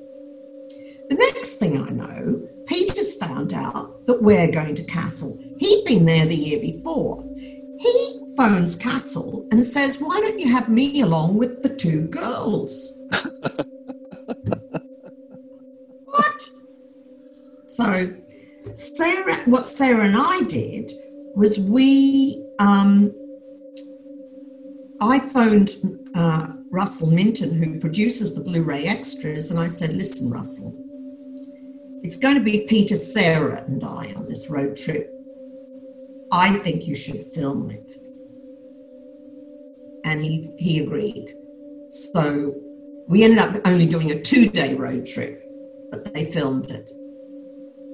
The 1.09 1.17
next 1.35 1.59
thing 1.59 1.83
I 1.83 1.91
know, 1.91 2.49
Peter's 2.67 3.19
found 3.19 3.53
out 3.53 4.07
that 4.07 4.23
we're 4.23 4.51
going 4.51 4.75
to 4.75 4.85
Kassel. 4.85 5.37
He'd 5.59 5.85
been 5.85 6.05
there 6.05 6.27
the 6.27 6.35
year 6.35 6.61
before. 6.61 7.23
He 7.79 8.12
phones 8.37 8.81
Kassel 8.81 9.47
and 9.51 9.65
says, 9.65 10.01
Why 10.01 10.21
don't 10.21 10.41
you 10.41 10.51
have 10.51 10.69
me 10.69 11.01
along 11.03 11.39
with 11.39 11.63
the 11.63 11.75
two 11.75 12.09
girls? 12.09 13.01
what? 16.05 16.51
So, 17.67 18.15
Sarah, 18.75 19.37
what 19.45 19.67
Sarah 19.67 20.07
and 20.07 20.17
I 20.17 20.41
did 20.49 20.93
was 21.35 21.59
we, 21.59 22.47
um, 22.59 23.15
I 25.01 25.19
phoned 25.19 25.71
uh, 26.15 26.49
Russell 26.71 27.11
Minton, 27.11 27.55
who 27.55 27.81
produces 27.81 28.35
the 28.35 28.45
Blu 28.45 28.63
ray 28.63 28.87
extras, 28.87 29.51
and 29.51 29.59
I 29.59 29.67
said, 29.67 29.95
Listen, 29.95 30.31
Russell, 30.31 30.77
it's 32.03 32.17
going 32.17 32.37
to 32.37 32.45
be 32.45 32.67
Peter, 32.69 32.97
Sarah, 32.97 33.65
and 33.67 33.83
I 33.85 34.13
on 34.15 34.27
this 34.27 34.51
road 34.51 34.77
trip. 34.77 35.09
I 36.33 36.51
think 36.51 36.87
you 36.87 36.95
should 36.95 37.21
film 37.21 37.71
it. 37.71 37.97
And 40.05 40.21
he, 40.21 40.53
he 40.59 40.85
agreed. 40.85 41.33
So 41.89 42.55
we 43.09 43.25
ended 43.25 43.39
up 43.39 43.57
only 43.65 43.87
doing 43.87 44.11
a 44.11 44.21
two 44.21 44.49
day 44.49 44.75
road 44.75 45.07
trip. 45.07 45.43
but 45.91 46.13
they 46.15 46.25
filmed 46.25 46.71
it. 46.71 46.91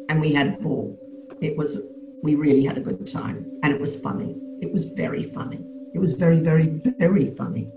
And 0.09 0.21
we 0.21 0.33
had 0.33 0.47
a 0.47 0.57
ball. 0.63 0.99
It 1.41 1.57
was, 1.57 1.93
we 2.23 2.35
really 2.35 2.65
had 2.65 2.79
a 2.79 2.81
good 2.81 3.07
time. 3.07 3.51
And 3.63 3.73
it 3.73 3.81
was 3.81 4.01
funny. 4.01 4.37
It 4.61 4.73
was 4.73 4.95
very 4.95 5.25
funny. 5.25 5.61
It 5.95 5.99
was 5.99 6.15
very, 6.15 6.41
very, 6.41 6.69
very 6.99 7.35
funny. 7.35 7.71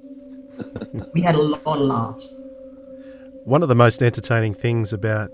we 1.14 1.22
had 1.22 1.36
a 1.36 1.42
lot 1.42 1.62
of 1.66 1.80
laughs. 1.80 2.42
One 3.44 3.64
of 3.64 3.70
the 3.70 3.76
most 3.76 4.04
entertaining 4.04 4.54
things 4.54 4.94
about 4.94 5.32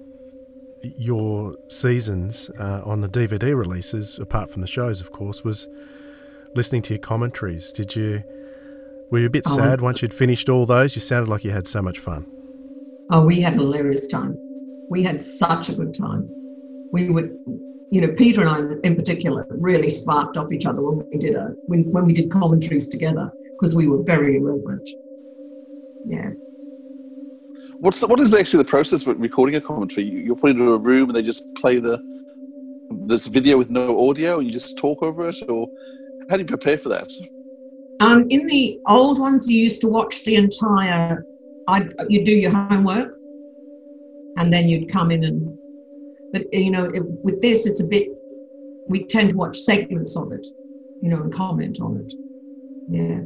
your 0.82 1.56
seasons 1.68 2.50
uh, 2.60 2.82
on 2.86 3.02
the 3.02 3.10
DVD 3.10 3.56
releases, 3.58 4.20
apart 4.20 4.50
from 4.50 4.62
the 4.62 4.68
shows, 4.68 5.02
of 5.02 5.12
course, 5.12 5.44
was 5.44 5.68
listening 6.56 6.82
to 6.84 6.94
your 6.94 7.00
commentaries. 7.00 7.74
Did 7.74 7.96
you 7.96 8.24
were 9.10 9.20
you 9.20 9.28
a 9.28 9.30
bit 9.30 9.44
Oh. 9.48 9.56
sad 9.56 9.82
once 9.82 10.02
you'd 10.02 10.14
finished 10.14 10.50
all 10.50 10.66
those? 10.66 10.96
You 10.96 11.02
sounded 11.02 11.30
like 11.30 11.44
you 11.44 11.52
had 11.52 11.68
so 11.68 11.82
much 11.82 12.00
fun. 12.00 12.26
Oh, 13.10 13.26
we 13.26 13.40
had 13.42 13.54
a 13.54 13.58
hilarious 13.58 14.08
time. 14.08 14.38
We 14.90 15.04
had 15.04 15.22
such 15.22 15.70
a 15.70 15.76
good 15.76 15.94
time. 15.94 16.30
We 16.92 17.10
would, 17.10 17.38
you 17.92 18.02
know, 18.02 18.10
Peter 18.14 18.42
and 18.42 18.50
I 18.50 18.60
in 18.84 18.96
particular 18.96 19.46
really 19.50 19.90
sparked 19.90 20.38
off 20.38 20.52
each 20.52 20.66
other 20.66 20.82
when 20.82 21.08
we 21.12 21.18
did 21.18 21.36
a 21.36 21.54
when, 21.68 21.92
when 21.92 22.06
we 22.06 22.14
did 22.14 22.30
commentaries 22.32 22.90
together 22.90 23.32
because 23.60 23.76
we 23.76 23.88
were 23.88 24.04
very 24.04 24.38
irreverent. 24.38 24.90
Yeah. 26.06 26.32
What's 27.80 28.00
the, 28.00 28.08
what 28.08 28.20
is 28.20 28.34
actually 28.34 28.64
the 28.64 28.70
process 28.70 29.04
for 29.04 29.14
recording 29.14 29.56
a 29.56 29.62
commentary? 29.62 30.08
You're 30.08 30.36
put 30.36 30.52
into 30.52 30.74
a 30.74 30.78
room 30.78 31.10
and 31.10 31.16
they 31.16 31.22
just 31.22 31.54
play 31.56 31.80
the 31.80 32.02
this 32.90 33.26
video 33.26 33.58
with 33.58 33.70
no 33.70 34.10
audio 34.10 34.40
and 34.40 34.48
you 34.48 34.52
just 34.52 34.78
talk 34.78 35.04
over 35.04 35.28
it, 35.28 35.36
or 35.48 35.68
how 36.30 36.38
do 36.38 36.42
you 36.42 36.48
prepare 36.48 36.78
for 36.78 36.90
that? 36.90 37.12
Um, 38.00 38.26
in 38.30 38.46
the 38.46 38.80
old 38.88 39.20
ones, 39.20 39.48
you 39.48 39.60
used 39.60 39.82
to 39.82 39.88
watch 39.88 40.24
the 40.24 40.36
entire. 40.36 41.26
I 41.68 41.88
you 42.10 42.24
do 42.24 42.32
your 42.32 42.52
homework, 42.52 43.20
and 44.38 44.54
then 44.54 44.68
you'd 44.68 44.92
come 44.92 45.12
in 45.12 45.24
and. 45.24 45.58
But 46.32 46.54
you 46.54 46.72
know, 46.72 46.86
it, 46.86 47.04
with 47.24 47.42
this, 47.42 47.66
it's 47.66 47.84
a 47.84 47.88
bit. 47.88 48.10
We 48.86 49.06
tend 49.06 49.32
to 49.32 49.38
watch 49.38 49.58
segments 49.58 50.16
of 50.16 50.32
it, 50.32 50.46
you 51.02 51.10
know, 51.10 51.22
and 51.22 51.34
comment 51.34 51.80
on 51.82 51.98
it. 51.98 52.14
Yeah, 52.88 53.22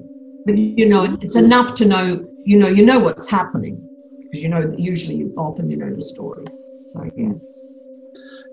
but 0.46 0.58
you 0.58 0.88
know, 0.88 1.18
it's 1.22 1.36
enough 1.36 1.76
to 1.76 1.88
know. 1.88 2.26
You 2.44 2.60
know, 2.60 2.68
you 2.70 2.86
know 2.86 3.00
what's 3.00 3.30
happening 3.30 3.88
because 4.22 4.44
you 4.44 4.50
know 4.50 4.74
usually, 4.78 5.30
often 5.36 5.68
you 5.68 5.78
know 5.78 5.94
the 5.94 6.02
story. 6.02 6.46
So 6.86 7.04
yeah. 7.16 7.34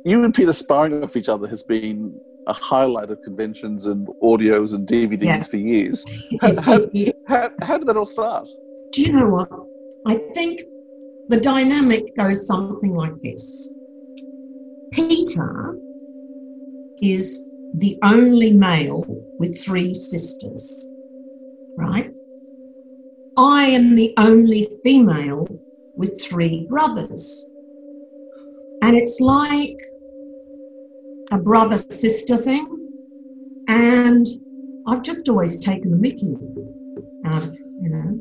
You 0.05 0.25
and 0.25 0.35
Peter 0.35 0.53
sparring 0.53 1.03
off 1.03 1.17
each 1.17 1.29
other 1.29 1.47
has 1.49 1.63
been 1.63 2.21
a 2.49 2.53
highlight 2.55 3.11
of 3.11 3.21
conventions 3.23 3.87
and 3.87 4.09
audios 4.23 4.75
and 4.75 4.87
DVDs 4.87 5.23
Yeah. 5.25 5.43
for 5.43 5.59
years. 5.59 6.05
How, 6.41 6.61
how, 6.63 6.79
how, 7.27 7.51
how 7.63 7.79
did 7.79 7.87
that 7.89 7.97
all 7.97 8.07
start? 8.07 8.49
Do 8.93 9.03
you 9.03 9.13
know 9.13 9.27
what? 9.27 9.51
I 10.07 10.17
think 10.35 10.63
the 11.29 11.41
dynamic 11.41 12.17
goes 12.17 12.47
something 12.47 12.95
like 12.95 13.21
this 13.23 13.79
Peter 14.93 15.79
is 17.03 17.59
the 17.75 17.99
only 18.03 18.53
male 18.53 19.05
with 19.39 19.63
three 19.63 19.93
sisters, 19.93 20.95
right? 21.77 22.11
I 23.37 23.65
am 23.67 23.95
the 23.95 24.15
only 24.17 24.67
female 24.83 25.47
with 25.97 26.21
three 26.27 26.67
brothers. 26.69 27.55
And 28.81 28.97
it's 28.97 29.21
like 29.21 29.77
a 31.31 31.39
brother 31.39 31.79
sister 31.79 32.37
thing. 32.37 32.67
And 33.67 34.27
I've 34.87 35.03
just 35.03 35.29
always 35.29 35.59
taken 35.59 35.91
the 35.91 35.97
mickey 35.97 36.37
out 37.25 37.43
of, 37.43 37.59
you 37.79 37.91
know. 37.91 38.21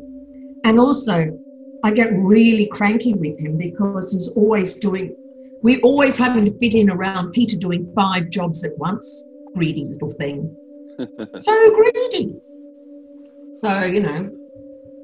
And 0.63 0.79
also, 0.79 1.39
I 1.83 1.93
get 1.93 2.11
really 2.13 2.67
cranky 2.67 3.13
with 3.13 3.39
him 3.39 3.57
because 3.57 4.11
he's 4.11 4.35
always 4.35 4.75
doing, 4.75 5.15
we're 5.61 5.79
always 5.81 6.17
having 6.17 6.45
to 6.45 6.57
fit 6.57 6.75
in 6.75 6.89
around 6.89 7.31
Peter 7.31 7.57
doing 7.57 7.91
five 7.95 8.29
jobs 8.29 8.65
at 8.65 8.77
once. 8.77 9.29
Greedy 9.55 9.85
little 9.85 10.09
thing. 10.09 10.57
so 11.35 11.75
greedy. 11.75 12.41
So, 13.53 13.85
you 13.85 14.01
know, 14.01 14.31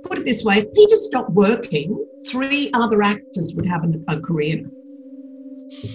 put 0.03 0.19
it 0.19 0.25
this 0.25 0.43
way 0.43 0.57
if 0.57 0.73
Peter 0.73 0.95
stopped 0.95 1.31
working, 1.31 2.05
three 2.25 2.69
other 2.73 3.01
actors 3.01 3.53
would 3.55 3.65
have 3.65 3.83
a, 3.83 4.15
a 4.15 4.19
career 4.19 4.63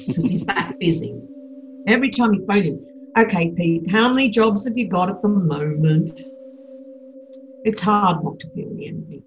because 0.06 0.30
he's 0.30 0.46
that 0.46 0.76
busy. 0.80 1.27
Every 1.88 2.10
time 2.10 2.34
you 2.34 2.44
phone 2.44 2.64
him, 2.64 2.86
okay, 3.16 3.50
Pete, 3.50 3.90
how 3.90 4.10
many 4.10 4.28
jobs 4.28 4.68
have 4.68 4.76
you 4.76 4.90
got 4.90 5.08
at 5.08 5.22
the 5.22 5.28
moment? 5.30 6.20
It's 7.64 7.80
hard 7.80 8.22
not 8.22 8.38
to 8.40 8.50
feel 8.50 8.68
the 8.76 8.88
envy. 8.88 9.22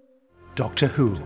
Doctor 0.54 0.86
Who, 0.86 1.16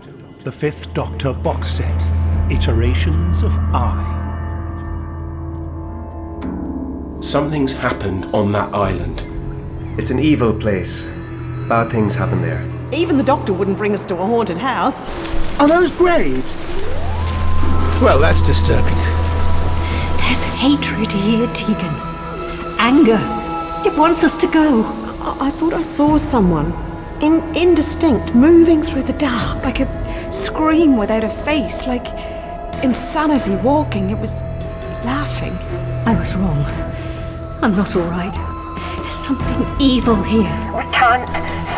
the 0.43 0.51
Fifth 0.51 0.91
Doctor 0.95 1.33
box 1.33 1.67
set, 1.67 2.03
Iterations 2.49 3.43
of 3.43 3.55
I. 3.71 4.15
Something's 7.19 7.71
happened 7.71 8.25
on 8.33 8.51
that 8.53 8.73
island. 8.73 9.23
It's 9.99 10.09
an 10.09 10.17
evil 10.17 10.55
place. 10.55 11.03
Bad 11.69 11.91
things 11.91 12.15
happen 12.15 12.41
there. 12.41 12.67
Even 12.91 13.15
the 13.15 13.23
doctor 13.23 13.53
wouldn't 13.53 13.77
bring 13.77 13.93
us 13.93 14.07
to 14.07 14.15
a 14.15 14.25
haunted 14.25 14.57
house. 14.57 15.07
Are 15.59 15.67
those 15.67 15.91
graves? 15.91 16.55
Well, 18.01 18.17
that's 18.17 18.41
disturbing. 18.41 19.16
There's 20.27 20.43
hatred 20.55 21.09
here, 21.13 21.47
Tegan. 21.53 21.95
Anger. 22.79 23.17
It 23.87 23.97
wants 23.97 24.25
us 24.25 24.35
to 24.35 24.47
go. 24.47 24.83
I, 25.21 25.47
I 25.47 25.51
thought 25.51 25.73
I 25.73 25.81
saw 25.81 26.17
someone. 26.17 26.73
In, 27.21 27.41
indistinct, 27.55 28.35
moving 28.35 28.83
through 28.83 29.03
the 29.03 29.13
dark. 29.13 29.63
Like 29.63 29.79
a 29.79 30.31
scream 30.31 30.97
without 30.97 31.23
a 31.23 31.29
face. 31.29 31.87
Like 31.87 32.07
insanity 32.83 33.55
walking. 33.55 34.09
It 34.09 34.19
was 34.19 34.41
laughing. 35.05 35.53
I 36.05 36.13
was 36.19 36.35
wrong. 36.35 36.61
I'm 37.61 37.73
not 37.77 37.95
all 37.95 38.09
right. 38.09 38.33
There's 38.97 39.13
something 39.13 39.65
evil 39.79 40.21
here. 40.23 40.51
We 40.75 40.83
can't 40.91 41.25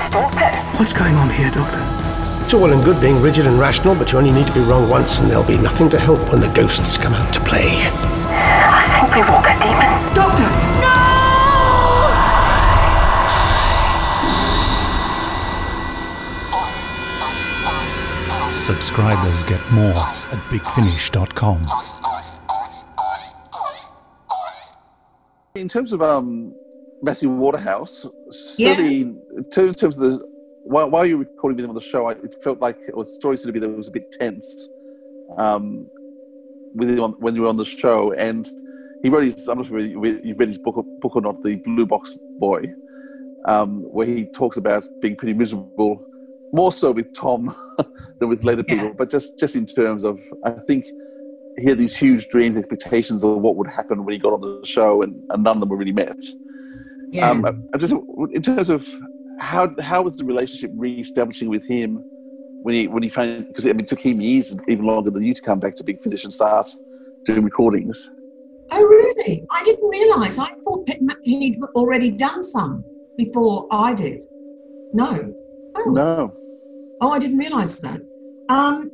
stop 0.09 0.33
it. 0.37 0.79
What's 0.79 0.93
going 0.93 1.13
on 1.13 1.29
here, 1.29 1.51
Doctor? 1.51 1.98
It's 2.49 2.55
all 2.55 2.61
well 2.61 2.73
and 2.73 2.83
good 2.83 2.99
being 2.99 3.21
rigid 3.21 3.45
and 3.45 3.59
rational, 3.59 3.93
but 3.93 4.11
you 4.11 4.17
only 4.17 4.31
need 4.31 4.47
to 4.47 4.53
be 4.55 4.61
wrong 4.61 4.89
once 4.89 5.19
and 5.19 5.29
there'll 5.29 5.43
be 5.43 5.59
nothing 5.59 5.87
to 5.91 5.99
help 5.99 6.31
when 6.31 6.41
the 6.41 6.47
ghosts 6.47 6.97
come 6.97 7.13
out 7.13 7.31
to 7.31 7.39
play. 7.41 7.67
I 7.69 8.89
think 8.89 9.13
we 9.13 9.21
walk 9.21 9.45
a 9.45 9.53
demon. 9.61 9.85
Doctor! 10.15 10.49
No! 18.55 18.59
Subscribers 18.59 19.43
get 19.43 19.61
more 19.71 19.93
at 19.93 20.39
bigfinish.com. 20.49 21.67
In 25.53 25.67
terms 25.67 25.93
of 25.93 26.01
um, 26.01 26.55
Matthew 27.03 27.29
Waterhouse, 27.29 28.07
certainly 28.31 29.01
in 29.01 29.21
ter- 29.51 29.67
in 29.67 29.75
terms 29.75 29.99
of 29.99 30.01
the 30.01 30.28
while, 30.69 30.89
while 30.91 31.05
you 31.05 31.17
were 31.17 31.23
recording 31.23 31.55
with 31.55 31.65
him 31.65 31.71
on 31.71 31.75
the 31.75 31.81
show, 31.81 32.07
I, 32.07 32.11
it 32.11 32.35
felt 32.43 32.61
like 32.61 32.77
it 32.87 32.95
was 32.95 33.15
story 33.15 33.37
seemed 33.37 33.47
to 33.47 33.53
be 33.53 33.59
that 33.59 33.71
it 33.71 33.75
was 33.75 33.87
a 33.87 33.91
bit 33.91 34.11
tense 34.11 34.69
um, 35.37 35.89
with 36.75 36.91
him 36.91 37.03
on, 37.03 37.11
when 37.13 37.35
you 37.35 37.41
were 37.41 37.47
on 37.47 37.55
the 37.55 37.65
show, 37.65 38.13
and 38.13 38.47
he 39.01 39.09
wrote 39.09 39.23
his. 39.23 39.47
I'm 39.47 39.57
not 39.57 39.67
sure 39.67 39.79
you've 39.79 40.37
read 40.39 40.47
his 40.47 40.59
book, 40.59 40.85
book 40.99 41.15
or 41.15 41.21
not, 41.21 41.41
the 41.41 41.55
Blue 41.55 41.87
Box 41.87 42.15
Boy, 42.37 42.71
um, 43.45 43.81
where 43.91 44.05
he 44.05 44.25
talks 44.25 44.57
about 44.57 44.85
being 45.01 45.15
pretty 45.15 45.33
miserable, 45.33 46.05
more 46.53 46.71
so 46.71 46.91
with 46.91 47.15
Tom 47.15 47.55
than 48.19 48.29
with 48.29 48.43
later 48.43 48.63
people, 48.63 48.93
but 48.93 49.09
just 49.09 49.39
just 49.39 49.55
in 49.55 49.65
terms 49.65 50.03
of, 50.03 50.21
I 50.45 50.51
think 50.51 50.85
he 51.57 51.65
had 51.65 51.79
these 51.79 51.97
huge 51.97 52.27
dreams, 52.27 52.55
expectations 52.55 53.23
of 53.23 53.37
what 53.39 53.55
would 53.55 53.67
happen 53.67 54.05
when 54.05 54.13
he 54.13 54.19
got 54.19 54.33
on 54.33 54.41
the 54.41 54.61
show, 54.65 55.01
and, 55.01 55.19
and 55.31 55.43
none 55.43 55.57
of 55.57 55.61
them 55.61 55.69
were 55.69 55.77
really 55.77 55.93
met. 55.93 56.21
Yeah. 57.09 57.31
Um, 57.31 57.67
I 57.73 57.77
just 57.79 57.91
in 57.91 58.43
terms 58.43 58.69
of 58.69 58.87
how 59.39 59.73
how 59.81 60.01
was 60.01 60.15
the 60.15 60.25
relationship 60.25 60.71
re-establishing 60.75 61.49
with 61.49 61.65
him 61.65 62.03
when 62.61 62.75
he 62.75 62.87
when 62.87 63.03
he 63.03 63.09
found 63.09 63.47
because 63.47 63.65
I 63.65 63.69
mean 63.69 63.81
it 63.81 63.87
took 63.87 64.01
him 64.01 64.21
years, 64.21 64.55
even 64.67 64.85
longer 64.85 65.11
than 65.11 65.23
you 65.23 65.33
to 65.33 65.41
come 65.41 65.59
back 65.59 65.75
to 65.75 65.83
Big 65.83 66.01
Finish 66.01 66.23
and 66.23 66.33
start 66.33 66.67
doing 67.25 67.43
recordings. 67.43 68.09
Oh, 68.71 68.83
really? 68.83 69.45
I 69.51 69.63
didn't 69.63 69.89
realise. 69.89 70.37
I 70.37 70.47
thought 70.63 70.87
he'd 71.23 71.59
already 71.75 72.11
done 72.11 72.43
some 72.43 72.85
before 73.17 73.67
I 73.71 73.93
did. 73.93 74.25
No. 74.93 75.33
Oh. 75.75 75.91
No. 75.91 76.37
Oh, 77.01 77.11
I 77.11 77.19
didn't 77.19 77.37
realise 77.37 77.77
that. 77.77 78.01
Um, 78.49 78.91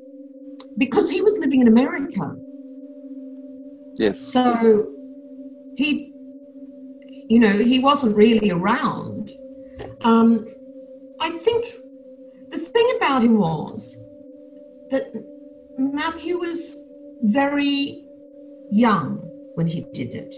because 0.78 1.10
he 1.10 1.22
was 1.22 1.40
living 1.40 1.62
in 1.62 1.68
America. 1.68 2.36
Yes. 3.98 4.20
So 4.20 4.92
he, 5.76 6.14
you 7.30 7.40
know, 7.40 7.52
he 7.52 7.80
wasn't 7.80 8.16
really 8.16 8.52
around. 8.52 9.32
Um, 10.06 10.46
I 11.20 11.32
think 11.32 11.66
the 12.52 12.60
thing 12.60 12.88
about 12.98 13.24
him 13.24 13.40
was 13.40 14.14
that 14.92 15.04
Matthew 15.78 16.38
was 16.38 16.94
very 17.22 18.06
young 18.70 19.28
when 19.56 19.66
he 19.66 19.82
did 19.94 20.14
it, 20.14 20.36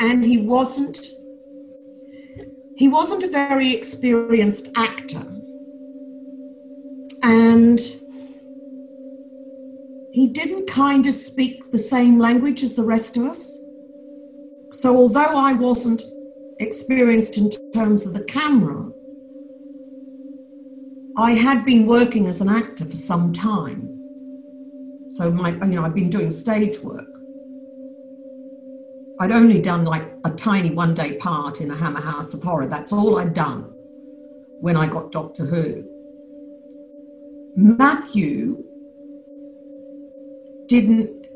and 0.00 0.24
he 0.24 0.42
wasn't. 0.42 1.00
He 2.76 2.88
wasn't 2.88 3.22
a 3.22 3.28
very 3.28 3.72
experienced 3.72 4.76
actor, 4.76 5.24
and 7.22 7.78
he 10.10 10.30
didn't 10.32 10.68
kind 10.68 11.06
of 11.06 11.14
speak 11.14 11.70
the 11.70 11.78
same 11.78 12.18
language 12.18 12.64
as 12.64 12.74
the 12.74 12.84
rest 12.84 13.16
of 13.16 13.26
us. 13.26 13.70
So, 14.72 14.96
although 14.96 15.36
I 15.36 15.52
wasn't 15.52 16.02
experienced 16.60 17.38
in 17.38 17.50
terms 17.72 18.06
of 18.06 18.14
the 18.14 18.24
camera, 18.24 18.90
I 21.16 21.32
had 21.32 21.64
been 21.64 21.86
working 21.86 22.26
as 22.26 22.40
an 22.40 22.48
actor 22.48 22.84
for 22.84 22.96
some 22.96 23.32
time. 23.32 23.90
So, 25.06 25.30
my, 25.30 25.50
you 25.50 25.76
know, 25.76 25.84
I'd 25.84 25.94
been 25.94 26.10
doing 26.10 26.30
stage 26.30 26.80
work. 26.80 27.06
I'd 29.20 29.30
only 29.30 29.60
done 29.60 29.84
like 29.84 30.02
a 30.24 30.30
tiny 30.30 30.72
one 30.72 30.92
day 30.92 31.16
part 31.18 31.60
in 31.60 31.70
a 31.70 31.76
Hammer 31.76 32.00
House 32.00 32.34
of 32.34 32.42
Horror. 32.42 32.66
That's 32.66 32.92
all 32.92 33.18
I'd 33.18 33.32
done 33.32 33.72
when 34.60 34.76
I 34.76 34.88
got 34.88 35.12
Doctor 35.12 35.44
Who. 35.44 35.88
Matthew 37.54 38.64
didn't, 40.66 41.26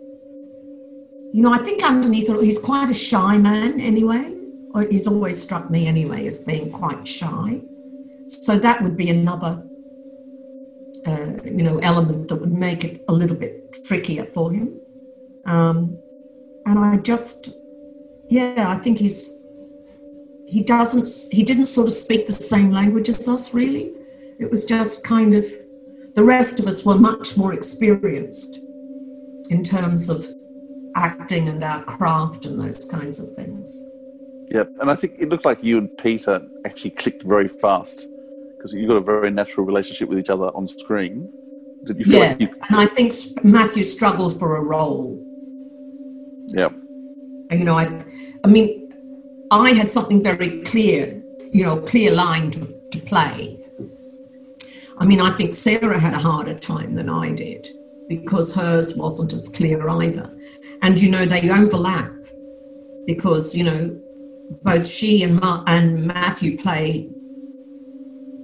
you 1.32 1.42
know, 1.42 1.52
I 1.52 1.58
think 1.58 1.84
underneath 1.88 2.28
it, 2.28 2.42
he's 2.42 2.58
quite 2.58 2.90
a 2.90 2.94
shy 2.94 3.38
man 3.38 3.80
anyway, 3.80 4.37
he's 4.90 5.06
always 5.06 5.42
struck 5.42 5.70
me 5.70 5.86
anyway 5.86 6.26
as 6.26 6.44
being 6.44 6.70
quite 6.70 7.06
shy. 7.06 7.60
So 8.26 8.58
that 8.58 8.82
would 8.82 8.96
be 8.96 9.10
another, 9.10 9.64
uh, 11.06 11.30
you 11.44 11.62
know, 11.62 11.78
element 11.78 12.28
that 12.28 12.36
would 12.36 12.52
make 12.52 12.84
it 12.84 13.00
a 13.08 13.12
little 13.12 13.36
bit 13.36 13.82
trickier 13.84 14.24
for 14.24 14.52
him. 14.52 14.80
Um, 15.46 15.98
and 16.66 16.78
I 16.78 16.98
just, 16.98 17.58
yeah, 18.28 18.66
I 18.68 18.76
think 18.76 18.98
he's, 18.98 19.44
he 20.46 20.62
doesn't, 20.62 21.32
he 21.32 21.42
didn't 21.42 21.66
sort 21.66 21.86
of 21.86 21.92
speak 21.92 22.26
the 22.26 22.32
same 22.32 22.70
language 22.70 23.08
as 23.08 23.28
us 23.28 23.54
really. 23.54 23.94
It 24.38 24.50
was 24.50 24.66
just 24.66 25.06
kind 25.06 25.34
of, 25.34 25.44
the 26.14 26.24
rest 26.24 26.60
of 26.60 26.66
us 26.66 26.84
were 26.84 26.98
much 26.98 27.38
more 27.38 27.54
experienced 27.54 28.60
in 29.50 29.64
terms 29.64 30.10
of 30.10 30.26
acting 30.94 31.48
and 31.48 31.64
our 31.64 31.82
craft 31.84 32.44
and 32.44 32.60
those 32.60 32.90
kinds 32.90 33.18
of 33.20 33.34
things. 33.34 33.94
Yep, 34.50 34.72
and 34.80 34.90
I 34.90 34.94
think 34.94 35.14
it 35.18 35.28
looked 35.28 35.44
like 35.44 35.62
you 35.62 35.78
and 35.78 35.90
Peter 35.98 36.40
actually 36.64 36.90
clicked 36.92 37.22
very 37.22 37.48
fast 37.48 38.06
because 38.56 38.72
you 38.72 38.88
got 38.88 38.96
a 38.96 39.00
very 39.00 39.30
natural 39.30 39.66
relationship 39.66 40.08
with 40.08 40.18
each 40.18 40.30
other 40.30 40.50
on 40.54 40.66
screen. 40.66 41.30
Did 41.84 41.98
you 41.98 42.04
feel 42.04 42.20
yeah, 42.20 42.28
like 42.28 42.40
you... 42.40 42.48
and 42.70 42.80
I 42.80 42.86
think 42.86 43.12
Matthew 43.44 43.82
struggled 43.82 44.38
for 44.38 44.56
a 44.56 44.64
role. 44.64 45.22
Yeah, 46.48 46.70
you 47.50 47.64
know, 47.64 47.78
I, 47.78 48.04
I 48.44 48.48
mean, 48.48 48.92
I 49.50 49.70
had 49.70 49.88
something 49.88 50.22
very 50.22 50.62
clear, 50.62 51.22
you 51.52 51.64
know, 51.64 51.80
clear 51.80 52.12
line 52.12 52.50
to, 52.50 52.60
to 52.60 52.98
play. 53.00 53.58
I 54.98 55.04
mean, 55.04 55.20
I 55.20 55.30
think 55.30 55.54
Sarah 55.54 55.98
had 55.98 56.12
a 56.12 56.18
harder 56.18 56.54
time 56.54 56.94
than 56.94 57.08
I 57.08 57.32
did 57.32 57.68
because 58.08 58.54
hers 58.54 58.96
wasn't 58.96 59.32
as 59.32 59.54
clear 59.56 59.88
either. 59.88 60.30
And, 60.82 61.00
you 61.00 61.10
know, 61.10 61.24
they 61.24 61.50
overlap 61.50 62.12
because, 63.06 63.56
you 63.56 63.64
know, 63.64 64.00
both 64.50 64.86
she 64.86 65.22
and, 65.22 65.40
Ma- 65.40 65.64
and 65.66 66.06
Matthew 66.06 66.58
play 66.58 67.10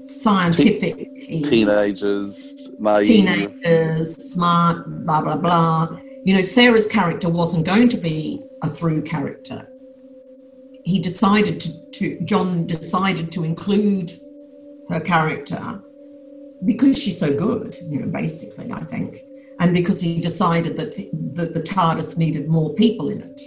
scientific 0.03 1.15
teenagers, 1.15 2.71
naive. 2.79 3.07
teenagers, 3.07 4.33
smart, 4.33 4.85
blah 5.05 5.23
blah 5.23 5.37
blah. 5.37 5.99
You 6.25 6.35
know, 6.35 6.43
Sarah's 6.43 6.87
character 6.87 7.31
wasn't 7.31 7.67
going 7.67 7.89
to 7.91 7.97
be 7.97 8.43
a 8.63 8.69
through 8.69 9.03
character. 9.03 9.71
He 10.83 11.01
decided 11.01 11.61
to, 11.61 11.91
to 11.93 12.21
John 12.25 12.67
decided 12.67 13.33
to 13.33 13.45
include 13.45 14.13
her 14.89 15.01
character 15.01 15.83
because 16.65 17.03
she's 17.03 17.19
so 17.19 17.35
good. 17.37 17.77
You 17.81 18.01
know, 18.01 18.11
basically, 18.11 18.71
I 18.73 18.81
think 18.81 19.17
and 19.61 19.73
because 19.73 20.01
he 20.01 20.21
decided 20.21 20.77
that, 20.77 20.97
that 21.35 21.55
the 21.55 21.61
TARDIS 21.61 22.19
needed 22.19 22.49
more 22.49 22.75
people 22.75 23.09
in 23.09 23.23
it. 23.23 23.41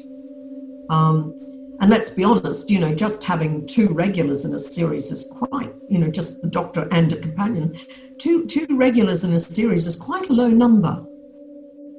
Um, 0.90 1.36
and 1.80 1.90
let's 1.90 2.10
be 2.10 2.24
honest, 2.24 2.72
you 2.72 2.80
know, 2.80 2.94
just 2.94 3.24
having 3.24 3.66
two 3.66 3.90
regulars 3.90 4.46
in 4.46 4.54
a 4.54 4.58
series 4.58 5.12
is 5.12 5.38
quite, 5.40 5.72
you 5.88 6.00
know, 6.00 6.10
just 6.10 6.42
the 6.42 6.50
Doctor 6.50 6.88
and 6.92 7.14
a 7.14 7.18
companion. 7.18 7.74
Two 8.18 8.46
two 8.48 8.66
regulars 8.72 9.24
in 9.24 9.34
a 9.34 9.40
series 9.40 9.86
is 9.86 9.96
quite 9.96 10.28
a 10.30 10.34
low 10.34 10.50
number, 10.50 11.06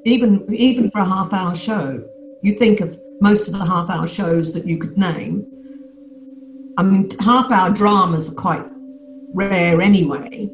even 0.05 0.45
even 0.53 0.91
for 0.91 0.99
a 0.99 1.05
half 1.05 1.31
hour 1.33 1.55
show. 1.55 2.03
You 2.41 2.53
think 2.53 2.81
of 2.81 2.97
most 3.21 3.47
of 3.47 3.57
the 3.57 3.65
half 3.65 3.89
hour 3.89 4.07
shows 4.07 4.53
that 4.53 4.65
you 4.65 4.77
could 4.77 4.97
name. 4.97 5.45
I 6.77 6.83
mean, 6.83 7.09
half 7.19 7.51
hour 7.51 7.73
dramas 7.73 8.33
are 8.37 8.41
quite 8.41 8.65
rare 9.33 9.79
anyway, 9.81 10.49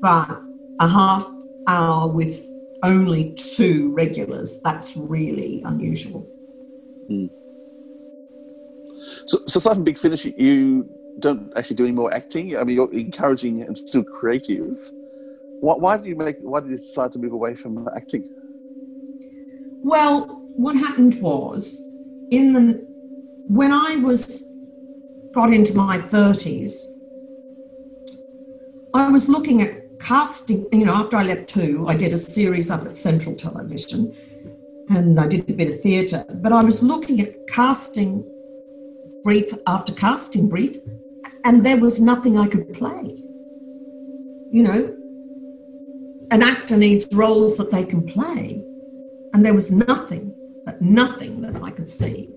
but 0.00 0.42
a 0.80 0.88
half 0.88 1.26
hour 1.68 2.12
with 2.12 2.50
only 2.82 3.34
two 3.34 3.92
regulars, 3.94 4.60
that's 4.62 4.96
really 4.96 5.62
unusual. 5.64 6.26
Mm. 7.10 7.30
So, 9.26 9.38
so 9.46 9.58
aside 9.58 9.74
from 9.74 9.84
Big 9.84 9.98
Finish, 9.98 10.24
you 10.24 10.88
don't 11.18 11.52
actually 11.56 11.76
do 11.76 11.84
any 11.84 11.92
more 11.92 12.12
acting. 12.12 12.56
I 12.56 12.64
mean, 12.64 12.76
you're 12.76 12.92
encouraging 12.92 13.62
and 13.62 13.76
still 13.76 14.04
creative. 14.04 14.92
Why, 15.60 15.74
why 15.74 15.96
did 15.96 16.06
you 16.06 16.16
make? 16.16 16.36
Why 16.40 16.60
did 16.60 16.70
you 16.70 16.76
decide 16.76 17.12
to 17.12 17.18
move 17.18 17.32
away 17.32 17.54
from 17.54 17.88
acting? 17.96 18.28
Well, 19.82 20.44
what 20.56 20.76
happened 20.76 21.20
was 21.20 21.98
in 22.30 22.52
the 22.52 22.86
when 23.48 23.72
I 23.72 23.96
was 24.02 24.60
got 25.32 25.52
into 25.52 25.74
my 25.74 25.98
thirties, 25.98 27.02
I 28.94 29.10
was 29.10 29.28
looking 29.28 29.62
at 29.62 29.70
casting, 29.98 30.66
you 30.72 30.84
know, 30.84 30.94
after 30.94 31.16
I 31.16 31.24
left 31.24 31.48
two, 31.48 31.86
I 31.88 31.96
did 31.96 32.12
a 32.12 32.18
series 32.18 32.70
up 32.70 32.82
at 32.82 32.94
Central 32.94 33.34
Television 33.34 34.14
and 34.88 35.18
I 35.18 35.26
did 35.26 35.50
a 35.50 35.54
bit 35.54 35.68
of 35.68 35.80
theatre. 35.80 36.24
But 36.36 36.52
I 36.52 36.62
was 36.62 36.82
looking 36.82 37.20
at 37.20 37.34
casting 37.48 38.24
brief 39.26 39.50
after 39.66 39.92
casting 39.94 40.48
brief, 40.48 40.76
and 41.44 41.66
there 41.66 41.80
was 41.80 42.00
nothing 42.00 42.38
I 42.38 42.46
could 42.46 42.72
play. 42.72 43.02
You 44.52 44.62
know, 44.62 44.96
an 46.30 46.42
actor 46.44 46.76
needs 46.76 47.08
roles 47.12 47.58
that 47.58 47.72
they 47.72 47.84
can 47.84 48.06
play, 48.06 48.64
and 49.34 49.44
there 49.44 49.52
was 49.52 49.72
nothing, 49.72 50.32
but 50.64 50.80
nothing 50.80 51.40
that 51.40 51.60
I 51.60 51.72
could 51.72 51.88
see 51.88 52.30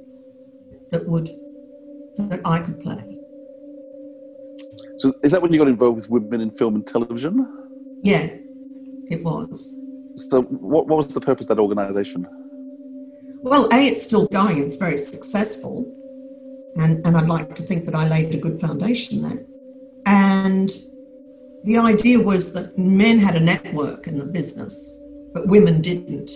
that 0.89 1.07
would 1.07 1.29
that 2.17 2.41
I 2.43 2.59
could 2.59 2.79
play. 2.81 3.05
So 4.97 5.13
is 5.23 5.31
that 5.31 5.43
when 5.43 5.53
you 5.53 5.59
got 5.59 5.67
involved 5.67 5.97
with 5.99 6.09
women 6.09 6.41
in 6.41 6.49
film 6.49 6.73
and 6.73 6.87
television? 6.87 7.35
Yeah, 8.01 8.33
it 9.11 9.23
was. 9.23 9.79
So 10.15 10.41
what, 10.41 10.87
what 10.87 10.97
was 10.97 11.13
the 11.13 11.21
purpose 11.21 11.45
of 11.45 11.55
that 11.55 11.61
organisation? 11.61 12.27
Well, 13.41 13.69
A, 13.71 13.77
it's 13.77 14.03
still 14.03 14.27
going, 14.27 14.57
it's 14.57 14.77
very 14.77 14.97
successful. 14.97 15.95
And, 16.77 17.05
and 17.05 17.17
I'd 17.17 17.27
like 17.27 17.55
to 17.55 17.63
think 17.63 17.85
that 17.85 17.95
I 17.95 18.07
laid 18.07 18.33
a 18.33 18.39
good 18.39 18.57
foundation 18.57 19.21
there. 19.21 19.45
And 20.05 20.69
the 21.63 21.77
idea 21.77 22.19
was 22.19 22.53
that 22.53 22.77
men 22.77 23.19
had 23.19 23.35
a 23.35 23.39
network 23.39 24.07
in 24.07 24.17
the 24.17 24.25
business, 24.25 25.01
but 25.33 25.47
women 25.47 25.81
didn't. 25.81 26.31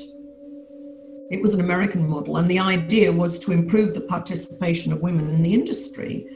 It 1.32 1.42
was 1.42 1.56
an 1.56 1.64
American 1.64 2.08
model, 2.08 2.38
and 2.38 2.50
the 2.50 2.60
idea 2.60 3.12
was 3.12 3.40
to 3.40 3.54
improve 3.54 3.94
the 3.94 4.02
participation 4.02 4.92
of 4.92 5.02
women 5.02 5.30
in 5.30 5.42
the 5.42 5.54
industry 5.54 6.28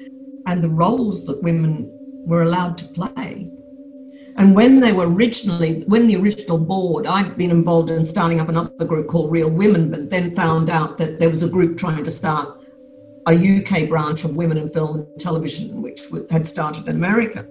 and 0.47 0.63
the 0.63 0.69
roles 0.69 1.25
that 1.27 1.43
women 1.43 1.91
were 2.25 2.43
allowed 2.43 2.77
to 2.77 2.85
play. 2.93 3.51
And 4.37 4.55
when 4.55 4.79
they 4.79 4.93
were 4.93 5.11
originally, 5.11 5.83
when 5.87 6.07
the 6.07 6.15
original 6.15 6.57
board, 6.57 7.07
I'd 7.07 7.35
been 7.37 7.51
involved 7.51 7.89
in 7.89 8.05
starting 8.05 8.39
up 8.39 8.49
another 8.49 8.85
group 8.85 9.07
called 9.07 9.31
Real 9.31 9.51
Women, 9.51 9.91
but 9.91 10.09
then 10.09 10.31
found 10.31 10.69
out 10.69 10.97
that 10.99 11.19
there 11.19 11.29
was 11.29 11.43
a 11.43 11.49
group 11.49 11.77
trying 11.77 12.03
to 12.03 12.09
start 12.09 12.56
a 13.27 13.33
UK 13.33 13.89
branch 13.89 14.23
of 14.23 14.35
Women 14.35 14.57
in 14.57 14.67
Film 14.69 14.99
and 14.99 15.19
Television, 15.19 15.81
which 15.81 16.01
had 16.31 16.47
started 16.47 16.87
in 16.87 16.95
America. 16.95 17.45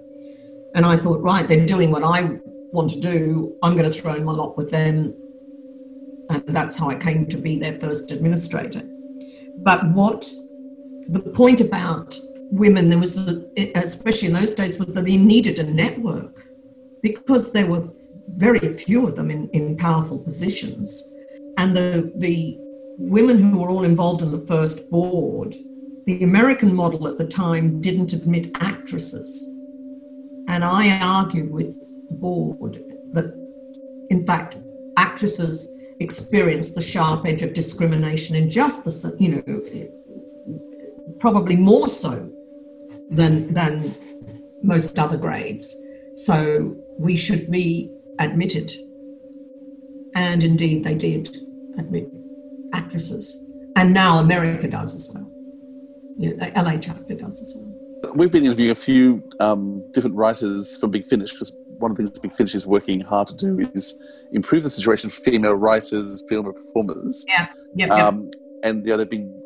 And 0.74 0.86
I 0.86 0.96
thought, 0.96 1.22
right, 1.22 1.46
they're 1.46 1.66
doing 1.66 1.90
what 1.90 2.02
I 2.02 2.38
want 2.72 2.90
to 2.90 3.00
do. 3.00 3.56
I'm 3.62 3.76
going 3.76 3.90
to 3.90 3.90
throw 3.90 4.14
in 4.14 4.24
my 4.24 4.32
lot 4.32 4.56
with 4.56 4.70
them. 4.70 5.14
And 6.30 6.42
that's 6.48 6.78
how 6.78 6.88
I 6.88 6.96
came 6.96 7.26
to 7.26 7.36
be 7.36 7.58
their 7.58 7.74
first 7.74 8.10
administrator. 8.10 8.82
But 9.58 9.86
what 9.90 10.30
the 11.08 11.20
point 11.34 11.60
about 11.60 12.18
women, 12.50 12.88
there 12.88 12.98
was, 12.98 13.14
the, 13.26 13.72
especially 13.76 14.28
in 14.28 14.34
those 14.34 14.54
days, 14.54 14.78
was 14.78 14.94
that 14.94 15.04
they 15.04 15.16
needed 15.16 15.58
a 15.58 15.62
network 15.62 16.40
because 17.02 17.52
there 17.52 17.66
were 17.66 17.82
very 18.36 18.58
few 18.58 19.06
of 19.06 19.14
them 19.14 19.30
in, 19.30 19.48
in 19.50 19.76
powerful 19.76 20.18
positions. 20.18 21.14
And 21.58 21.76
the, 21.76 22.12
the 22.16 22.58
women 22.98 23.38
who 23.38 23.60
were 23.60 23.68
all 23.68 23.84
involved 23.84 24.22
in 24.22 24.30
the 24.30 24.40
first 24.40 24.90
board, 24.90 25.54
the 26.06 26.22
American 26.22 26.74
model 26.74 27.08
at 27.08 27.18
the 27.18 27.26
time 27.26 27.80
didn't 27.80 28.12
admit 28.12 28.56
actresses. 28.60 29.60
And 30.48 30.64
I 30.64 30.98
argued 31.02 31.50
with 31.50 31.78
the 32.08 32.14
board 32.14 32.74
that, 33.12 33.34
in 34.10 34.24
fact, 34.24 34.58
actresses 34.96 35.76
experience 35.98 36.74
the 36.74 36.82
sharp 36.82 37.26
edge 37.26 37.42
of 37.42 37.54
discrimination 37.54 38.36
in 38.36 38.48
just 38.48 38.84
the, 38.84 39.16
you 39.18 39.30
know, 39.36 39.42
probably 41.18 41.56
more 41.56 41.88
so 41.88 42.30
than 43.08 43.52
than 43.52 43.82
most 44.62 44.98
other 44.98 45.16
grades. 45.16 45.88
So 46.14 46.76
we 46.98 47.16
should 47.16 47.50
be 47.50 47.92
admitted. 48.18 48.70
And 50.14 50.44
indeed, 50.44 50.84
they 50.84 50.94
did 50.94 51.36
admit 51.78 52.08
actresses. 52.76 53.44
And 53.76 53.92
now 53.92 54.18
America 54.18 54.68
does 54.68 54.94
as 54.94 55.14
well. 55.14 55.32
You 56.18 56.36
know, 56.36 56.46
LA 56.56 56.78
chapter 56.78 57.14
does 57.14 57.42
as 57.42 57.56
well. 57.56 58.14
We've 58.14 58.30
been 58.30 58.44
interviewing 58.44 58.70
a 58.70 58.74
few 58.74 59.22
um, 59.40 59.84
different 59.92 60.16
writers 60.16 60.76
from 60.76 60.90
Big 60.90 61.06
Finish 61.06 61.32
because 61.32 61.52
one 61.78 61.90
of 61.90 61.96
the 61.96 62.04
things 62.04 62.18
Big 62.18 62.34
Finish 62.34 62.54
is 62.54 62.66
working 62.66 63.00
hard 63.00 63.28
to 63.28 63.36
do 63.36 63.58
is 63.74 64.00
improve 64.32 64.62
the 64.62 64.70
situation 64.70 65.10
for 65.10 65.20
female 65.22 65.54
writers, 65.54 66.24
female 66.28 66.52
performers. 66.52 67.24
Yeah, 67.28 67.46
yeah, 67.74 67.86
um, 67.94 68.30
And 68.62 68.84
you 68.84 68.92
know, 68.92 68.98
they've 68.98 69.10
been 69.10 69.42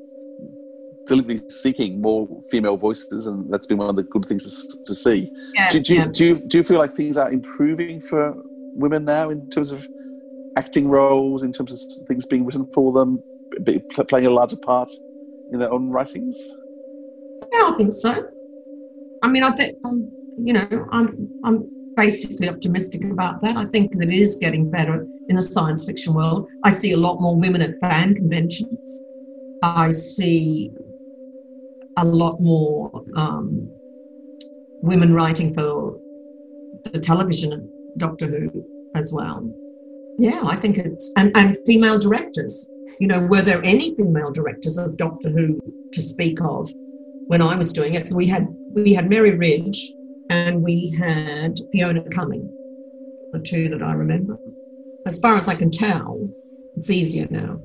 deliberately 1.07 1.49
seeking 1.51 2.01
more 2.01 2.29
female 2.51 2.77
voices, 2.77 3.27
and 3.27 3.53
that's 3.53 3.67
been 3.67 3.79
one 3.79 3.89
of 3.89 3.97
the 3.97 4.05
good 4.05 4.25
things 4.25 4.45
to, 4.45 4.85
to 4.85 4.95
see. 4.95 5.33
Yeah, 5.55 5.73
do, 5.73 5.81
do, 5.81 5.95
yeah. 5.95 6.09
do, 6.13 6.25
you, 6.25 6.35
do 6.47 6.59
you 6.59 6.65
feel 6.65 6.79
like 6.79 6.93
things 6.93 7.17
are 7.17 7.33
improving 7.33 8.01
for 8.01 8.35
women 8.75 9.05
now 9.05 9.31
in 9.31 9.49
terms 9.51 9.73
of 9.73 9.87
acting 10.57 10.89
roles, 10.89 11.43
in 11.43 11.53
terms 11.53 11.73
of 11.73 12.07
things 12.07 12.27
being 12.27 12.45
written 12.45 12.67
for 12.73 12.93
them, 12.93 13.23
playing 14.09 14.27
a 14.27 14.31
larger 14.31 14.57
part 14.57 14.91
in 15.51 15.59
their 15.59 15.73
own 15.73 15.91
writings? 15.91 16.51
Yeah, 17.53 17.71
I 17.73 17.75
think 17.77 17.93
so. 17.93 18.29
I 19.23 19.29
mean, 19.29 19.43
I 19.43 19.51
think 19.51 19.77
um, 19.85 20.13
you 20.37 20.53
know, 20.53 20.87
I'm 20.91 21.33
I'm 21.43 21.71
basically 21.97 22.49
optimistic 22.49 23.05
about 23.05 23.43
that. 23.43 23.57
I 23.57 23.67
think 23.67 23.93
that 23.93 24.09
it 24.09 24.19
is 24.19 24.37
getting 24.37 24.71
better 24.71 25.07
in 25.29 25.37
the 25.37 25.43
science 25.43 25.85
fiction 25.85 26.15
world. 26.15 26.49
I 26.63 26.71
see 26.71 26.93
a 26.93 26.97
lot 26.97 27.21
more 27.21 27.37
women 27.37 27.63
at 27.63 27.79
fan 27.81 28.15
conventions. 28.15 29.07
I 29.63 29.93
see 29.93 30.73
a 31.97 32.05
lot 32.05 32.41
more 32.41 33.05
um, 33.17 33.71
women 34.81 35.13
writing 35.13 35.53
for 35.53 36.01
the 36.85 37.01
television 37.01 37.71
Doctor 37.97 38.27
Who 38.27 38.65
as 38.95 39.13
well. 39.15 39.53
Yeah, 40.19 40.41
I 40.45 40.57
think 40.57 40.79
it's 40.79 41.13
and, 41.17 41.35
and 41.37 41.57
female 41.67 41.99
directors. 41.99 42.71
You 42.99 43.07
know, 43.07 43.21
were 43.21 43.43
there 43.43 43.65
any 43.65 43.95
female 43.95 44.33
directors 44.33 44.77
of 44.79 44.97
Doctor 44.97 45.31
Who 45.31 45.59
to 45.93 46.03
speak 46.03 46.41
of 46.43 46.69
when 47.27 47.41
I 47.41 47.57
was 47.57 47.73
doing 47.73 47.95
it? 47.95 48.13
We 48.13 48.27
had 48.27 48.49
we 48.73 48.93
had 48.93 49.09
Mary 49.09 49.37
Ridge 49.37 49.95
and 50.29 50.63
we 50.63 50.95
had 50.99 51.59
Fiona 51.73 52.05
Cumming, 52.11 52.53
the 53.33 53.41
two 53.41 53.69
that 53.69 53.83
I 53.83 53.93
remember. 53.93 54.39
As 55.07 55.19
far 55.19 55.37
as 55.37 55.49
I 55.49 55.55
can 55.55 55.71
tell, 55.71 56.29
it's 56.77 56.91
easier 56.91 57.27
now. 57.31 57.61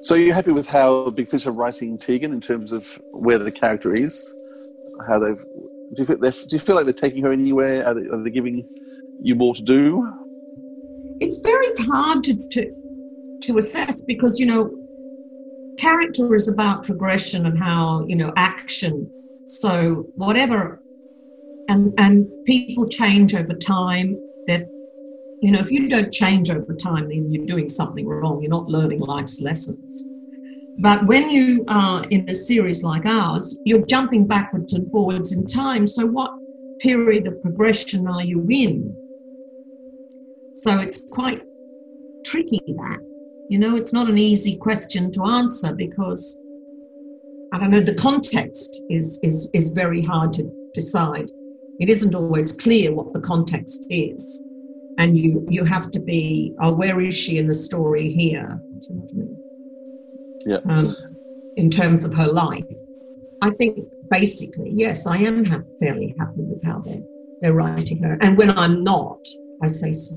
So 0.00 0.14
you're 0.14 0.34
happy 0.34 0.52
with 0.52 0.68
how 0.68 1.10
Big 1.10 1.28
Finish 1.28 1.46
are 1.46 1.52
writing 1.52 1.98
Tegan 1.98 2.32
in 2.32 2.40
terms 2.40 2.72
of 2.72 2.98
where 3.10 3.38
the 3.38 3.50
character 3.50 3.92
is? 3.92 4.32
How 5.06 5.18
they've 5.18 5.44
do 5.94 6.02
you, 6.02 6.04
feel, 6.04 6.18
do 6.18 6.46
you 6.50 6.58
feel 6.58 6.76
like 6.76 6.84
they're 6.84 6.92
taking 6.92 7.24
her 7.24 7.32
anywhere? 7.32 7.86
Are 7.86 7.94
they, 7.94 8.06
are 8.08 8.22
they 8.22 8.30
giving 8.30 8.68
you 9.20 9.34
more 9.34 9.54
to 9.54 9.62
do? 9.62 10.12
It's 11.20 11.40
very 11.40 11.66
hard 11.80 12.24
to, 12.24 12.42
to 12.50 12.74
to 13.42 13.56
assess 13.58 14.02
because 14.02 14.38
you 14.38 14.46
know 14.46 14.78
character 15.78 16.34
is 16.34 16.52
about 16.52 16.84
progression 16.84 17.46
and 17.46 17.58
how 17.58 18.04
you 18.06 18.16
know 18.16 18.32
action. 18.36 19.12
So 19.46 20.06
whatever 20.16 20.82
and 21.68 21.92
and 21.98 22.28
people 22.44 22.88
change 22.88 23.34
over 23.34 23.54
time. 23.54 24.20
That 24.46 24.62
you 25.40 25.50
know 25.52 25.60
if 25.60 25.70
you 25.70 25.88
don't 25.88 26.12
change 26.12 26.50
over 26.50 26.74
time 26.74 27.08
then 27.08 27.32
you're 27.32 27.46
doing 27.46 27.68
something 27.68 28.06
wrong. 28.06 28.42
You're 28.42 28.50
not 28.50 28.68
learning 28.68 29.00
life's 29.00 29.40
lessons. 29.40 30.12
But 30.76 31.06
when 31.06 31.30
you 31.30 31.64
are 31.66 32.04
in 32.10 32.28
a 32.28 32.34
series 32.34 32.84
like 32.84 33.04
ours 33.04 33.60
you're 33.64 33.86
jumping 33.86 34.26
backwards 34.26 34.72
and 34.74 34.88
forwards 34.90 35.32
in 35.32 35.44
time. 35.46 35.86
So 35.86 36.06
what 36.06 36.32
period 36.80 37.26
of 37.26 37.42
progression 37.42 38.06
are 38.06 38.22
you 38.22 38.46
in 38.48 38.96
so 40.58 40.78
it's 40.80 41.02
quite 41.12 41.42
tricky 42.24 42.60
that 42.66 42.98
you 43.48 43.58
know 43.58 43.76
it's 43.76 43.92
not 43.92 44.08
an 44.08 44.18
easy 44.18 44.56
question 44.56 45.12
to 45.12 45.24
answer 45.24 45.74
because 45.74 46.42
I 47.52 47.58
don't 47.58 47.70
know, 47.70 47.80
the 47.80 47.94
context 47.94 48.84
is, 48.88 49.20
is, 49.22 49.50
is 49.54 49.70
very 49.70 50.02
hard 50.02 50.32
to 50.34 50.52
decide. 50.74 51.30
It 51.78 51.88
isn't 51.88 52.14
always 52.14 52.52
clear 52.52 52.92
what 52.92 53.12
the 53.12 53.20
context 53.20 53.86
is. 53.88 54.46
And 54.98 55.16
you, 55.16 55.46
you 55.48 55.64
have 55.64 55.90
to 55.92 56.00
be, 56.00 56.54
oh, 56.60 56.74
where 56.74 57.00
is 57.00 57.16
she 57.16 57.38
in 57.38 57.46
the 57.46 57.54
story 57.54 58.12
here? 58.12 58.60
Do 58.80 58.88
you 58.88 58.96
know 58.96 59.02
what 59.02 59.10
I 59.12 59.16
mean? 59.16 59.40
Yeah. 60.44 60.58
Um, 60.68 60.96
in 61.56 61.70
terms 61.70 62.04
of 62.04 62.14
her 62.14 62.30
life. 62.30 62.64
I 63.40 63.50
think 63.50 63.78
basically, 64.10 64.70
yes, 64.72 65.06
I 65.06 65.18
am 65.18 65.44
ha- 65.44 65.62
fairly 65.78 66.14
happy 66.18 66.42
with 66.42 66.62
how 66.64 66.80
they're, 66.80 67.02
they're 67.40 67.54
writing 67.54 68.02
her. 68.02 68.18
And 68.20 68.36
when 68.36 68.50
I'm 68.50 68.82
not, 68.82 69.26
I 69.62 69.68
say 69.68 69.92
so. 69.92 70.16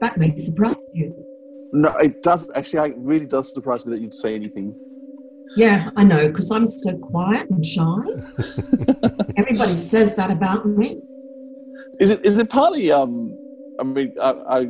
That 0.00 0.16
may 0.16 0.36
surprise 0.36 0.76
you. 0.92 1.26
No, 1.72 1.94
it 1.96 2.22
does. 2.22 2.50
Actually, 2.54 2.90
it 2.90 2.96
really 2.98 3.26
does 3.26 3.52
surprise 3.52 3.84
me 3.84 3.92
that 3.92 4.00
you'd 4.00 4.14
say 4.14 4.34
anything. 4.34 4.76
Yeah, 5.56 5.90
I 5.96 6.04
know, 6.04 6.28
because 6.28 6.50
I'm 6.50 6.66
so 6.66 6.96
quiet 6.98 7.48
and 7.50 7.64
shy. 7.64 7.96
Everybody 9.36 9.74
says 9.74 10.14
that 10.16 10.30
about 10.30 10.66
me. 10.66 11.02
Is 11.98 12.10
it? 12.10 12.24
Is 12.24 12.38
it 12.38 12.48
partly? 12.50 12.90
Um, 12.92 13.38
I 13.78 13.82
mean, 13.82 14.14
I, 14.20 14.34
I 14.48 14.68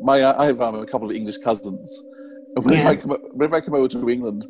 my 0.00 0.24
I 0.24 0.46
have 0.46 0.60
um, 0.60 0.76
a 0.76 0.86
couple 0.86 1.10
of 1.10 1.16
English 1.16 1.38
cousins. 1.38 2.02
And 2.54 2.64
whenever, 2.64 2.84
Yeah. 2.84 2.90
I 2.90 2.96
come, 2.96 3.16
whenever 3.32 3.56
I 3.56 3.60
come 3.60 3.74
over 3.74 3.88
to 3.88 4.08
England, 4.08 4.46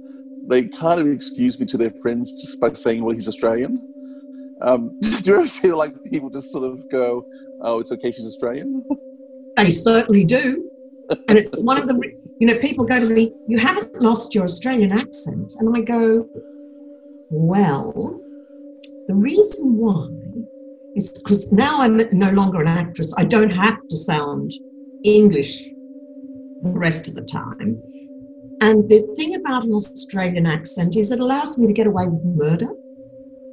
they 0.46 0.68
kind 0.68 1.00
of 1.00 1.06
excuse 1.08 1.58
me 1.58 1.66
to 1.66 1.76
their 1.76 1.90
friends 1.90 2.32
just 2.34 2.60
by 2.60 2.72
saying, 2.72 3.02
"Well, 3.04 3.14
he's 3.14 3.28
Australian." 3.28 3.82
Um, 4.60 4.94
do 5.00 5.30
you 5.30 5.36
ever 5.36 5.46
feel 5.46 5.76
like 5.76 5.94
people 6.04 6.30
just 6.30 6.50
sort 6.50 6.64
of 6.64 6.88
go, 6.88 7.26
"Oh, 7.60 7.80
it's 7.80 7.92
okay, 7.92 8.10
she's 8.12 8.26
Australian"? 8.26 8.84
They 9.56 9.70
certainly 9.70 10.24
do. 10.24 10.70
And 11.28 11.38
it's 11.38 11.64
one 11.64 11.80
of 11.80 11.88
the, 11.88 12.12
you 12.38 12.46
know, 12.46 12.58
people 12.58 12.84
go 12.84 13.00
to 13.00 13.08
me, 13.08 13.32
you 13.46 13.58
haven't 13.58 14.00
lost 14.00 14.34
your 14.34 14.44
Australian 14.44 14.92
accent. 14.92 15.54
And 15.58 15.74
I 15.76 15.80
go, 15.80 16.28
well, 17.30 18.20
the 19.06 19.14
reason 19.14 19.76
why 19.76 20.08
is 20.94 21.10
because 21.10 21.52
now 21.52 21.80
I'm 21.80 21.96
no 22.12 22.30
longer 22.32 22.60
an 22.60 22.68
actress. 22.68 23.14
I 23.16 23.24
don't 23.24 23.50
have 23.50 23.86
to 23.88 23.96
sound 23.96 24.50
English 25.04 25.74
the 26.60 26.78
rest 26.78 27.08
of 27.08 27.14
the 27.14 27.24
time. 27.24 27.82
And 28.60 28.88
the 28.88 28.98
thing 29.16 29.34
about 29.36 29.64
an 29.64 29.72
Australian 29.72 30.46
accent 30.46 30.96
is 30.96 31.10
it 31.10 31.20
allows 31.20 31.58
me 31.58 31.66
to 31.66 31.72
get 31.72 31.86
away 31.86 32.06
with 32.06 32.24
murder. 32.24 32.68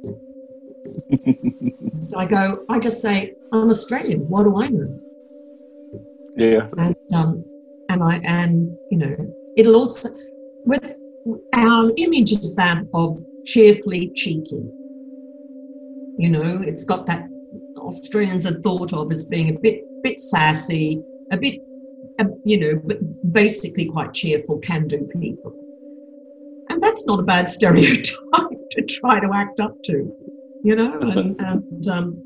so 2.00 2.18
I 2.18 2.26
go, 2.26 2.64
I 2.68 2.78
just 2.80 3.00
say, 3.00 3.34
I'm 3.52 3.68
Australian. 3.68 4.20
What 4.28 4.44
do 4.44 4.56
I 4.60 4.68
know? 4.68 4.98
Yeah. 6.36 6.68
and 6.76 6.96
um, 7.14 7.44
and 7.88 8.02
I 8.02 8.20
and 8.24 8.76
you 8.90 8.98
know 8.98 9.34
it'll 9.54 9.76
also 9.76 10.08
with 10.64 11.00
our 11.54 11.92
image 11.96 12.32
is 12.32 12.54
that 12.56 12.84
of 12.92 13.16
cheerfully 13.44 14.10
cheeky. 14.14 14.72
You 16.16 16.30
know, 16.30 16.62
it's 16.62 16.84
got 16.84 17.06
that 17.06 17.28
Australians 17.76 18.46
are 18.46 18.60
thought 18.60 18.92
of 18.92 19.10
as 19.10 19.26
being 19.26 19.54
a 19.54 19.58
bit 19.58 19.84
bit 20.02 20.20
sassy, 20.20 21.04
a 21.30 21.38
bit 21.38 21.62
uh, 22.18 22.26
you 22.44 22.60
know, 22.60 22.80
but 22.84 22.98
basically 23.32 23.86
quite 23.86 24.14
cheerful, 24.14 24.58
can-do 24.58 25.08
people, 25.18 25.56
and 26.70 26.82
that's 26.82 27.06
not 27.06 27.20
a 27.20 27.24
bad 27.24 27.48
stereotype 27.48 28.10
to 28.70 28.82
try 28.82 29.20
to 29.20 29.32
act 29.32 29.60
up 29.60 29.80
to. 29.82 30.14
You 30.62 30.76
know, 30.76 30.98
and 31.00 31.36
and 31.40 31.88
um, 31.88 32.22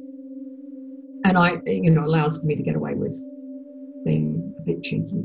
and 1.25 1.39
I 1.39 1.61
you 1.67 1.91
know 1.91 2.05
allows 2.05 2.45
me 2.45 2.57
to 2.57 2.63
get 2.63 2.77
away 2.77 2.95
with 2.95 3.17
being 4.09 4.55
a 4.59 4.63
bit 4.63 4.83
cheeky, 4.83 5.23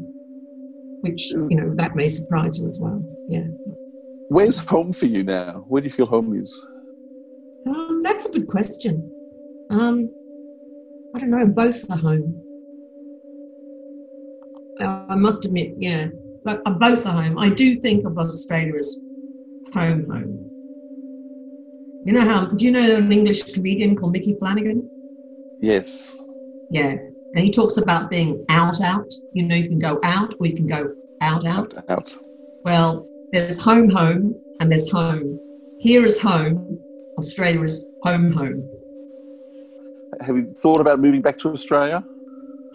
which 1.01 1.31
you 1.31 1.55
know 1.57 1.73
that 1.75 1.95
may 1.95 2.09
surprise 2.09 2.59
you 2.59 2.65
as 2.67 2.79
well. 2.81 3.01
Yeah, 3.27 3.47
Where's 4.27 4.59
home 4.59 4.91
for 4.93 5.05
you 5.05 5.23
now? 5.23 5.65
Where 5.69 5.81
do 5.81 5.88
you 5.88 5.91
feel 5.91 6.05
home 6.05 6.36
is? 6.36 6.61
um, 7.65 8.01
that's 8.01 8.25
a 8.29 8.34
good 8.34 8.47
question. 8.47 9.11
Um, 9.69 10.13
I 11.13 11.19
don't 11.19 11.29
know. 11.31 11.47
Both 11.47 11.89
are 11.89 11.97
home. 11.97 12.43
Uh, 14.79 15.05
I 15.07 15.15
must 15.15 15.45
admit, 15.45 15.75
yeah, 15.77 16.09
but 16.43 16.61
uh, 16.65 16.73
both 16.73 17.05
are 17.05 17.23
home. 17.23 17.39
I 17.39 17.49
do 17.49 17.79
think 17.79 18.05
of 18.05 18.17
Australia 18.17 18.75
as 18.77 19.01
home, 19.73 20.09
home. 20.09 20.51
You 22.03 22.11
know 22.13 22.25
how? 22.31 22.47
Do 22.47 22.65
you 22.65 22.71
know 22.71 22.97
an 22.97 23.13
English 23.13 23.53
comedian 23.53 23.95
called 23.95 24.11
Micky 24.11 24.36
Flanagan? 24.39 24.89
Yes. 25.59 26.19
Yeah, 26.69 26.89
and 26.89 27.12
he 27.41 27.49
talks 27.49 27.77
about 27.77 28.09
being 28.09 28.45
out, 28.49 28.79
out. 28.81 29.11
You 29.31 29.47
know, 29.47 29.55
you 29.55 29.67
can 29.67 29.79
go 29.79 29.99
out 30.03 30.36
or 30.39 30.45
you 30.45 30.55
can 30.55 30.67
go 30.67 30.93
out, 31.21 31.45
out. 31.45 31.73
Out. 31.89 32.15
Well, 32.63 33.07
there's 33.31 33.61
home, 33.61 33.89
home, 33.89 34.39
and 34.59 34.71
there's 34.71 34.91
home. 34.91 35.39
Here 35.79 36.05
is 36.05 36.21
home. 36.21 36.79
Australia 37.17 37.61
is 37.61 37.91
home, 38.03 38.31
home. 38.31 38.69
Have 40.21 40.36
you 40.36 40.53
thought 40.53 40.79
about 40.79 40.99
moving 40.99 41.21
back 41.21 41.39
to 41.39 41.49
Australia? 41.49 42.05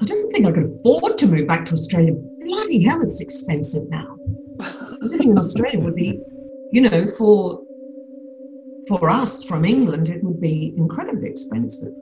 I 0.00 0.04
don't 0.04 0.30
think 0.30 0.46
I 0.46 0.52
could 0.52 0.64
afford 0.64 1.18
to 1.18 1.26
move 1.26 1.46
back 1.46 1.64
to 1.66 1.74
Australia. 1.74 2.14
Bloody 2.44 2.84
hell, 2.84 3.02
it's 3.02 3.20
expensive 3.20 3.88
now. 3.88 4.16
Living 5.00 5.30
in 5.30 5.38
Australia 5.38 5.80
would 5.80 5.94
be, 5.94 6.20
you 6.72 6.82
know, 6.82 7.06
for 7.06 7.62
for 8.88 9.10
us 9.10 9.44
from 9.44 9.64
England, 9.64 10.08
it 10.08 10.22
would 10.24 10.40
be 10.40 10.74
incredibly 10.76 11.28
expensive. 11.28 11.92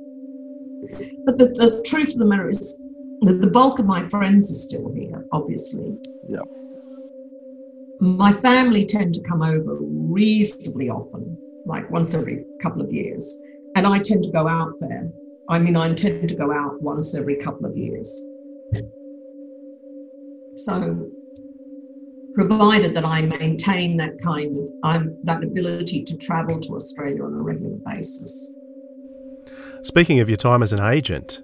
But 1.24 1.36
the, 1.36 1.46
the 1.46 1.82
truth 1.86 2.08
of 2.08 2.18
the 2.18 2.26
matter 2.26 2.48
is, 2.48 2.82
the, 3.20 3.32
the 3.34 3.50
bulk 3.50 3.78
of 3.78 3.86
my 3.86 4.06
friends 4.08 4.50
are 4.50 4.54
still 4.54 4.92
here, 4.92 5.26
obviously. 5.32 5.98
Yeah. 6.28 6.42
My 7.98 8.32
family 8.32 8.84
tend 8.84 9.14
to 9.14 9.22
come 9.22 9.42
over 9.42 9.78
reasonably 9.80 10.90
often, 10.90 11.38
like 11.64 11.90
once 11.90 12.14
every 12.14 12.46
couple 12.60 12.82
of 12.82 12.92
years. 12.92 13.42
And 13.74 13.86
I 13.86 13.98
tend 13.98 14.22
to 14.24 14.30
go 14.30 14.46
out 14.46 14.74
there. 14.80 15.10
I 15.48 15.58
mean, 15.58 15.76
I 15.76 15.88
intend 15.88 16.28
to 16.28 16.36
go 16.36 16.52
out 16.52 16.80
once 16.82 17.16
every 17.16 17.36
couple 17.36 17.66
of 17.66 17.76
years. 17.76 18.30
So, 20.56 21.10
provided 22.34 22.94
that 22.94 23.04
I 23.04 23.22
maintain 23.22 23.96
that 23.96 24.18
kind 24.22 24.56
of 24.56 24.68
um, 24.82 25.18
that 25.22 25.42
ability 25.42 26.04
to 26.04 26.16
travel 26.16 26.60
to 26.60 26.74
Australia 26.74 27.24
on 27.24 27.34
a 27.34 27.42
regular 27.42 27.76
basis. 27.84 28.60
Speaking 29.82 30.20
of 30.20 30.28
your 30.28 30.36
time 30.36 30.62
as 30.62 30.72
an 30.72 30.80
agent, 30.80 31.42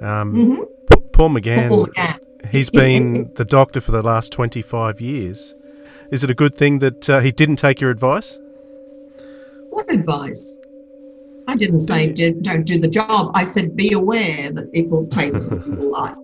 um, 0.00 0.34
Mhm. 0.34 0.66
P- 0.90 1.02
Paul 1.12 1.30
McGann, 1.30 1.68
Paul 1.68 1.86
McGann. 1.86 2.18
he's 2.50 2.70
been 2.82 3.30
the 3.34 3.44
doctor 3.44 3.80
for 3.80 3.92
the 3.92 4.02
last 4.02 4.32
25 4.32 5.00
years. 5.00 5.54
Is 6.10 6.22
it 6.22 6.30
a 6.30 6.34
good 6.34 6.54
thing 6.54 6.78
that 6.78 7.08
uh, 7.10 7.20
he 7.20 7.32
didn't 7.32 7.56
take 7.56 7.80
your 7.80 7.90
advice? 7.90 8.38
What 9.70 9.92
advice? 9.92 10.62
I 11.48 11.56
didn't 11.56 11.80
say 11.80 12.12
do, 12.12 12.32
don't 12.34 12.66
do 12.66 12.78
the 12.78 12.88
job. 12.88 13.30
I 13.34 13.44
said 13.44 13.76
be 13.76 13.92
aware 13.92 14.50
that 14.52 14.68
it 14.72 14.88
will 14.88 15.06
take 15.08 15.32
your 15.66 15.90
life. 15.90 16.14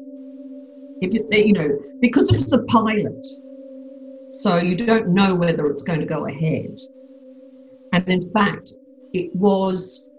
If 1.01 1.15
it, 1.15 1.47
you 1.47 1.53
know, 1.53 1.79
because 2.01 2.31
it 2.33 2.41
was 2.43 2.53
a 2.53 2.63
pilot, 2.65 3.27
so 4.29 4.59
you 4.59 4.77
don't 4.77 5.09
know 5.09 5.35
whether 5.35 5.67
it's 5.67 5.83
going 5.83 6.01
to 6.01 6.07
go 6.07 6.27
ahead. 6.27 6.79
And 7.93 8.09
in 8.09 8.31
fact, 8.31 8.73
it 9.13 9.35
was 9.35 10.12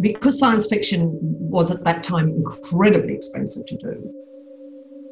because 0.00 0.38
science 0.38 0.66
fiction 0.66 1.18
was 1.22 1.70
at 1.70 1.84
that 1.84 2.04
time 2.04 2.28
incredibly 2.28 3.14
expensive 3.14 3.66
to 3.66 3.76
do 3.76 4.14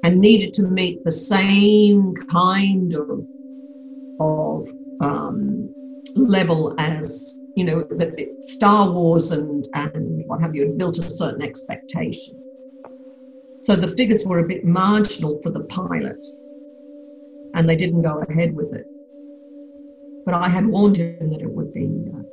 and 0.03 0.21
needed 0.21 0.53
to 0.55 0.69
meet 0.69 1.03
the 1.05 1.11
same 1.13 2.15
kind 2.15 2.95
of 2.95 3.27
of 4.21 4.69
um, 5.01 5.75
level 6.15 6.75
as 6.79 7.45
you 7.55 7.65
know 7.65 7.87
it- 7.91 8.43
Star 8.43 8.93
Wars 8.93 9.31
and 9.31 9.67
and 9.75 10.23
what 10.27 10.43
have 10.43 10.55
you 10.55 10.67
had 10.67 10.79
built 10.79 10.99
a 10.99 11.03
certain 11.03 11.43
expectation. 11.43 12.41
So 13.59 13.75
the 13.75 13.89
figures 13.89 14.25
were 14.27 14.41
a 14.41 14.49
bit 14.49 14.65
marginal 14.65 15.41
for 15.43 15.51
the 15.51 15.65
pilot, 15.65 16.27
and 17.55 17.69
they 17.69 17.77
didn't 17.77 18.03
go 18.03 18.23
ahead 18.29 18.55
with 18.55 18.75
it. 18.75 18.87
But 20.27 20.35
I 20.35 20.49
had 20.49 20.67
warned 20.67 20.99
him 20.99 21.31
that 21.31 21.41
it 21.41 21.51
would 21.51 21.73
be 21.73 22.05
uh, 22.15 22.24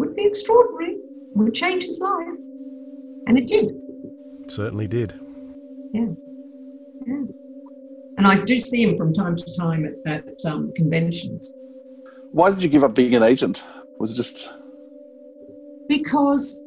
would 0.00 0.16
be 0.16 0.24
extraordinary, 0.24 0.96
would 1.34 1.54
change 1.54 1.84
his 1.84 2.00
life, 2.00 2.32
and 3.26 3.38
it 3.38 3.46
did. 3.46 3.72
Certainly 4.48 4.88
did. 4.88 5.12
Yeah, 5.92 6.06
yeah. 7.06 7.24
And 8.16 8.26
I 8.26 8.34
do 8.44 8.58
see 8.58 8.82
him 8.82 8.96
from 8.96 9.12
time 9.12 9.36
to 9.36 9.54
time 9.54 9.84
at, 9.84 10.26
at 10.26 10.44
um, 10.46 10.72
conventions. 10.72 11.58
Why 12.32 12.50
did 12.50 12.62
you 12.62 12.70
give 12.70 12.82
up 12.82 12.94
being 12.94 13.14
an 13.14 13.22
agent? 13.22 13.62
Was 13.98 14.12
it 14.12 14.16
just 14.16 14.48
because 15.86 16.66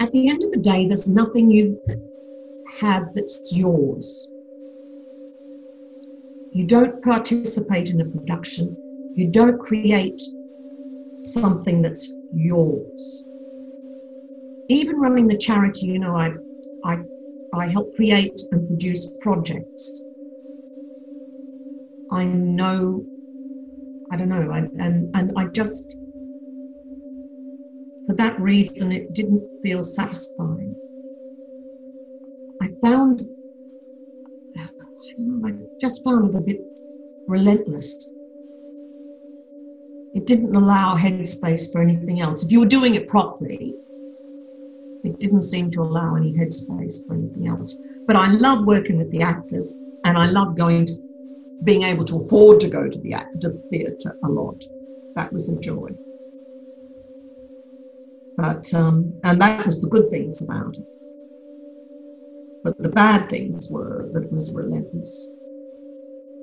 at 0.00 0.10
the 0.12 0.28
end 0.30 0.42
of 0.42 0.52
the 0.52 0.60
day, 0.60 0.86
there's 0.88 1.14
nothing 1.14 1.50
you 1.50 1.78
have 2.80 3.12
that's 3.14 3.54
yours. 3.54 4.32
You 6.52 6.66
don't 6.66 7.02
participate 7.02 7.90
in 7.90 8.00
a 8.00 8.04
production, 8.06 8.78
you 9.12 9.30
don't 9.30 9.58
create 9.58 10.22
something 11.14 11.82
that's 11.82 12.16
yours. 12.32 13.28
Even 14.68 14.98
running 14.98 15.28
the 15.28 15.36
charity, 15.36 15.86
you 15.86 15.98
know, 15.98 16.16
I, 16.16 16.32
I, 16.84 16.98
I 17.52 17.66
help 17.66 17.94
create 17.94 18.40
and 18.50 18.66
produce 18.66 19.10
projects. 19.20 20.10
I 22.10 22.24
know, 22.24 23.06
I 24.10 24.16
don't 24.16 24.28
know, 24.28 24.50
I, 24.50 24.68
and, 24.78 25.14
and 25.14 25.32
I 25.36 25.46
just, 25.46 25.96
for 28.06 28.14
that 28.16 28.38
reason, 28.38 28.92
it 28.92 29.12
didn't 29.12 29.48
feel 29.62 29.82
satisfying. 29.82 30.76
I 32.60 32.68
found, 32.82 33.22
I, 34.56 34.68
I 35.44 35.52
just 35.80 36.04
found 36.04 36.34
it 36.34 36.38
a 36.38 36.40
bit 36.40 36.60
relentless. 37.26 38.14
It 40.14 40.26
didn't 40.26 40.54
allow 40.54 40.96
headspace 40.96 41.72
for 41.72 41.82
anything 41.82 42.20
else. 42.20 42.44
If 42.44 42.52
you 42.52 42.60
were 42.60 42.66
doing 42.66 42.94
it 42.94 43.08
properly, 43.08 43.74
it 45.02 45.18
didn't 45.18 45.42
seem 45.42 45.70
to 45.72 45.82
allow 45.82 46.14
any 46.14 46.32
headspace 46.32 47.04
for 47.04 47.14
anything 47.14 47.48
else. 47.48 47.78
But 48.06 48.16
I 48.16 48.28
love 48.28 48.64
working 48.64 48.96
with 48.96 49.10
the 49.10 49.22
actors, 49.22 49.82
and 50.04 50.16
I 50.16 50.30
love 50.30 50.56
going 50.56 50.86
to, 50.86 50.94
being 51.64 51.82
able 51.82 52.04
to 52.04 52.16
afford 52.16 52.60
to 52.60 52.68
go 52.68 52.88
to 52.88 52.98
the 52.98 53.62
theatre 53.70 54.16
a 54.22 54.28
lot. 54.28 54.64
That 55.16 55.32
was 55.32 55.48
a 55.48 55.60
joy. 55.60 55.90
But 58.36 58.72
um, 58.74 59.18
and 59.22 59.40
that 59.40 59.64
was 59.64 59.80
the 59.80 59.88
good 59.88 60.10
things 60.10 60.42
about 60.42 60.78
it. 60.78 60.86
But 62.62 62.78
the 62.78 62.88
bad 62.88 63.28
things 63.28 63.68
were 63.70 64.10
that 64.12 64.24
it 64.24 64.32
was 64.32 64.54
relentless, 64.54 65.34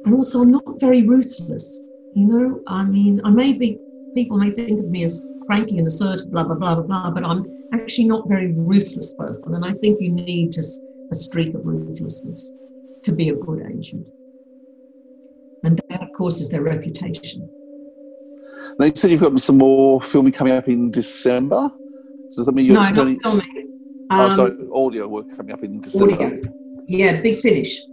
and 0.04 0.14
also 0.14 0.44
not 0.44 0.80
very 0.80 1.04
ruthless. 1.04 1.88
You 2.14 2.28
know, 2.28 2.62
I 2.68 2.84
mean, 2.84 3.22
I 3.24 3.30
may 3.30 3.58
be 3.58 3.80
people 4.16 4.38
may 4.38 4.52
think 4.52 4.80
of 4.80 4.90
me 4.90 5.04
as 5.04 5.32
cranky 5.40 5.78
and 5.78 5.88
assertive, 5.88 6.30
blah 6.32 6.44
blah 6.44 6.56
blah 6.56 6.76
blah 6.76 6.84
blah, 6.84 7.12
but 7.12 7.26
I'm 7.26 7.54
actually 7.74 8.08
not 8.08 8.26
a 8.26 8.30
very 8.30 8.52
ruthless 8.54 9.16
person, 9.16 9.56
and 9.56 9.66
I 9.66 9.74
think 9.74 10.02
you 10.02 10.12
need 10.12 10.52
just 10.52 10.86
a 11.12 11.16
streak 11.16 11.54
of 11.56 11.66
ruthlessness 11.66 12.56
to 13.04 13.12
be 13.14 13.30
a 13.30 13.36
good 13.36 13.66
agent. 13.66 14.10
And 15.64 15.80
that, 15.90 16.02
of 16.02 16.12
course, 16.14 16.42
is 16.42 16.50
their 16.50 16.64
reputation. 16.64 17.50
Now 18.80 18.86
you 18.86 18.94
said 18.96 19.12
you've 19.12 19.22
got 19.22 19.40
some 19.42 19.58
more 19.58 20.02
filming 20.02 20.34
coming 20.34 20.54
up 20.54 20.68
in 20.68 20.92
December. 20.92 21.72
So 22.28 22.40
does 22.40 22.46
that 22.46 22.54
mean 22.54 22.66
you're 22.66 22.76
No, 22.76 22.90
not 22.92 23.22
filming. 23.22 23.46
oh, 24.12 24.30
Um, 24.30 24.36
sorry, 24.36 24.56
audio 24.74 25.08
work 25.08 25.30
coming 25.30 25.54
up 25.54 25.64
in 25.64 25.80
December. 25.82 26.14
Audio. 26.14 26.38
Yeah, 26.88 27.22
big 27.22 27.40
finish. 27.42 27.86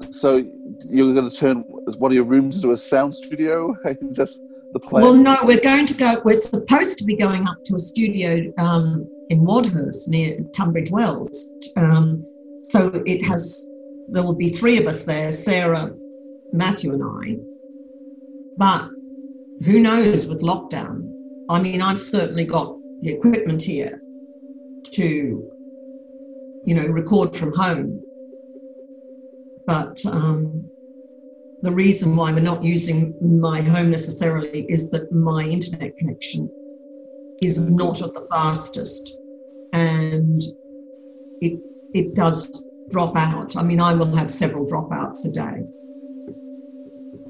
So 0.00 0.44
you're 0.84 1.14
going 1.14 1.28
to 1.28 1.34
turn 1.34 1.64
one 1.98 2.10
of 2.10 2.14
your 2.14 2.24
rooms 2.24 2.56
into 2.56 2.72
a 2.72 2.76
sound 2.76 3.14
studio? 3.14 3.76
Is 4.00 4.16
that 4.16 4.30
the 4.72 4.80
plan? 4.80 5.02
Well, 5.04 5.14
no, 5.14 5.36
we're 5.44 5.60
going 5.60 5.86
to 5.86 5.94
go. 5.94 6.20
We're 6.24 6.34
supposed 6.34 6.98
to 6.98 7.04
be 7.04 7.16
going 7.16 7.46
up 7.46 7.58
to 7.64 7.74
a 7.76 7.78
studio 7.78 8.52
um, 8.58 9.10
in 9.30 9.40
Wadhurst 9.40 10.08
near 10.08 10.38
Tunbridge 10.52 10.90
Wells. 10.90 11.56
Um, 11.76 12.26
so 12.62 13.02
it 13.06 13.24
has. 13.24 13.72
There 14.06 14.22
will 14.22 14.36
be 14.36 14.48
three 14.48 14.78
of 14.78 14.86
us 14.86 15.04
there: 15.04 15.32
Sarah, 15.32 15.94
Matthew, 16.52 16.92
and 16.92 17.02
I. 17.02 17.38
But 18.56 18.90
who 19.64 19.80
knows 19.80 20.28
with 20.28 20.42
lockdown? 20.42 21.12
I 21.48 21.60
mean, 21.60 21.82
I've 21.82 22.00
certainly 22.00 22.44
got 22.44 22.78
the 23.00 23.12
equipment 23.14 23.62
here 23.62 24.02
to, 24.92 25.50
you 26.62 26.74
know, 26.74 26.86
record 26.86 27.34
from 27.34 27.52
home. 27.52 28.02
But 29.66 29.98
um, 30.06 30.70
the 31.62 31.72
reason 31.72 32.16
why 32.16 32.32
we're 32.32 32.40
not 32.40 32.62
using 32.62 33.14
my 33.20 33.62
home 33.62 33.90
necessarily 33.90 34.66
is 34.68 34.90
that 34.90 35.10
my 35.10 35.44
internet 35.44 35.96
connection 35.96 36.52
is 37.40 37.74
not 37.74 38.02
at 38.02 38.12
the 38.12 38.26
fastest 38.30 39.20
and 39.72 40.40
it 41.40 41.60
it 41.92 42.14
does 42.14 42.68
drop 42.90 43.16
out. 43.16 43.56
I 43.56 43.62
mean, 43.62 43.80
I 43.80 43.94
will 43.94 44.14
have 44.16 44.30
several 44.30 44.66
dropouts 44.66 45.26
a 45.28 45.32
day. 45.32 45.66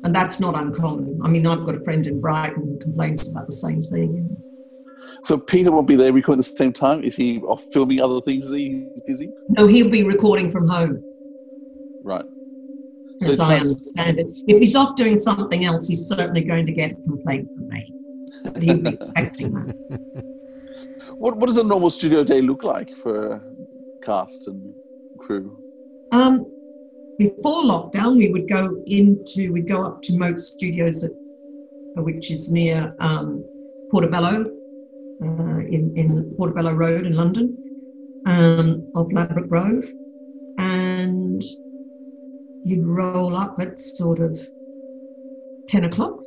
And 0.02 0.14
that's 0.14 0.40
not 0.40 0.56
uncommon. 0.56 1.20
I 1.22 1.28
mean, 1.28 1.46
I've 1.46 1.64
got 1.64 1.74
a 1.74 1.84
friend 1.84 2.06
in 2.06 2.20
Brighton 2.20 2.62
who 2.62 2.78
complains 2.78 3.30
about 3.30 3.46
the 3.46 3.52
same 3.52 3.84
thing. 3.84 4.36
So 5.22 5.38
Peter 5.38 5.70
won't 5.70 5.86
be 5.86 5.96
there 5.96 6.12
recording 6.12 6.40
at 6.40 6.44
the 6.44 6.56
same 6.56 6.72
time. 6.72 7.02
Is 7.02 7.16
he 7.16 7.40
off 7.40 7.64
filming 7.72 8.00
other 8.00 8.20
things? 8.20 8.46
Is 8.46 8.52
he 8.52 8.88
busy? 9.06 9.32
No, 9.48 9.66
he'll 9.66 9.90
be 9.90 10.04
recording 10.04 10.50
from 10.50 10.68
home. 10.68 11.02
So 13.22 13.30
as 13.30 13.40
I 13.40 13.56
understand 13.58 14.18
it. 14.18 14.36
If 14.46 14.58
he's 14.58 14.74
off 14.74 14.96
doing 14.96 15.16
something 15.16 15.64
else, 15.64 15.88
he's 15.88 16.06
certainly 16.08 16.42
going 16.42 16.66
to 16.66 16.72
get 16.72 16.92
a 16.92 17.02
complaint 17.02 17.48
from 17.54 17.68
me. 17.68 17.94
But 18.44 18.62
he'll 18.62 18.80
be 18.80 18.90
expecting 18.90 19.52
that. 19.54 20.24
What 21.18 21.36
What 21.36 21.46
does 21.46 21.58
a 21.58 21.64
normal 21.64 21.90
studio 21.90 22.24
day 22.24 22.40
look 22.40 22.64
like 22.64 22.90
for 22.96 23.40
cast 24.02 24.48
and 24.48 24.74
crew? 25.16 25.58
Um, 26.10 26.52
before 27.18 27.62
lockdown, 27.62 28.16
we 28.16 28.30
would 28.30 28.48
go 28.48 28.82
into, 28.86 29.52
we'd 29.52 29.68
go 29.68 29.84
up 29.84 30.02
to 30.02 30.18
Moat 30.18 30.40
Studios, 30.40 31.04
at, 31.04 31.12
which 31.94 32.30
is 32.30 32.50
near 32.50 32.94
um, 32.98 33.48
Portobello, 33.90 34.50
uh, 35.22 35.58
in, 35.58 35.92
in 35.96 36.30
Portobello 36.36 36.72
Road 36.72 37.06
in 37.06 37.14
London, 37.14 37.56
um, 38.26 38.88
off 38.94 39.12
Ladbroke 39.12 39.48
Grove. 39.48 39.84
And 40.58 41.42
you'd 42.64 42.84
roll 42.84 43.36
up 43.36 43.56
at 43.60 43.78
sort 43.78 44.18
of 44.18 44.36
10 45.68 45.84
o'clock. 45.84 46.24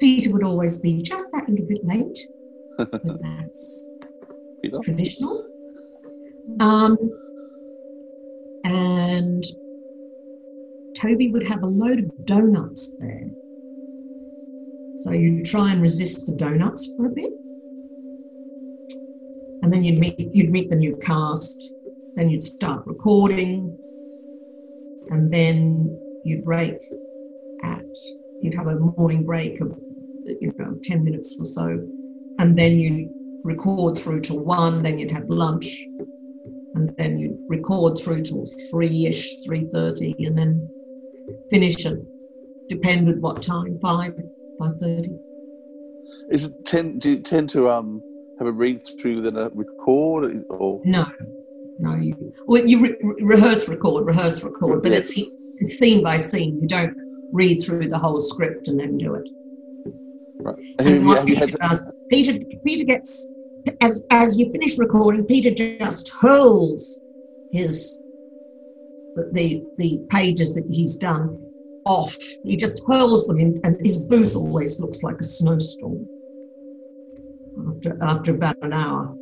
Peter 0.00 0.32
would 0.32 0.42
always 0.44 0.80
be 0.80 1.02
just 1.02 1.30
that 1.32 1.48
little 1.48 1.66
bit 1.66 1.84
late, 1.84 2.18
because 2.76 3.18
that's 3.20 3.94
Peter? 4.62 4.78
traditional. 4.82 5.44
Um, 6.60 6.96
and 8.64 9.44
Toby 10.94 11.28
would 11.28 11.46
have 11.46 11.62
a 11.62 11.66
load 11.66 11.98
of 11.98 12.10
donuts 12.24 12.96
there. 12.96 13.30
So 14.94 15.12
you 15.12 15.42
try 15.44 15.72
and 15.72 15.80
resist 15.80 16.26
the 16.26 16.34
donuts 16.34 16.94
for 16.94 17.06
a 17.06 17.10
bit. 17.10 17.30
And 19.62 19.72
then 19.72 19.84
you'd 19.84 19.98
meet 19.98 20.34
you'd 20.34 20.50
meet 20.50 20.70
the 20.70 20.76
new 20.76 20.96
cast, 20.96 21.76
then 22.16 22.30
you'd 22.30 22.42
start 22.42 22.86
recording, 22.86 23.78
and 25.10 25.32
then 25.32 26.00
you'd 26.22 26.44
break 26.44 26.76
at 27.62 27.86
you'd 28.40 28.54
have 28.54 28.68
a 28.68 28.78
morning 28.78 29.24
break 29.24 29.60
of 29.60 29.74
you 30.24 30.52
know 30.58 30.78
10 30.82 31.04
minutes 31.04 31.36
or 31.38 31.46
so, 31.46 31.88
and 32.38 32.56
then 32.56 32.78
you'd 32.78 33.12
record 33.42 33.98
through 33.98 34.20
to 34.20 34.34
one, 34.34 34.82
then 34.82 34.98
you'd 34.98 35.10
have 35.10 35.28
lunch, 35.28 35.88
and 36.74 36.94
then 36.96 37.18
you'd 37.18 37.38
record 37.48 37.98
through 37.98 38.22
to 38.22 38.46
three-ish, 38.70 39.36
three 39.38 39.66
thirty, 39.68 40.14
and 40.18 40.36
then 40.36 40.70
finish 41.50 41.86
at 41.86 41.94
depended 42.68 43.20
what 43.20 43.42
time, 43.42 43.78
five, 43.80 44.12
five 44.58 44.76
thirty. 44.78 45.18
Is 46.28 46.46
it 46.46 46.64
tend 46.64 47.00
do 47.00 47.10
you 47.10 47.20
tend 47.20 47.48
to 47.50 47.70
um 47.70 48.02
have 48.38 48.48
a 48.48 48.52
read 48.52 48.82
through 49.00 49.22
then 49.22 49.36
a 49.36 49.50
record 49.54 50.44
or 50.48 50.80
No, 50.84 51.06
no. 51.78 51.94
You 51.94 52.32
well, 52.46 52.66
you 52.66 52.80
re- 52.82 53.14
rehearse, 53.20 53.68
record, 53.68 54.06
rehearse, 54.06 54.44
record, 54.44 54.82
but 54.82 54.92
it's 54.92 55.18
it's 55.58 55.78
scene 55.78 56.02
by 56.02 56.18
scene. 56.18 56.58
You 56.60 56.68
don't 56.68 56.96
read 57.32 57.58
through 57.58 57.88
the 57.88 57.98
whole 57.98 58.20
script 58.20 58.68
and 58.68 58.78
then 58.78 58.98
do 58.98 59.14
it. 59.14 59.28
Right. 60.40 60.56
And 60.78 61.06
what 61.06 61.26
Peter 61.26 61.46
does, 61.46 61.94
Peter 62.10 62.44
Peter 62.64 62.84
gets 62.84 63.34
as 63.80 64.06
as 64.10 64.38
you 64.38 64.50
finish 64.52 64.78
recording, 64.78 65.24
Peter 65.24 65.50
just 65.52 66.12
hurls 66.20 67.02
his 67.50 68.10
the 69.14 69.64
the 69.76 70.04
pages 70.10 70.54
that 70.54 70.66
he's 70.70 70.96
done 70.96 71.38
off. 71.84 72.18
He 72.42 72.56
just 72.56 72.82
hurls 72.86 73.26
them 73.26 73.40
in, 73.40 73.58
and 73.64 73.84
his 73.84 74.06
booth 74.06 74.36
always 74.36 74.80
looks 74.80 75.02
like 75.02 75.20
a 75.20 75.24
snowstorm 75.24 76.08
after 77.68 77.98
after 78.02 78.34
about 78.34 78.56
an 78.62 78.72
hour. 78.72 79.16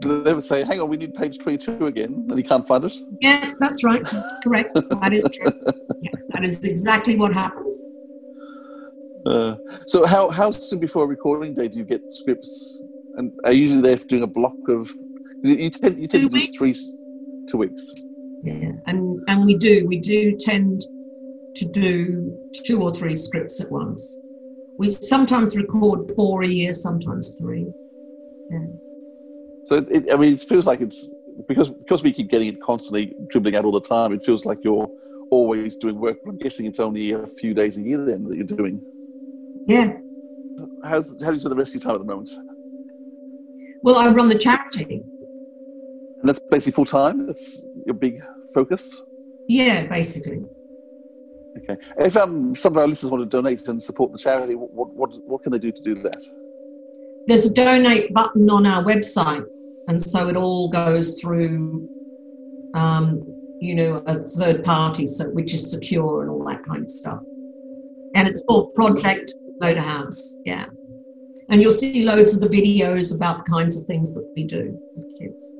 Do 0.00 0.22
they 0.22 0.30
ever 0.30 0.40
say, 0.40 0.64
"Hang 0.64 0.80
on, 0.80 0.88
we 0.88 0.96
need 0.96 1.14
page 1.14 1.38
twenty-two 1.38 1.86
again," 1.86 2.26
and 2.28 2.38
he 2.38 2.42
can't 2.42 2.66
find 2.66 2.84
it? 2.84 2.94
Yeah, 3.20 3.52
that's 3.60 3.84
right. 3.84 4.02
That's 4.02 4.32
correct. 4.42 4.74
that 4.74 5.12
is 5.12 5.30
true. 5.32 5.52
Yeah, 6.02 6.12
that 6.28 6.46
is 6.46 6.64
exactly 6.64 7.16
what 7.18 7.34
happens. 7.34 7.84
Uh, 9.26 9.56
so, 9.86 10.06
how 10.06 10.30
how 10.30 10.50
soon 10.50 10.78
before 10.78 11.04
a 11.04 11.06
recording 11.06 11.52
day 11.52 11.68
do 11.68 11.76
you 11.78 11.84
get 11.84 12.10
scripts? 12.10 12.80
And 13.16 13.32
are 13.44 13.52
you 13.52 13.62
usually 13.62 13.82
there 13.82 13.96
doing 13.96 14.22
a 14.22 14.26
block 14.26 14.56
of? 14.68 14.90
You, 15.42 15.54
you 15.54 15.68
tend 15.70 15.98
you 15.98 16.06
tend 16.06 16.30
to 16.30 16.38
do 16.38 16.46
three, 16.56 16.72
two 17.46 17.58
weeks. 17.58 17.92
Yeah, 18.42 18.72
and 18.86 19.20
and 19.28 19.44
we 19.44 19.56
do 19.56 19.86
we 19.86 19.98
do 19.98 20.36
tend 20.36 20.86
to 21.56 21.64
do 21.66 22.38
two 22.54 22.82
or 22.82 22.94
three 22.94 23.14
scripts 23.14 23.60
at 23.62 23.70
once. 23.70 24.20
We 24.78 24.90
sometimes 24.90 25.58
record 25.58 26.10
four 26.16 26.42
a 26.42 26.46
year, 26.46 26.72
sometimes 26.72 27.36
three. 27.38 27.66
Yeah. 28.48 28.66
So, 29.70 29.76
it, 29.76 29.88
it, 29.92 30.12
I 30.12 30.16
mean, 30.16 30.34
it 30.34 30.40
feels 30.40 30.66
like 30.66 30.80
it's 30.80 31.14
because 31.46 31.70
because 31.70 32.02
we 32.02 32.12
keep 32.12 32.28
getting 32.28 32.48
it 32.48 32.60
constantly 32.60 33.14
dribbling 33.28 33.54
out 33.54 33.64
all 33.64 33.70
the 33.70 33.80
time. 33.80 34.12
It 34.12 34.24
feels 34.24 34.44
like 34.44 34.58
you're 34.64 34.88
always 35.30 35.76
doing 35.76 36.00
work. 36.00 36.18
But 36.24 36.30
I'm 36.30 36.38
guessing 36.38 36.66
it's 36.66 36.80
only 36.80 37.12
a 37.12 37.24
few 37.28 37.54
days 37.54 37.76
a 37.76 37.80
year 37.80 38.04
then 38.04 38.24
that 38.24 38.36
you're 38.36 38.44
doing. 38.44 38.82
Yeah. 39.68 39.92
How's 40.82 41.22
how 41.22 41.28
do 41.28 41.34
you 41.34 41.38
spend 41.38 41.52
the 41.52 41.56
rest 41.56 41.76
of 41.76 41.80
your 41.80 41.88
time 41.88 41.94
at 41.94 42.04
the 42.04 42.12
moment? 42.12 42.30
Well, 43.84 43.94
I 43.94 44.10
run 44.12 44.28
the 44.28 44.36
charity. 44.36 45.04
And 46.18 46.28
that's 46.28 46.40
basically 46.50 46.72
full 46.72 46.84
time. 46.84 47.28
That's 47.28 47.64
your 47.86 47.94
big 47.94 48.20
focus. 48.52 49.00
Yeah, 49.46 49.86
basically. 49.86 50.42
Okay. 51.58 51.76
If 51.98 52.16
um, 52.16 52.56
some 52.56 52.72
of 52.72 52.78
our 52.78 52.88
listeners 52.88 53.12
want 53.12 53.22
to 53.22 53.36
donate 53.36 53.68
and 53.68 53.80
support 53.80 54.10
the 54.10 54.18
charity, 54.18 54.56
what 54.56 54.72
what 54.96 55.14
what 55.26 55.44
can 55.44 55.52
they 55.52 55.60
do 55.60 55.70
to 55.70 55.82
do 55.82 55.94
that? 55.94 56.20
There's 57.28 57.48
a 57.48 57.54
donate 57.54 58.12
button 58.12 58.50
on 58.50 58.66
our 58.66 58.82
website, 58.82 59.46
and 59.90 60.00
so 60.00 60.28
it 60.28 60.36
all 60.36 60.68
goes 60.68 61.20
through, 61.20 61.90
um, 62.74 63.34
you 63.58 63.74
know, 63.74 64.04
a 64.06 64.14
third 64.20 64.62
party, 64.62 65.04
so 65.04 65.28
which 65.30 65.52
is 65.52 65.68
secure 65.72 66.22
and 66.22 66.30
all 66.30 66.44
that 66.46 66.62
kind 66.62 66.84
of 66.84 66.90
stuff. 66.90 67.18
And 68.14 68.28
it's 68.28 68.44
called 68.44 68.72
Project 68.74 69.34
Motor 69.58 69.80
House. 69.80 70.38
Yeah. 70.44 70.66
And 71.48 71.60
you'll 71.60 71.72
see 71.72 72.06
loads 72.06 72.32
of 72.32 72.40
the 72.40 72.46
videos 72.46 73.16
about 73.16 73.44
the 73.44 73.50
kinds 73.50 73.76
of 73.76 73.84
things 73.84 74.14
that 74.14 74.24
we 74.36 74.44
do 74.44 74.80
with 74.94 75.06
kids. 75.18 75.56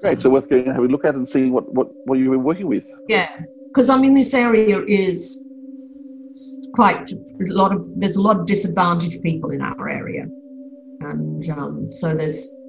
Great. 0.00 0.20
So 0.20 0.30
worth 0.30 0.48
going 0.48 0.66
and 0.66 0.74
having 0.74 0.90
a 0.90 0.92
look 0.92 1.04
at 1.04 1.16
and 1.16 1.26
seeing 1.26 1.52
what 1.52 1.72
what 1.74 1.88
what 2.04 2.20
you've 2.20 2.30
been 2.30 2.44
working 2.44 2.68
with. 2.68 2.88
Yeah, 3.08 3.28
because 3.74 3.90
I 3.90 3.98
mean, 4.00 4.14
this 4.14 4.32
area 4.32 4.80
is 4.86 5.50
quite 6.72 7.10
a 7.10 7.16
lot 7.40 7.72
of. 7.72 7.84
There's 7.96 8.16
a 8.16 8.22
lot 8.22 8.38
of 8.38 8.46
disadvantaged 8.46 9.22
people 9.22 9.50
in 9.50 9.60
our 9.60 9.88
area, 9.88 10.26
and 11.00 11.42
um, 11.50 11.90
so 11.90 12.14
there's, 12.14 12.61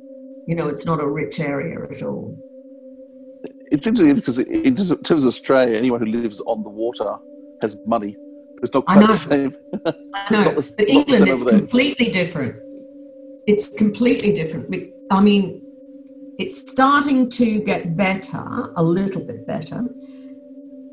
you 0.45 0.55
know, 0.55 0.67
it's 0.67 0.85
not 0.85 0.99
a 0.99 1.07
rich 1.09 1.39
area 1.39 1.81
at 1.83 2.01
all. 2.03 2.37
It's 3.71 3.87
interesting 3.87 4.15
because 4.15 4.39
in 4.39 4.75
terms 4.75 4.91
of 5.23 5.25
Australia, 5.25 5.77
anyone 5.77 5.99
who 5.99 6.05
lives 6.05 6.39
on 6.41 6.63
the 6.63 6.69
water 6.69 7.15
has 7.61 7.77
money. 7.85 8.17
It's 8.61 8.73
not 8.73 8.85
quite 8.85 9.07
the 9.07 9.15
same. 9.15 9.55
I 10.13 10.31
know. 10.31 10.43
the- 10.51 10.73
but 10.77 10.89
England, 10.89 11.27
it's 11.27 11.43
completely 11.43 12.07
different. 12.11 12.55
It's 13.45 13.77
completely 13.77 14.31
different. 14.33 14.73
I 15.09 15.21
mean, 15.21 15.63
it's 16.37 16.69
starting 16.71 17.29
to 17.31 17.59
get 17.61 17.95
better, 17.97 18.73
a 18.75 18.83
little 18.83 19.25
bit 19.25 19.45
better. 19.45 19.83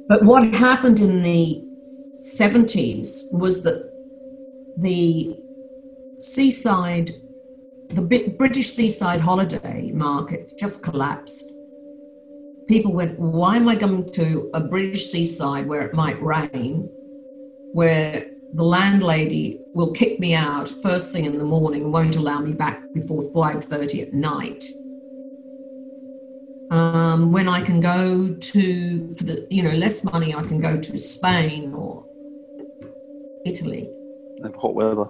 But 0.08 0.24
what 0.24 0.42
happened 0.54 1.00
in 1.00 1.22
the 1.22 1.64
70s 2.22 3.32
was 3.32 3.62
that 3.62 3.92
the 4.76 5.40
seaside, 6.18 7.10
the 7.94 8.34
British 8.38 8.68
seaside 8.68 9.20
holiday 9.20 9.90
market 9.92 10.56
just 10.58 10.84
collapsed. 10.84 11.52
People 12.68 12.94
went, 12.94 13.18
why 13.18 13.56
am 13.56 13.68
I 13.68 13.74
going 13.74 14.08
to 14.12 14.50
a 14.54 14.60
British 14.60 15.06
seaside 15.06 15.66
where 15.66 15.82
it 15.82 15.94
might 15.94 16.20
rain, 16.22 16.88
where 17.72 18.26
the 18.52 18.62
landlady 18.62 19.60
will 19.74 19.92
kick 19.92 20.20
me 20.20 20.34
out 20.34 20.68
first 20.82 21.12
thing 21.12 21.24
in 21.24 21.38
the 21.38 21.44
morning 21.44 21.84
and 21.84 21.92
won't 21.92 22.16
allow 22.16 22.40
me 22.40 22.52
back 22.52 22.82
before 22.94 23.22
5.30 23.34 24.08
at 24.08 24.12
night 24.12 24.64
um, 26.70 27.32
when 27.32 27.48
I 27.48 27.62
can 27.62 27.80
go 27.80 28.34
to, 28.38 29.14
for 29.14 29.24
the, 29.24 29.46
you 29.50 29.62
know, 29.62 29.72
less 29.72 30.04
money, 30.04 30.34
I 30.34 30.42
can 30.42 30.60
go 30.60 30.80
to 30.80 30.98
Spain 30.98 31.74
or 31.74 32.04
Italy 33.44 33.88
Have 34.42 34.54
hot 34.54 34.74
weather. 34.74 35.06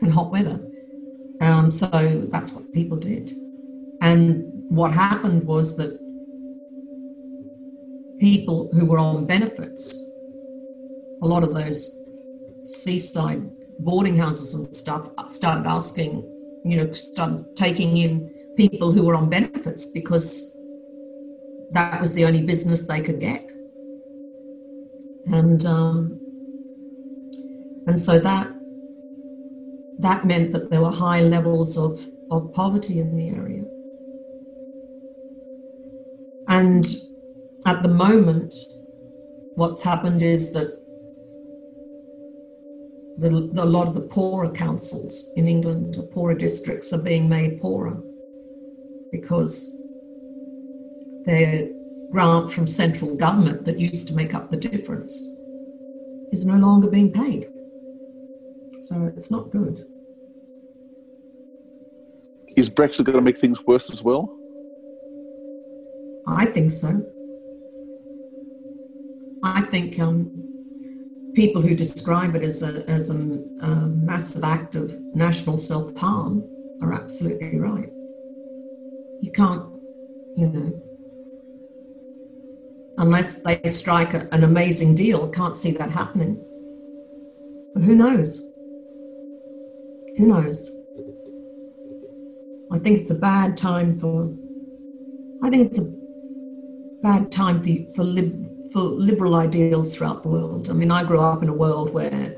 and 0.00 0.12
hot 0.12 0.30
weather. 0.30 0.58
Um, 1.42 1.72
so 1.72 1.88
that's 2.30 2.54
what 2.54 2.72
people 2.72 2.96
did. 2.96 3.32
And 4.00 4.64
what 4.68 4.92
happened 4.92 5.44
was 5.44 5.76
that 5.76 5.98
people 8.20 8.70
who 8.72 8.86
were 8.86 8.98
on 8.98 9.26
benefits, 9.26 10.14
a 11.20 11.26
lot 11.26 11.42
of 11.42 11.52
those 11.52 12.08
seaside 12.62 13.42
boarding 13.80 14.16
houses 14.16 14.64
and 14.64 14.72
stuff 14.74 15.08
started 15.26 15.66
asking, 15.66 16.22
you 16.64 16.76
know, 16.76 16.92
started 16.92 17.44
taking 17.56 17.96
in 17.96 18.32
people 18.56 18.92
who 18.92 19.04
were 19.04 19.16
on 19.16 19.28
benefits 19.28 19.86
because 19.92 20.60
that 21.70 21.98
was 21.98 22.14
the 22.14 22.24
only 22.24 22.44
business 22.44 22.86
they 22.86 23.00
could 23.00 23.18
get. 23.18 23.50
And 25.26 25.64
um, 25.66 26.20
and 27.86 27.98
so 27.98 28.20
that 28.20 28.61
that 30.02 30.24
meant 30.24 30.52
that 30.52 30.70
there 30.70 30.80
were 30.80 30.90
high 30.90 31.22
levels 31.22 31.78
of, 31.78 31.98
of 32.30 32.52
poverty 32.52 32.98
in 32.98 33.16
the 33.16 33.30
area. 33.30 33.62
And 36.48 36.84
at 37.66 37.82
the 37.82 37.88
moment, 37.88 38.54
what's 39.54 39.84
happened 39.84 40.22
is 40.22 40.52
that 40.54 40.82
the, 43.18 43.28
a 43.28 43.66
lot 43.66 43.86
of 43.86 43.94
the 43.94 44.08
poorer 44.08 44.50
councils 44.52 45.32
in 45.36 45.46
England, 45.46 45.94
the 45.94 46.02
poorer 46.02 46.34
districts, 46.34 46.92
are 46.92 47.04
being 47.04 47.28
made 47.28 47.60
poorer 47.60 48.02
because 49.12 49.84
their 51.24 51.68
grant 52.10 52.50
from 52.50 52.66
central 52.66 53.16
government 53.16 53.64
that 53.64 53.78
used 53.78 54.08
to 54.08 54.14
make 54.14 54.34
up 54.34 54.50
the 54.50 54.56
difference 54.56 55.38
is 56.32 56.44
no 56.44 56.56
longer 56.56 56.90
being 56.90 57.12
paid. 57.12 57.46
So 58.76 59.12
it's 59.14 59.30
not 59.30 59.50
good. 59.50 59.84
Is 62.56 62.70
Brexit 62.70 63.04
going 63.04 63.16
to 63.16 63.22
make 63.22 63.38
things 63.38 63.66
worse 63.66 63.90
as 63.90 64.02
well? 64.02 64.36
I 66.26 66.44
think 66.46 66.70
so. 66.70 67.04
I 69.42 69.60
think 69.60 69.98
um, 69.98 70.30
people 71.34 71.62
who 71.62 71.74
describe 71.74 72.34
it 72.34 72.42
as 72.42 72.62
a, 72.62 72.88
as 72.88 73.10
a, 73.10 73.16
a 73.64 73.74
massive 73.88 74.44
act 74.44 74.76
of 74.76 74.92
national 75.14 75.58
self 75.58 75.96
harm 75.96 76.48
are 76.80 76.92
absolutely 76.92 77.58
right. 77.58 77.90
You 79.20 79.32
can't 79.32 79.72
you 80.36 80.48
know. 80.48 80.82
Unless 82.98 83.42
they 83.42 83.56
strike 83.68 84.14
a, 84.14 84.28
an 84.32 84.44
amazing 84.44 84.94
deal, 84.94 85.30
can't 85.30 85.56
see 85.56 85.72
that 85.72 85.90
happening. 85.90 86.36
But 87.74 87.82
who 87.82 87.94
knows? 87.94 88.54
Who 90.18 90.26
knows? 90.26 90.81
I 92.72 92.78
think 92.78 92.98
it's 92.98 93.10
a 93.10 93.18
bad 93.18 93.56
time 93.56 93.92
for. 93.92 94.34
I 95.42 95.50
think 95.50 95.66
it's 95.66 95.80
a 95.80 95.92
bad 97.02 97.30
time 97.30 97.60
for 97.60 97.68
for, 97.94 98.02
lib, 98.04 98.50
for 98.72 98.80
liberal 98.80 99.34
ideals 99.34 99.94
throughout 99.96 100.22
the 100.22 100.30
world. 100.30 100.70
I 100.70 100.72
mean, 100.72 100.90
I 100.90 101.04
grew 101.04 101.20
up 101.20 101.42
in 101.42 101.50
a 101.50 101.54
world 101.54 101.92
where 101.92 102.34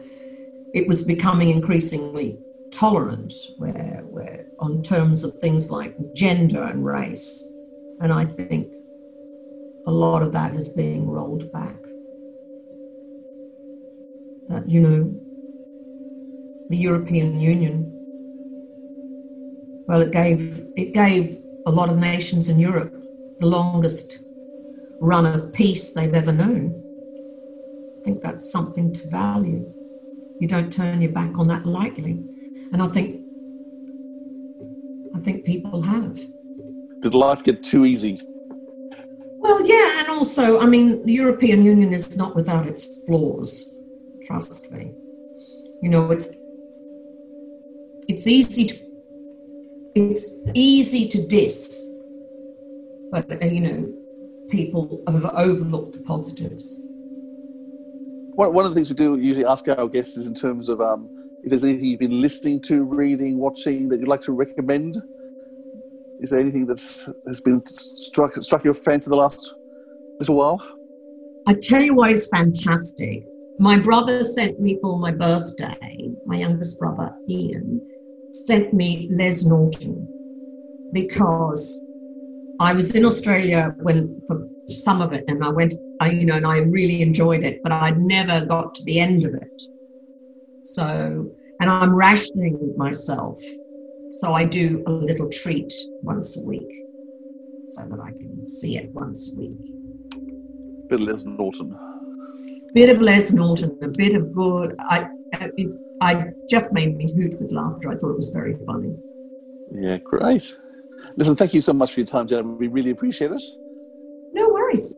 it 0.73 0.89
was 0.89 1.07
becoming 1.07 1.51
increasingly 1.51 2.41
tolerant, 2.73 3.33
where 3.59 4.03
where 4.11 4.47
on 4.59 4.83
terms 4.83 5.23
of 5.23 5.35
things 5.35 5.71
like 5.71 5.95
gender 6.15 6.65
and 6.65 6.85
race, 6.85 7.61
and 8.01 8.13
I 8.13 8.25
think 8.25 8.75
a 9.87 9.93
lot 9.93 10.23
of 10.23 10.33
that 10.33 10.55
is 10.55 10.75
being 10.75 11.09
rolled 11.09 11.53
back. 11.53 11.77
That 14.49 14.69
you 14.69 14.81
know, 14.81 15.15
the 16.71 16.77
European 16.77 17.39
Union. 17.39 17.94
Well, 19.87 20.03
it 20.03 20.13
gave 20.13 20.67
it 20.77 20.95
gave 20.95 21.39
a 21.67 21.71
lot 21.71 21.89
of 21.91 21.99
nations 21.99 22.49
in 22.49 22.59
Europe 22.59 22.95
the 23.39 23.47
longest 23.47 24.21
run 25.01 25.27
of 25.27 25.53
peace 25.53 25.93
they've 25.93 26.15
ever 26.15 26.33
known. 26.33 26.83
I 27.99 28.03
think 28.03 28.23
that's 28.23 28.51
something 28.51 28.93
to 28.93 29.09
value. 29.09 29.73
You 30.41 30.49
don't 30.49 30.73
turn 30.73 31.01
your 31.01 31.13
back 31.13 31.39
on 31.39 31.49
that 31.49 31.67
lightly. 31.67 32.23
And 32.73 32.83
I 32.83 32.87
think 32.87 33.25
I 35.15 35.19
think 35.21 35.45
people 35.45 35.81
have. 35.83 36.19
Did 37.01 37.15
life 37.15 37.43
get 37.43 37.63
too 37.63 37.85
easy? 37.85 38.21
Well, 39.39 39.67
yeah, 39.67 40.01
and 40.01 40.09
also, 40.09 40.59
I 40.61 40.67
mean, 40.67 41.05
the 41.05 41.13
European 41.13 41.65
Union 41.65 41.93
is 41.93 42.17
not 42.17 42.35
without 42.35 42.67
its 42.67 43.05
flaws. 43.05 43.79
Trust 44.23 44.73
me. 44.73 44.95
You 45.83 45.91
know, 45.91 46.11
it's 46.11 46.43
it's 48.09 48.27
easy 48.27 48.67
to 48.67 48.84
it's 49.95 50.41
easy 50.55 51.09
to 51.09 51.27
diss, 51.27 52.03
but 53.11 53.31
uh, 53.31 53.47
you 53.47 53.61
know, 53.61 53.95
people 54.49 55.03
have 55.07 55.25
overlooked 55.25 55.95
the 55.95 56.01
positives. 56.01 56.89
One 58.37 58.65
of 58.65 58.73
the 58.73 58.75
things 58.75 58.89
we 58.89 58.97
do 58.97 59.17
usually 59.17 59.47
ask 59.47 59.69
our 59.69 59.89
guests 59.89 60.17
is 60.17 60.27
in 60.27 60.35
terms 60.35 60.69
of 60.69 60.81
um, 60.81 61.09
if 61.45 61.51
there's 61.51 61.63
anything 61.63 61.85
you've 61.85 62.01
been 62.01 62.21
listening 62.21 62.61
to, 62.63 62.83
reading, 62.83 63.39
watching 63.39 63.89
that 63.91 64.01
you'd 64.01 64.09
like 64.09 64.23
to 64.23 64.33
recommend. 64.33 64.97
Is 66.19 66.31
there 66.31 66.41
anything 66.41 66.67
that 66.67 66.81
has 67.27 67.41
been 67.41 67.65
struck 67.67 68.35
struck 68.37 68.65
your 68.65 68.75
fancy 68.75 69.11
the 69.11 69.17
last 69.17 69.55
little 70.19 70.35
while? 70.35 70.61
I 71.47 71.55
tell 71.55 71.83
you 71.83 71.95
what 71.95 72.11
is 72.11 72.29
fantastic. 72.29 73.25
My 73.61 73.79
brother 73.79 74.25
sent 74.25 74.59
me 74.59 74.79
for 74.81 74.99
my 74.99 75.13
birthday. 75.13 76.11
My 76.25 76.37
youngest 76.37 76.81
brother 76.81 77.15
Ian 77.29 77.81
sent 78.35 78.75
me 78.75 79.09
Les 79.13 79.47
Norton 79.47 80.09
because 80.91 81.89
I 82.59 82.73
was 82.75 82.95
in 82.95 83.05
Australia 83.05 83.77
when 83.81 84.21
for 84.27 84.49
some 84.69 85.01
of 85.01 85.13
it, 85.13 85.25
and 85.29 85.45
I 85.45 85.51
went, 85.51 85.75
I, 86.01 86.11
you 86.11 86.27
know, 86.27 86.35
and 86.35 86.47
I 86.47 86.59
really 86.59 87.01
enjoyed 87.01 87.45
it, 87.45 87.61
but 87.63 87.71
I 87.71 87.91
never 87.91 88.45
got 88.45 88.75
to 88.75 88.85
the 88.85 88.99
end 88.99 89.25
of 89.25 89.35
it. 89.35 89.63
So, 90.63 91.31
and 91.61 91.71
I'm 91.71 91.97
rationing 91.97 92.75
myself, 92.77 93.39
so 94.09 94.33
I 94.33 94.45
do 94.45 94.83
a 94.87 94.91
little 94.91 95.29
treat 95.29 95.73
once 96.03 96.43
a 96.43 96.49
week, 96.49 96.73
so 97.63 97.87
that 97.87 98.01
I 98.01 98.13
can 98.19 98.45
see 98.45 98.77
it 98.79 98.93
once 98.95 99.37
a 99.37 99.41
week. 99.41 99.59
Bit 100.89 101.01
of 101.01 101.07
Les 101.07 101.25
Norton. 101.25 101.79
Bit 102.73 102.97
of 102.97 103.01
Les 103.01 103.33
Norton, 103.33 103.79
a 103.81 103.89
bit 103.89 104.17
of 104.17 104.33
good. 104.33 104.75
I, 104.81 105.09
uh, 105.41 105.49
it, 105.57 105.69
I 106.01 106.31
just 106.49 106.73
made 106.73 106.97
me 106.97 107.13
hoot 107.13 107.35
with 107.41 107.53
laughter. 107.53 107.91
I 107.91 107.97
thought 107.97 108.11
it 108.11 108.17
was 108.17 108.33
very 108.35 108.57
funny. 108.67 108.95
Yeah, 109.73 109.99
great. 109.99 110.55
Listen, 111.17 111.37
thank 111.37 111.55
you 111.55 111.61
so 111.61 111.73
much 111.73 111.93
for 111.95 112.01
your 112.01 112.07
time, 112.07 112.27
Jenna. 112.29 112.43
We 112.43 112.69
really 112.69 112.91
appreciate 112.91 113.33
it. 113.33 113.43
No 114.33 114.49
worries. 114.51 114.97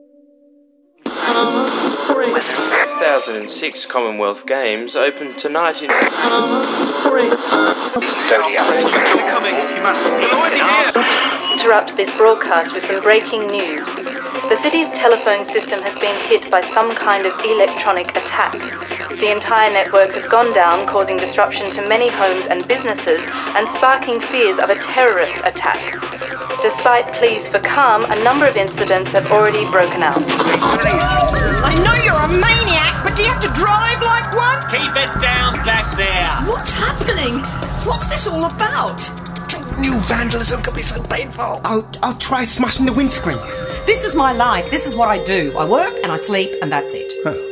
2006 3.06 3.86
Commonwealth 3.86 4.46
Games 4.46 4.96
open 4.96 5.36
tonight 5.36 5.82
in. 5.82 5.90
Interrupt 11.52 11.96
this 11.96 12.10
broadcast 12.12 12.72
with 12.74 12.84
some 12.86 13.02
breaking 13.02 13.46
news. 13.48 13.94
The 13.94 14.56
city's 14.62 14.88
telephone 14.88 15.44
system 15.44 15.82
has 15.82 15.94
been 15.96 16.16
hit 16.28 16.50
by 16.50 16.62
some 16.72 16.94
kind 16.94 17.26
of 17.26 17.38
electronic 17.44 18.16
attack. 18.16 18.54
The 19.16 19.32
entire 19.32 19.72
network 19.72 20.12
has 20.12 20.26
gone 20.26 20.52
down, 20.52 20.86
causing 20.86 21.16
disruption 21.16 21.70
to 21.72 21.88
many 21.88 22.10
homes 22.10 22.44
and 22.44 22.68
businesses 22.68 23.24
and 23.26 23.66
sparking 23.66 24.20
fears 24.20 24.58
of 24.58 24.68
a 24.68 24.76
terrorist 24.76 25.34
attack. 25.42 25.80
Despite 26.60 27.06
pleas 27.14 27.48
for 27.48 27.58
calm, 27.60 28.04
a 28.04 28.22
number 28.22 28.46
of 28.46 28.56
incidents 28.56 29.10
have 29.12 29.32
already 29.32 29.64
broken 29.70 30.02
out. 30.02 30.20
I 30.20 31.72
know 31.80 31.96
you're 32.04 32.12
a 32.12 32.28
maniac, 32.28 33.02
but 33.02 33.16
do 33.16 33.22
you 33.24 33.32
have 33.32 33.40
to 33.40 33.48
drive 33.56 34.02
like 34.04 34.36
one? 34.36 34.60
Keep 34.68 34.92
it 34.92 35.20
down 35.22 35.64
back 35.64 35.88
there. 35.96 36.30
What's 36.52 36.72
happening? 36.72 37.40
What's 37.88 38.08
this 38.08 38.26
all 38.26 38.44
about? 38.44 39.00
New 39.80 39.98
vandalism 40.00 40.62
can 40.62 40.74
be 40.74 40.82
so 40.82 41.02
painful. 41.04 41.62
I'll, 41.64 41.88
I'll 42.02 42.18
try 42.18 42.44
smashing 42.44 42.84
the 42.84 42.92
windscreen. 42.92 43.38
This 43.86 44.04
is 44.04 44.14
my 44.14 44.34
life. 44.34 44.70
This 44.70 44.86
is 44.86 44.94
what 44.94 45.08
I 45.08 45.24
do. 45.24 45.56
I 45.56 45.64
work 45.64 45.94
and 46.02 46.12
I 46.12 46.18
sleep, 46.18 46.54
and 46.60 46.70
that's 46.70 46.92
it. 46.92 47.10
Oh. 47.24 47.45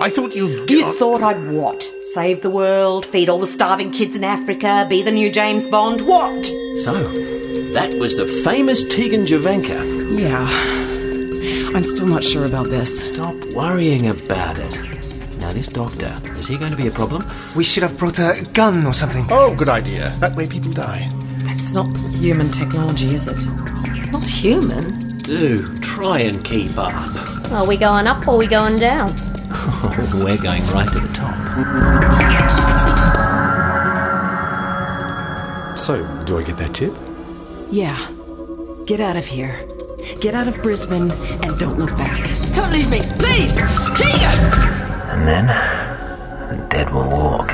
I 0.00 0.08
thought 0.08 0.34
you'd. 0.34 0.70
You 0.70 0.92
thought 0.94 1.22
I'd 1.22 1.50
what? 1.50 1.82
Save 1.82 2.40
the 2.40 2.50
world, 2.50 3.04
feed 3.04 3.28
all 3.28 3.38
the 3.38 3.46
starving 3.46 3.90
kids 3.90 4.16
in 4.16 4.24
Africa, 4.24 4.86
be 4.88 5.02
the 5.02 5.12
new 5.12 5.30
James 5.30 5.68
Bond? 5.68 6.00
What? 6.00 6.46
So, 6.76 6.94
that 7.74 7.94
was 7.98 8.16
the 8.16 8.26
famous 8.26 8.84
Tegan 8.84 9.22
Jovanka. 9.22 10.18
Yeah. 10.18 10.46
I'm 11.76 11.84
still 11.84 12.06
not 12.06 12.24
sure 12.24 12.46
about 12.46 12.68
this. 12.68 13.12
Stop 13.12 13.36
worrying 13.54 14.08
about 14.08 14.58
it. 14.58 15.38
Now, 15.38 15.52
this 15.52 15.68
doctor, 15.68 16.12
is 16.38 16.48
he 16.48 16.56
going 16.56 16.70
to 16.70 16.76
be 16.76 16.88
a 16.88 16.90
problem? 16.90 17.22
We 17.54 17.62
should 17.62 17.82
have 17.82 17.96
brought 17.96 18.18
a 18.18 18.42
gun 18.54 18.86
or 18.86 18.94
something. 18.94 19.26
Oh, 19.30 19.54
good 19.54 19.68
idea. 19.68 20.10
That 20.20 20.34
way 20.34 20.46
people 20.46 20.72
die. 20.72 21.08
That's 21.44 21.74
not 21.74 21.94
human 22.14 22.50
technology, 22.50 23.14
is 23.14 23.28
it? 23.28 23.42
Not 24.10 24.26
human? 24.26 24.98
Do 25.18 25.58
try 25.80 26.20
and 26.20 26.42
keep 26.44 26.78
up. 26.78 26.94
Are 27.52 27.66
we 27.66 27.76
going 27.76 28.06
up 28.06 28.26
or 28.26 28.34
are 28.34 28.38
we 28.38 28.46
going 28.46 28.78
down? 28.78 29.14
Oh, 29.64 30.20
we're 30.24 30.38
going 30.38 30.66
right 30.68 30.88
to 30.88 31.00
the 31.00 31.12
top. 31.14 31.38
So, 35.78 36.04
do 36.24 36.38
I 36.38 36.42
get 36.42 36.56
that 36.58 36.74
tip? 36.74 36.94
Yeah. 37.70 37.98
Get 38.86 39.00
out 39.00 39.16
of 39.16 39.26
here. 39.26 39.66
Get 40.20 40.34
out 40.34 40.48
of 40.48 40.62
Brisbane 40.62 41.10
and 41.10 41.58
don't 41.58 41.78
look 41.78 41.96
back. 41.96 42.28
Don't 42.54 42.72
leave 42.72 42.90
me, 42.90 43.00
please! 43.18 43.56
Tegan! 43.96 44.38
And 45.10 45.26
then, 45.26 45.46
the 45.46 46.66
dead 46.68 46.92
will 46.92 47.08
walk. 47.08 47.48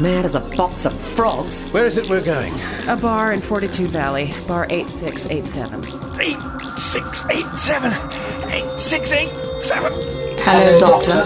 Mad 0.00 0.24
as 0.24 0.34
a 0.34 0.40
box 0.40 0.86
of 0.86 0.98
frogs. 0.98 1.64
Where 1.68 1.86
is 1.86 1.96
it 1.96 2.08
we're 2.08 2.20
going? 2.20 2.52
A 2.88 2.96
bar 2.96 3.32
in 3.32 3.40
Fortitude 3.40 3.90
Valley, 3.90 4.32
bar 4.48 4.66
8687. 4.70 5.80
8687! 6.20 7.92
8687! 7.92 9.43
Hello, 9.70 10.78
Doctor. 10.78 11.24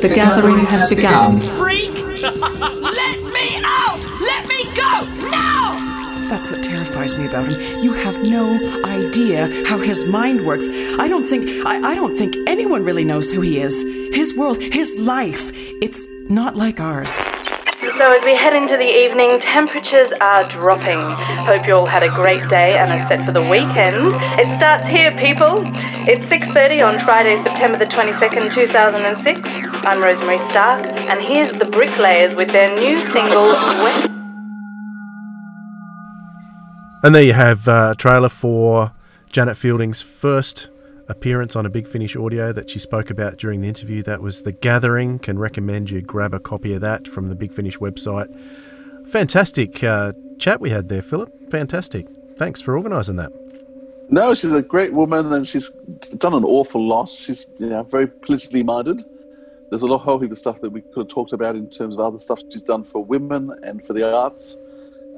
The 0.00 0.12
gathering 0.12 0.64
has 0.64 0.88
begun. 0.88 1.38
Freak! 1.40 1.94
Let 2.22 3.22
me 3.22 3.60
out! 3.62 4.04
Let 4.20 4.48
me 4.48 4.64
go! 4.74 5.28
Now! 5.30 6.26
That's 6.28 6.50
what 6.50 6.64
terrifies 6.64 7.16
me 7.16 7.26
about 7.28 7.48
him. 7.48 7.60
You 7.80 7.92
have 7.92 8.20
no 8.24 8.54
idea 8.84 9.46
how 9.66 9.78
his 9.78 10.04
mind 10.04 10.44
works. 10.44 10.66
I 10.98 11.06
don't 11.06 11.26
think 11.26 11.48
I, 11.64 11.92
I 11.92 11.94
don't 11.94 12.16
think 12.16 12.34
anyone 12.48 12.82
really 12.82 13.04
knows 13.04 13.30
who 13.30 13.40
he 13.40 13.60
is. 13.60 13.80
His 14.12 14.34
world, 14.34 14.60
his 14.60 14.98
life. 14.98 15.52
It's 15.54 16.08
not 16.28 16.56
like 16.56 16.80
ours. 16.80 17.16
So 17.98 18.10
as 18.10 18.24
we 18.24 18.34
head 18.34 18.54
into 18.54 18.78
the 18.78 18.88
evening, 18.88 19.38
temperatures 19.38 20.12
are 20.12 20.48
dropping. 20.48 20.98
Hope 21.44 21.66
you 21.66 21.74
all 21.74 21.84
had 21.84 22.02
a 22.02 22.08
great 22.08 22.48
day 22.48 22.78
and 22.78 22.90
are 22.90 23.06
set 23.06 23.24
for 23.26 23.32
the 23.32 23.42
weekend. 23.42 24.14
It 24.40 24.56
starts 24.56 24.86
here, 24.86 25.10
people. 25.18 25.62
It's 26.08 26.24
6:30 26.26 26.80
on 26.80 26.98
Friday, 27.00 27.36
September 27.42 27.76
the 27.76 27.84
22nd, 27.84 28.50
2006. 28.50 29.40
I'm 29.84 30.02
Rosemary 30.02 30.38
Stark, 30.38 30.86
and 30.86 31.20
here's 31.20 31.52
the 31.52 31.66
Bricklayers 31.66 32.34
with 32.34 32.50
their 32.50 32.74
new 32.80 32.98
single. 32.98 33.52
And 37.04 37.14
there 37.14 37.22
you 37.22 37.34
have 37.34 37.68
uh, 37.68 37.90
a 37.92 37.94
trailer 37.94 38.30
for 38.30 38.92
Janet 39.30 39.58
Fielding's 39.58 40.00
first 40.00 40.70
appearance 41.08 41.56
on 41.56 41.66
a 41.66 41.70
Big 41.70 41.86
Finish 41.86 42.16
audio 42.16 42.52
that 42.52 42.70
she 42.70 42.78
spoke 42.78 43.10
about 43.10 43.36
during 43.36 43.60
the 43.60 43.68
interview. 43.68 44.02
That 44.02 44.22
was 44.22 44.42
The 44.42 44.52
Gathering. 44.52 45.18
Can 45.18 45.38
recommend 45.38 45.90
you 45.90 46.00
grab 46.00 46.34
a 46.34 46.40
copy 46.40 46.72
of 46.74 46.80
that 46.80 47.08
from 47.08 47.28
the 47.28 47.34
Big 47.34 47.52
Finish 47.52 47.78
website. 47.78 48.28
Fantastic 49.08 49.82
uh, 49.84 50.12
chat 50.38 50.60
we 50.60 50.70
had 50.70 50.88
there, 50.88 51.02
Philip. 51.02 51.50
Fantastic. 51.50 52.06
Thanks 52.36 52.60
for 52.60 52.76
organising 52.76 53.16
that. 53.16 53.32
No, 54.08 54.34
she's 54.34 54.54
a 54.54 54.62
great 54.62 54.92
woman, 54.92 55.32
and 55.32 55.46
she's 55.48 55.70
done 56.18 56.34
an 56.34 56.44
awful 56.44 56.86
lot. 56.86 57.08
She's 57.08 57.46
you 57.58 57.68
know, 57.68 57.82
very 57.82 58.06
politically 58.06 58.62
minded. 58.62 59.02
There's 59.70 59.82
a 59.82 59.86
lot 59.86 59.98
whole 59.98 60.18
heap 60.18 60.30
of 60.30 60.38
stuff 60.38 60.60
that 60.60 60.70
we 60.70 60.82
could 60.82 60.96
have 60.98 61.08
talked 61.08 61.32
about 61.32 61.56
in 61.56 61.70
terms 61.70 61.94
of 61.94 62.00
other 62.00 62.18
stuff 62.18 62.42
she's 62.50 62.62
done 62.62 62.84
for 62.84 63.02
women 63.02 63.52
and 63.62 63.84
for 63.86 63.94
the 63.94 64.14
arts. 64.14 64.58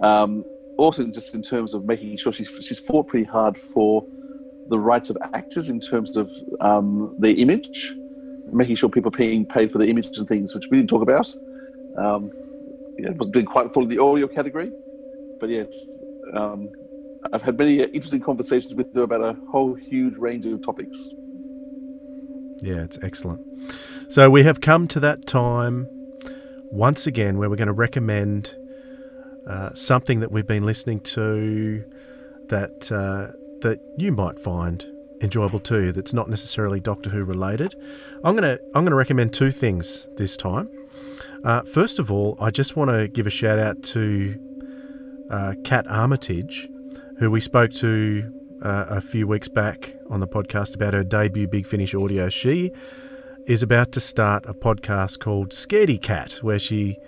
Um, 0.00 0.44
also, 0.76 1.04
just 1.06 1.34
in 1.34 1.42
terms 1.42 1.74
of 1.74 1.84
making 1.84 2.16
sure 2.18 2.32
she's 2.32 2.48
she's 2.60 2.78
fought 2.78 3.08
pretty 3.08 3.24
hard 3.24 3.58
for 3.58 4.06
the 4.68 4.78
rights 4.78 5.10
of 5.10 5.18
actors 5.32 5.68
in 5.68 5.80
terms 5.80 6.16
of 6.16 6.30
um, 6.60 7.14
their 7.18 7.34
image, 7.36 7.94
making 8.52 8.76
sure 8.76 8.88
people 8.88 9.08
are 9.08 9.16
being 9.16 9.44
paid 9.44 9.70
for 9.72 9.78
their 9.78 9.88
image 9.88 10.16
and 10.16 10.28
things, 10.28 10.54
which 10.54 10.68
we 10.70 10.78
didn't 10.78 10.90
talk 10.90 11.02
about. 11.02 11.34
Um, 11.96 12.30
yeah, 12.98 13.10
it 13.10 13.18
didn't 13.32 13.46
quite 13.46 13.72
fall 13.72 13.82
in 13.82 13.88
the 13.88 13.98
audio 13.98 14.26
category, 14.26 14.70
but 15.40 15.48
yes, 15.48 15.98
um, 16.32 16.70
I've 17.32 17.42
had 17.42 17.58
many 17.58 17.80
interesting 17.80 18.20
conversations 18.20 18.74
with 18.74 18.94
her 18.94 19.02
about 19.02 19.20
a 19.20 19.36
whole 19.50 19.74
huge 19.74 20.16
range 20.16 20.46
of 20.46 20.62
topics. 20.62 21.10
Yeah, 22.60 22.82
it's 22.82 22.98
excellent. 23.02 23.42
So 24.08 24.30
we 24.30 24.42
have 24.44 24.60
come 24.60 24.88
to 24.88 25.00
that 25.00 25.26
time 25.26 25.88
once 26.70 27.06
again 27.06 27.38
where 27.38 27.50
we're 27.50 27.56
going 27.56 27.66
to 27.66 27.72
recommend 27.72 28.56
uh, 29.46 29.72
something 29.74 30.20
that 30.20 30.30
we've 30.30 30.46
been 30.46 30.64
listening 30.64 31.00
to 31.00 31.84
that 32.48 32.90
uh, 32.92 33.36
that 33.64 33.80
you 33.98 34.12
might 34.12 34.38
find 34.38 34.86
enjoyable 35.20 35.58
too. 35.58 35.90
That's 35.90 36.12
not 36.12 36.30
necessarily 36.30 36.80
Doctor 36.80 37.10
Who 37.10 37.24
related. 37.24 37.74
I'm 38.22 38.34
gonna 38.34 38.58
I'm 38.74 38.84
gonna 38.84 38.94
recommend 38.94 39.32
two 39.32 39.50
things 39.50 40.08
this 40.16 40.36
time. 40.36 40.70
Uh, 41.42 41.62
first 41.62 41.98
of 41.98 42.12
all, 42.12 42.36
I 42.40 42.50
just 42.50 42.76
want 42.76 42.90
to 42.90 43.08
give 43.08 43.26
a 43.26 43.30
shout 43.30 43.58
out 43.58 43.82
to 43.94 44.38
uh, 45.30 45.54
Kat 45.64 45.86
Armitage, 45.88 46.68
who 47.18 47.30
we 47.30 47.40
spoke 47.40 47.72
to 47.74 48.32
uh, 48.62 48.86
a 48.88 49.00
few 49.00 49.26
weeks 49.26 49.48
back 49.48 49.94
on 50.08 50.20
the 50.20 50.28
podcast 50.28 50.74
about 50.74 50.94
her 50.94 51.04
debut 51.04 51.48
Big 51.48 51.66
Finish 51.66 51.94
audio. 51.94 52.28
She 52.28 52.70
is 53.46 53.62
about 53.62 53.92
to 53.92 54.00
start 54.00 54.46
a 54.46 54.54
podcast 54.54 55.18
called 55.20 55.50
Scaredy 55.50 56.00
Cat, 56.00 56.38
where 56.42 56.58
she 56.58 56.98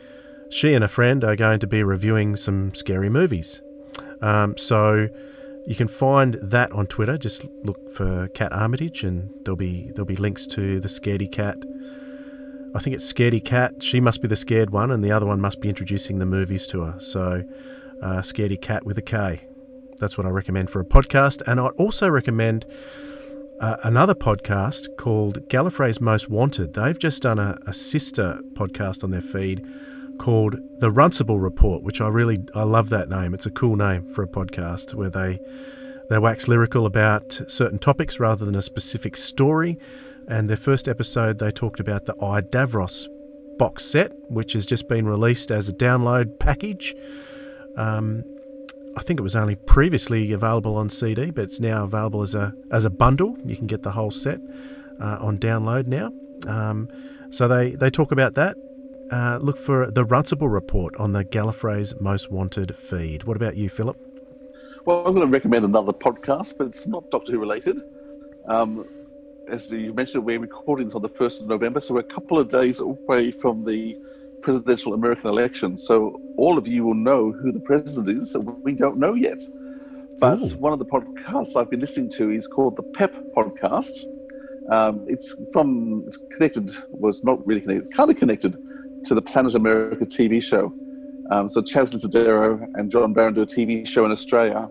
she 0.51 0.75
and 0.75 0.85
a 0.85 0.89
friend 0.89 1.23
are 1.23 1.37
going 1.37 1.61
to 1.61 1.67
be 1.67 1.83
reviewing 1.83 2.37
some 2.37 2.75
scary 2.75 3.09
movies. 3.09 3.63
Um, 4.23 4.57
so 4.57 5.09
you 5.67 5.75
can 5.75 5.89
find 5.89 6.35
that 6.35 6.71
on 6.73 6.87
Twitter. 6.87 7.19
Just 7.19 7.45
look 7.65 7.93
for 7.93 8.29
Cat 8.29 8.53
Armitage, 8.53 9.03
and 9.03 9.31
there'll 9.45 9.57
be 9.57 9.91
there'll 9.91 10.07
be 10.07 10.17
links 10.17 10.47
to 10.49 10.79
the 10.79 10.89
Scaredy 10.89 11.31
Cat. 11.31 11.59
I 12.75 12.79
think 12.79 12.95
it's 12.95 13.13
Scaredy 13.13 13.45
Cat. 13.45 13.83
She 13.83 14.01
must 14.01 14.23
be 14.23 14.29
the 14.29 14.37
scared 14.37 14.71
one, 14.71 14.91
and 14.91 15.05
the 15.05 15.11
other 15.11 15.27
one 15.27 15.41
must 15.41 15.61
be 15.61 15.69
introducing 15.69 16.19
the 16.19 16.27
movies 16.27 16.67
to 16.69 16.83
her. 16.83 17.01
So, 17.01 17.43
uh, 18.01 18.19
Scaredy 18.19 18.61
Cat 18.61 18.87
with 18.87 18.97
a 18.99 19.03
K. 19.03 19.41
That's 19.99 20.17
what 20.17 20.27
I 20.27 20.31
recommend 20.31 20.71
for 20.71 20.81
a 20.81 20.85
podcast. 20.85 21.43
And 21.47 21.59
I'd 21.59 21.73
also 21.79 22.09
recommend 22.09 22.67
uh, 23.61 23.79
another 23.83 24.15
podcast 24.15 24.97
called 24.97 25.49
Gallifrey's 25.49 26.01
Most 26.01 26.29
Wanted. 26.29 26.75
They've 26.75 26.99
just 26.99 27.23
done 27.23 27.39
a, 27.39 27.59
a 27.67 27.73
sister 27.73 28.41
podcast 28.53 29.03
on 29.03 29.11
their 29.11 29.23
feed 29.23 29.67
called 30.19 30.57
The 30.81 30.91
Runcible 30.91 31.41
Report, 31.41 31.83
which 31.83 32.01
I 32.01 32.09
really 32.09 32.39
I 32.55 32.65
love 32.65 32.89
that 32.91 33.09
name. 33.09 33.35
It's 33.35 33.47
a 33.47 33.51
cool 33.51 33.77
name 33.77 34.07
for 34.13 34.23
a 34.23 34.29
podcast 34.29 34.95
where 34.95 35.11
they 35.11 35.39
they 36.09 36.19
wax 36.19 36.49
lyrical 36.49 36.87
about 36.87 37.41
certain 37.49 37.79
topics 37.79 38.21
rather 38.21 38.45
than 38.45 38.55
a 38.55 38.63
specific 38.63 39.17
story. 39.17 39.79
And 40.29 40.49
their 40.49 40.57
first 40.57 40.89
episode, 40.89 41.39
they 41.39 41.51
talked 41.51 41.81
about 41.81 42.07
the 42.07 42.15
I 42.23 42.41
Davros 42.41 43.07
box 43.59 43.85
set, 43.85 44.13
which 44.29 44.53
has 44.53 44.67
just 44.67 44.89
been 44.89 45.07
released 45.07 45.51
as 45.51 45.69
a 45.69 45.73
download 45.73 46.39
package. 46.39 46.95
Um, 47.77 48.25
I 48.97 49.03
think 49.03 49.21
it 49.21 49.23
was 49.23 49.37
only 49.37 49.57
previously 49.57 50.33
available 50.33 50.77
on 50.77 50.89
CD, 50.89 51.31
but 51.31 51.45
it's 51.45 51.61
now 51.61 51.85
available 51.85 52.23
as 52.23 52.35
a 52.35 52.55
as 52.71 52.85
a 52.85 52.91
bundle. 52.91 53.37
You 53.45 53.57
can 53.57 53.67
get 53.67 53.83
the 53.83 53.93
whole 53.93 54.11
set 54.11 54.41
uh, 55.01 55.19
on 55.21 55.39
download 55.39 55.87
now. 55.87 56.13
Um, 56.47 56.89
so 57.31 57.47
they 57.47 57.71
they 57.71 57.91
talk 57.91 58.13
about 58.13 58.35
that. 58.35 58.57
Uh, 59.11 59.39
look 59.41 59.57
for 59.57 59.91
the 59.91 60.05
Runcible 60.05 60.53
report 60.53 60.97
on 60.97 61.13
the 61.13 61.25
Gallifrey's 61.25 61.95
Most 62.01 62.31
Wanted 62.31 62.75
feed. 62.75 63.23
What 63.23 63.37
about 63.37 63.57
you, 63.57 63.69
Philip? 63.69 63.97
Well, 64.85 65.07
I'm 65.07 65.15
going 65.15 65.27
to 65.27 65.33
recommend 65.33 65.65
another 65.65 65.93
podcast, 65.93 66.59
but 66.59 66.67
it's 66.67 66.89
not 66.89 67.09
Doctor 67.11 67.33
Who 67.33 67.39
related. 67.39 67.81
Um, 68.49 68.85
as 69.49 69.71
you 69.73 69.93
mentioned, 69.95 70.25
we're 70.25 70.41
recording 70.41 70.87
this 70.87 70.97
on 70.97 71.03
the 71.03 71.09
1st 71.09 71.43
of 71.43 71.47
November, 71.47 71.81
so 71.81 71.95
we're 71.95 72.01
a 72.01 72.05
couple 72.05 72.37
of 72.39 72.49
days 72.49 72.81
away 72.81 73.31
from 73.31 73.65
the 73.65 73.97
presidential 74.43 74.93
American 74.93 75.29
election. 75.29 75.77
So 75.77 76.21
all 76.37 76.59
of 76.59 76.67
you 76.67 76.85
will 76.85 76.95
know 76.95 77.31
who 77.31 77.53
the 77.53 77.61
president 77.61 78.09
is, 78.09 78.33
so 78.33 78.41
we 78.41 78.75
don't 78.75 78.99
know 78.99 79.15
yet. 79.15 79.39
But 80.19 80.41
Ooh. 80.41 80.57
one 80.59 80.73
of 80.73 80.81
the 80.81 80.87
podcasts 80.87 81.55
I've 81.55 81.71
been 81.71 81.81
listening 81.81 82.11
to 82.11 82.31
is 82.31 82.49
called 82.49 82.75
the 82.75 82.83
PEP 82.83 83.15
podcast. 83.37 84.05
Um, 84.69 85.05
it's 85.07 85.37
from, 85.53 86.03
it's 86.09 86.17
connected, 86.17 86.71
was 86.91 87.23
not 87.23 87.45
really 87.47 87.61
connected, 87.61 87.93
kind 87.93 88.11
of 88.11 88.17
connected 88.17 88.57
to 89.07 89.15
the 89.15 89.23
Planet 89.23 89.55
America 89.55 90.05
TV 90.05 90.43
show. 90.43 90.75
Um, 91.31 91.49
so 91.49 91.63
Chas 91.63 91.93
Licciardello 91.93 92.67
and 92.75 92.91
John 92.91 93.13
Barron 93.13 93.35
do 93.35 93.43
a 93.43 93.47
TV 93.47 93.87
show 93.87 94.05
in 94.05 94.11
Australia 94.11 94.69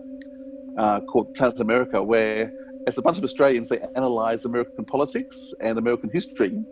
uh, 0.76 1.00
called 1.00 1.34
Planet 1.34 1.60
America, 1.60 2.02
where 2.02 2.52
as 2.86 2.98
a 2.98 3.02
bunch 3.02 3.18
of 3.18 3.24
Australians, 3.24 3.68
they 3.68 3.80
analyse 3.94 4.44
American 4.44 4.84
politics 4.84 5.54
and 5.60 5.78
American 5.78 6.10
history 6.10 6.62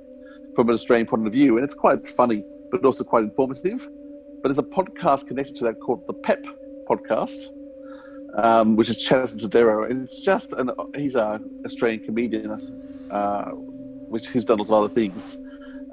from 0.55 0.69
an 0.69 0.75
Australian 0.75 1.07
point 1.07 1.27
of 1.27 1.33
view, 1.33 1.57
and 1.57 1.65
it's 1.65 1.75
quite 1.75 2.07
funny, 2.07 2.45
but 2.71 2.85
also 2.85 3.03
quite 3.03 3.25
informative. 3.25 3.89
But 4.43 4.49
there's 4.49 4.59
a 4.59 4.63
podcast 4.63 5.27
connected 5.27 5.57
to 5.57 5.65
that 5.65 5.81
called 5.81 6.07
the 6.07 6.13
PEP 6.13 6.47
podcast, 6.87 7.47
um, 8.37 8.77
which 8.77 8.91
is 8.91 9.03
Chas 9.03 9.35
Licciardello, 9.35 9.91
and 9.91 10.03
it's 10.03 10.21
just 10.21 10.53
an 10.53 10.71
he's 10.95 11.15
an 11.15 11.63
Australian 11.65 12.05
comedian, 12.05 13.09
uh, 13.11 13.51
which 13.53 14.29
who's 14.29 14.45
done 14.45 14.59
lots 14.59 14.71
of 14.71 14.77
other 14.77 14.95
things. 14.95 15.39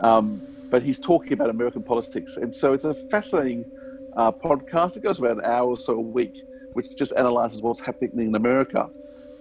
Um, 0.01 0.41
but 0.71 0.81
he's 0.81 0.99
talking 0.99 1.33
about 1.33 1.49
American 1.49 1.83
politics. 1.83 2.37
And 2.37 2.55
so 2.55 2.73
it's 2.73 2.85
a 2.85 2.95
fascinating 3.09 3.69
uh, 4.15 4.31
podcast. 4.31 4.97
It 4.97 5.03
goes 5.03 5.19
about 5.19 5.37
an 5.37 5.45
hour 5.45 5.67
or 5.67 5.77
so 5.77 5.93
a 5.93 6.01
week, 6.01 6.41
which 6.73 6.95
just 6.97 7.11
analyzes 7.17 7.61
what's 7.61 7.81
happening 7.81 8.29
in 8.29 8.35
America. 8.35 8.89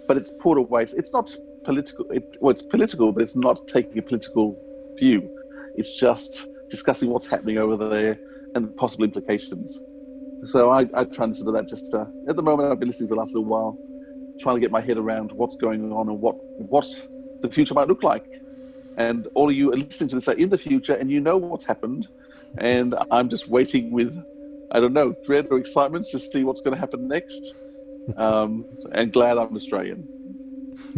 But 0.07 0.17
it's 0.17 0.31
poured 0.31 0.57
away. 0.57 0.83
It's 0.83 1.13
not 1.13 1.33
political. 1.63 2.05
It, 2.11 2.37
well, 2.41 2.51
it's 2.51 2.61
political, 2.61 3.13
but 3.13 3.23
it's 3.23 3.35
not 3.35 3.67
taking 3.67 3.97
a 3.97 4.01
political 4.01 4.57
view. 4.99 5.29
It's 5.77 5.95
just 5.95 6.47
discussing 6.69 7.09
what's 7.09 7.27
happening 7.27 7.57
over 7.57 7.77
there 7.77 8.15
and 8.53 8.65
the 8.65 8.71
possible 8.73 9.05
implications. 9.05 9.81
So 10.43 10.69
I, 10.69 10.79
I 10.79 11.05
try 11.05 11.25
and 11.25 11.33
consider 11.33 11.51
that 11.51 11.67
just 11.67 11.93
uh, 11.93 12.05
at 12.27 12.35
the 12.35 12.43
moment 12.43 12.71
I've 12.71 12.79
been 12.79 12.89
listening 12.89 13.07
for 13.07 13.15
the 13.15 13.19
last 13.19 13.33
little 13.33 13.49
while, 13.49 13.77
trying 14.39 14.55
to 14.55 14.61
get 14.61 14.71
my 14.71 14.81
head 14.81 14.97
around 14.97 15.31
what's 15.31 15.55
going 15.55 15.93
on 15.93 16.09
and 16.09 16.19
what 16.19 16.35
what 16.57 16.87
the 17.41 17.49
future 17.49 17.73
might 17.73 17.87
look 17.87 18.03
like 18.03 18.40
and 18.97 19.27
all 19.33 19.49
of 19.49 19.55
you 19.55 19.71
are 19.71 19.75
listening 19.75 20.09
to 20.09 20.15
this 20.15 20.27
are 20.27 20.33
in 20.33 20.49
the 20.49 20.57
future 20.57 20.93
and 20.93 21.09
you 21.09 21.19
know 21.19 21.37
what's 21.37 21.65
happened 21.65 22.07
and 22.57 22.95
i'm 23.09 23.29
just 23.29 23.47
waiting 23.47 23.91
with 23.91 24.13
i 24.71 24.79
don't 24.79 24.93
know 24.93 25.15
dread 25.25 25.47
or 25.51 25.57
excitement 25.57 26.05
to 26.07 26.19
see 26.19 26.43
what's 26.43 26.61
going 26.61 26.73
to 26.73 26.79
happen 26.79 27.07
next 27.07 27.53
um, 28.17 28.65
and 28.93 29.13
glad 29.13 29.37
i'm 29.37 29.55
australian 29.55 30.07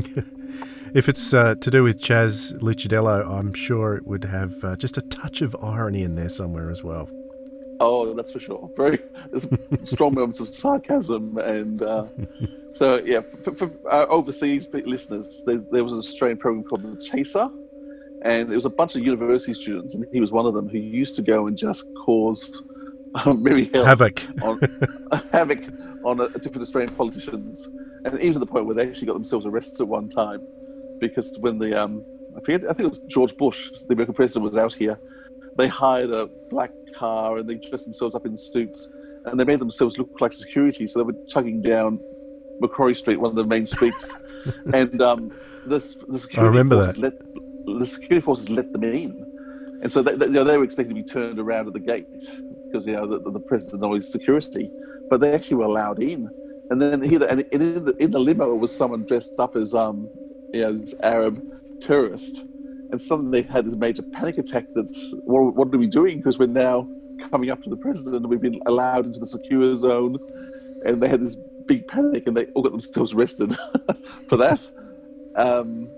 if 0.93 1.09
it's 1.09 1.33
uh, 1.33 1.55
to 1.55 1.69
do 1.69 1.83
with 1.83 1.99
chas 1.99 2.53
Licciardello, 2.59 3.27
i'm 3.27 3.53
sure 3.53 3.95
it 3.95 4.07
would 4.07 4.23
have 4.25 4.63
uh, 4.63 4.75
just 4.75 4.97
a 4.97 5.01
touch 5.01 5.41
of 5.41 5.55
irony 5.61 6.03
in 6.03 6.15
there 6.15 6.29
somewhere 6.29 6.69
as 6.69 6.83
well 6.83 7.09
Oh, 7.79 8.13
that's 8.13 8.31
for 8.31 8.39
sure. 8.39 8.71
Very 8.77 8.99
strong 9.83 10.13
moments 10.15 10.39
of 10.39 10.53
sarcasm, 10.53 11.37
and 11.37 11.81
uh, 11.81 12.05
so 12.71 13.01
yeah. 13.03 13.21
For, 13.43 13.53
for 13.53 13.71
our 13.89 14.09
overseas 14.09 14.67
listeners, 14.71 15.41
there 15.45 15.83
was 15.83 15.93
an 15.93 15.99
Australian 15.99 16.37
program 16.37 16.63
called 16.63 16.83
The 16.83 16.95
Chaser, 17.03 17.49
and 18.23 18.49
there 18.49 18.57
was 18.57 18.65
a 18.65 18.69
bunch 18.69 18.95
of 18.95 19.03
university 19.03 19.53
students, 19.53 19.95
and 19.95 20.05
he 20.11 20.19
was 20.19 20.31
one 20.31 20.45
of 20.45 20.53
them 20.53 20.67
who 20.69 20.77
used 20.77 21.15
to 21.17 21.21
go 21.21 21.47
and 21.47 21.57
just 21.57 21.85
cause 22.05 22.63
um, 23.15 23.45
Hell 23.45 23.85
havoc 23.85 24.21
on 24.41 24.59
havoc 25.31 25.63
on 26.03 26.19
a, 26.19 26.29
different 26.29 26.61
Australian 26.61 26.95
politicians, 26.95 27.69
and 28.05 28.19
even 28.19 28.33
to 28.33 28.39
the 28.39 28.45
point 28.45 28.65
where 28.65 28.75
they 28.75 28.87
actually 28.87 29.07
got 29.07 29.13
themselves 29.13 29.45
arrested 29.45 29.81
at 29.81 29.87
one 29.87 30.09
time 30.09 30.41
because 30.99 31.37
when 31.39 31.59
the 31.59 31.79
um, 31.79 32.03
I 32.35 32.39
forget, 32.39 32.63
I 32.63 32.73
think 32.73 32.87
it 32.87 32.89
was 32.89 32.99
George 33.01 33.35
Bush, 33.37 33.71
the 33.87 33.93
American 33.93 34.15
president, 34.15 34.49
was 34.49 34.57
out 34.57 34.73
here. 34.73 34.99
They 35.57 35.67
hired 35.67 36.09
a 36.09 36.27
black 36.49 36.71
car 36.95 37.37
and 37.37 37.47
they 37.47 37.55
dressed 37.55 37.85
themselves 37.85 38.15
up 38.15 38.25
in 38.25 38.35
suits, 38.35 38.89
and 39.25 39.39
they 39.39 39.43
made 39.43 39.59
themselves 39.59 39.97
look 39.97 40.19
like 40.19 40.33
security. 40.33 40.87
So 40.87 40.99
they 40.99 41.05
were 41.05 41.25
chugging 41.27 41.61
down 41.61 41.99
Macquarie 42.59 42.95
Street, 42.95 43.19
one 43.19 43.29
of 43.29 43.35
the 43.35 43.45
main 43.45 43.65
streets, 43.65 44.15
and 44.73 45.01
um, 45.01 45.31
this 45.65 45.95
the 46.07 46.19
security 46.19 46.47
I 46.47 46.49
remember 46.49 46.85
that. 46.85 46.97
Let, 46.97 47.13
the 47.65 47.85
security 47.85 48.21
forces 48.21 48.49
let 48.49 48.71
them 48.73 48.83
in, 48.83 49.25
and 49.81 49.91
so 49.91 50.01
they, 50.01 50.15
they, 50.15 50.27
you 50.27 50.31
know, 50.31 50.43
they 50.43 50.57
were 50.57 50.63
expected 50.63 50.95
to 50.95 50.95
be 50.95 51.03
turned 51.03 51.39
around 51.39 51.67
at 51.67 51.73
the 51.73 51.79
gate 51.79 52.07
because 52.65 52.87
you 52.87 52.93
know 52.93 53.05
the, 53.05 53.19
the 53.19 53.39
president's 53.39 53.83
always 53.83 54.09
security, 54.09 54.69
but 55.09 55.19
they 55.19 55.33
actually 55.33 55.57
were 55.57 55.65
allowed 55.65 56.01
in. 56.01 56.29
And 56.69 56.81
then 56.81 57.01
here, 57.01 57.21
and 57.29 57.41
in 57.51 57.85
the, 57.85 57.95
in 57.99 58.11
the 58.11 58.19
limo 58.19 58.55
was 58.55 58.75
someone 58.75 59.05
dressed 59.05 59.39
up 59.39 59.55
as 59.55 59.75
um, 59.75 60.09
you 60.53 60.61
know, 60.61 60.71
this 60.71 60.95
Arab 61.03 61.43
terrorist, 61.81 62.45
and 62.91 63.01
suddenly 63.01 63.41
they 63.41 63.47
had 63.47 63.65
this 63.65 63.75
major 63.75 64.01
panic 64.01 64.37
attack. 64.37 64.65
That 64.73 64.87
what, 65.25 65.53
what 65.53 65.73
are 65.73 65.77
we 65.77 65.87
doing? 65.87 66.17
Because 66.17 66.39
we're 66.39 66.47
now 66.47 66.87
coming 67.29 67.51
up 67.51 67.61
to 67.63 67.69
the 67.69 67.75
president, 67.75 68.23
and 68.23 68.27
we've 68.27 68.41
been 68.41 68.61
allowed 68.65 69.05
into 69.05 69.19
the 69.19 69.27
secure 69.27 69.75
zone, 69.75 70.17
and 70.85 71.03
they 71.03 71.09
had 71.09 71.21
this 71.21 71.35
big 71.67 71.87
panic, 71.87 72.25
and 72.27 72.37
they 72.37 72.45
all 72.47 72.63
got 72.63 72.71
themselves 72.71 73.13
arrested 73.13 73.55
for 74.27 74.37
that. 74.37 74.67
Um, 75.35 75.89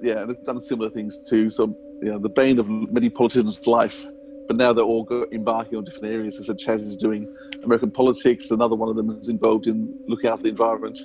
yeah, 0.00 0.24
they've 0.24 0.42
done 0.44 0.60
similar 0.60 0.90
things 0.90 1.18
too. 1.18 1.50
So, 1.50 1.76
you 2.00 2.10
know, 2.10 2.18
the 2.18 2.28
bane 2.28 2.58
of 2.58 2.68
many 2.68 3.10
politicians' 3.10 3.66
life. 3.66 4.04
But 4.48 4.56
now 4.56 4.72
they're 4.72 4.84
all 4.84 5.06
embarking 5.32 5.78
on 5.78 5.84
different 5.84 6.12
areas. 6.12 6.38
As 6.38 6.50
I 6.50 6.52
said, 6.52 6.58
Chas 6.58 6.82
is 6.82 6.96
doing 6.96 7.32
American 7.62 7.90
politics. 7.90 8.50
Another 8.50 8.74
one 8.74 8.88
of 8.88 8.96
them 8.96 9.08
is 9.08 9.28
involved 9.28 9.66
in 9.66 9.94
looking 10.08 10.28
after 10.28 10.42
the 10.42 10.48
environment 10.50 10.98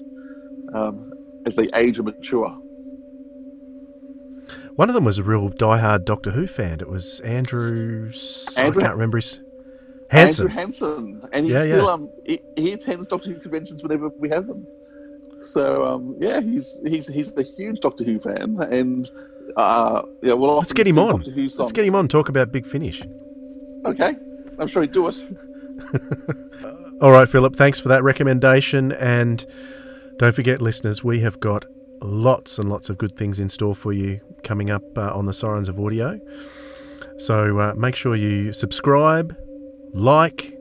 um, 0.73 1.13
as 1.45 1.55
they 1.55 1.67
age 1.75 1.97
and 1.99 2.05
mature. 2.05 2.49
One 4.75 4.89
of 4.89 4.95
them 4.95 5.05
was 5.05 5.17
a 5.17 5.23
real 5.23 5.49
die-hard 5.49 6.05
Doctor 6.05 6.31
Who 6.31 6.45
fan. 6.47 6.81
It 6.81 6.87
was 6.87 7.19
Andrew. 7.21 8.11
Andrew 8.57 8.81
I 8.81 8.83
can't 8.83 8.93
remember 8.93 9.17
his. 9.17 9.39
Hansen. 10.09 10.45
Andrew 10.45 10.61
Hansen, 10.61 11.29
and 11.33 11.45
he 11.45 11.51
yeah, 11.51 11.63
still 11.63 11.85
yeah. 11.85 11.91
um 11.91 12.09
he, 12.25 12.39
he, 12.55 12.71
attends 12.71 13.07
Doctor 13.07 13.31
Who 13.31 13.39
conventions 13.39 13.83
whenever 13.83 14.09
we 14.09 14.29
have 14.29 14.47
them. 14.47 14.65
So 15.39 15.85
um 15.85 16.15
yeah, 16.19 16.41
he's 16.41 16.81
he's 16.85 17.07
he's 17.07 17.35
a 17.38 17.43
huge 17.43 17.80
Doctor 17.80 18.03
Who 18.03 18.19
fan, 18.19 18.57
and 18.72 19.09
uh 19.55 20.01
yeah, 20.22 20.34
well 20.34 20.57
let's 20.57 20.73
get 20.73 20.88
him 20.88 20.99
on. 20.99 21.23
Let's 21.23 21.72
get 21.72 21.85
him 21.85 21.95
on. 21.95 22.07
Talk 22.07 22.30
about 22.30 22.51
Big 22.51 22.65
Finish. 22.65 23.03
Okay, 23.85 24.15
I'm 24.59 24.68
sure 24.68 24.81
he'd 24.81 24.91
do 24.91 25.07
it. 25.07 25.22
All 27.01 27.11
right, 27.11 27.30
Philip. 27.30 27.55
Thanks 27.55 27.80
for 27.80 27.89
that 27.89 28.03
recommendation, 28.03 28.91
and 28.93 29.45
don't 30.18 30.34
forget, 30.34 30.61
listeners, 30.61 31.03
we 31.03 31.19
have 31.19 31.39
got 31.39 31.65
lots 32.01 32.57
and 32.57 32.69
lots 32.69 32.89
of 32.89 32.97
good 32.97 33.15
things 33.15 33.39
in 33.39 33.49
store 33.49 33.76
for 33.76 33.93
you 33.93 34.19
coming 34.43 34.72
up 34.72 34.84
uh, 34.97 35.14
on 35.14 35.27
the 35.27 35.34
Sirens 35.34 35.69
of 35.69 35.80
Audio. 35.80 36.19
So 37.18 37.59
uh, 37.59 37.73
make 37.76 37.95
sure 37.95 38.15
you 38.15 38.51
subscribe, 38.51 39.38
like, 39.93 40.57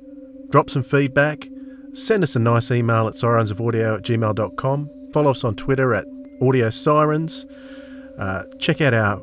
drop 0.50 0.68
some 0.68 0.82
feedback, 0.82 1.48
send 1.96 2.22
us 2.22 2.36
a 2.36 2.38
nice 2.38 2.70
email 2.70 3.08
at 3.08 3.14
sirensofaudio 3.14 3.96
at 3.96 4.02
gmail.com, 4.02 5.10
follow 5.12 5.30
us 5.30 5.44
on 5.44 5.54
Twitter 5.54 5.94
at 5.94 6.06
Audio 6.42 6.70
Sirens, 6.70 7.46
uh, 8.18 8.44
check 8.58 8.80
out 8.80 8.94
our 8.94 9.22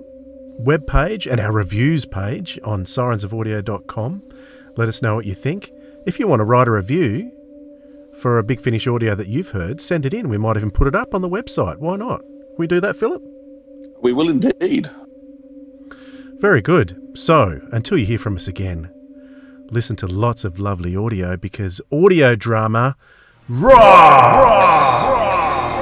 web 0.57 0.87
page 0.87 1.27
and 1.27 1.39
our 1.39 1.51
reviews 1.51 2.05
page 2.05 2.59
on 2.63 2.83
sirensofaudio.com. 2.85 4.23
Let 4.75 4.89
us 4.89 5.01
know 5.01 5.15
what 5.15 5.25
you 5.25 5.35
think. 5.35 5.71
If 6.05 6.19
you 6.19 6.27
want 6.27 6.39
to 6.39 6.45
write 6.45 6.67
a 6.67 6.71
review 6.71 7.31
for 8.17 8.37
a 8.37 8.43
Big 8.43 8.61
Finish 8.61 8.87
audio 8.87 9.15
that 9.15 9.27
you've 9.27 9.49
heard, 9.49 9.81
send 9.81 10.05
it 10.05 10.13
in. 10.13 10.29
We 10.29 10.37
might 10.37 10.57
even 10.57 10.71
put 10.71 10.87
it 10.87 10.95
up 10.95 11.13
on 11.13 11.21
the 11.21 11.29
website. 11.29 11.77
Why 11.77 11.95
not? 11.95 12.21
We 12.57 12.67
do 12.67 12.79
that, 12.81 12.95
Philip? 12.95 13.23
We 14.01 14.13
will 14.13 14.29
indeed. 14.29 14.89
Very 16.39 16.61
good. 16.61 16.99
So, 17.15 17.61
until 17.71 17.97
you 17.97 18.05
hear 18.05 18.19
from 18.19 18.35
us 18.35 18.47
again, 18.47 18.92
listen 19.69 19.95
to 19.97 20.07
lots 20.07 20.43
of 20.43 20.59
lovely 20.59 20.95
audio 20.95 21.37
because 21.37 21.81
audio 21.91 22.35
drama 22.35 22.95
rocks! 23.49 25.07
rocks! 25.07 25.72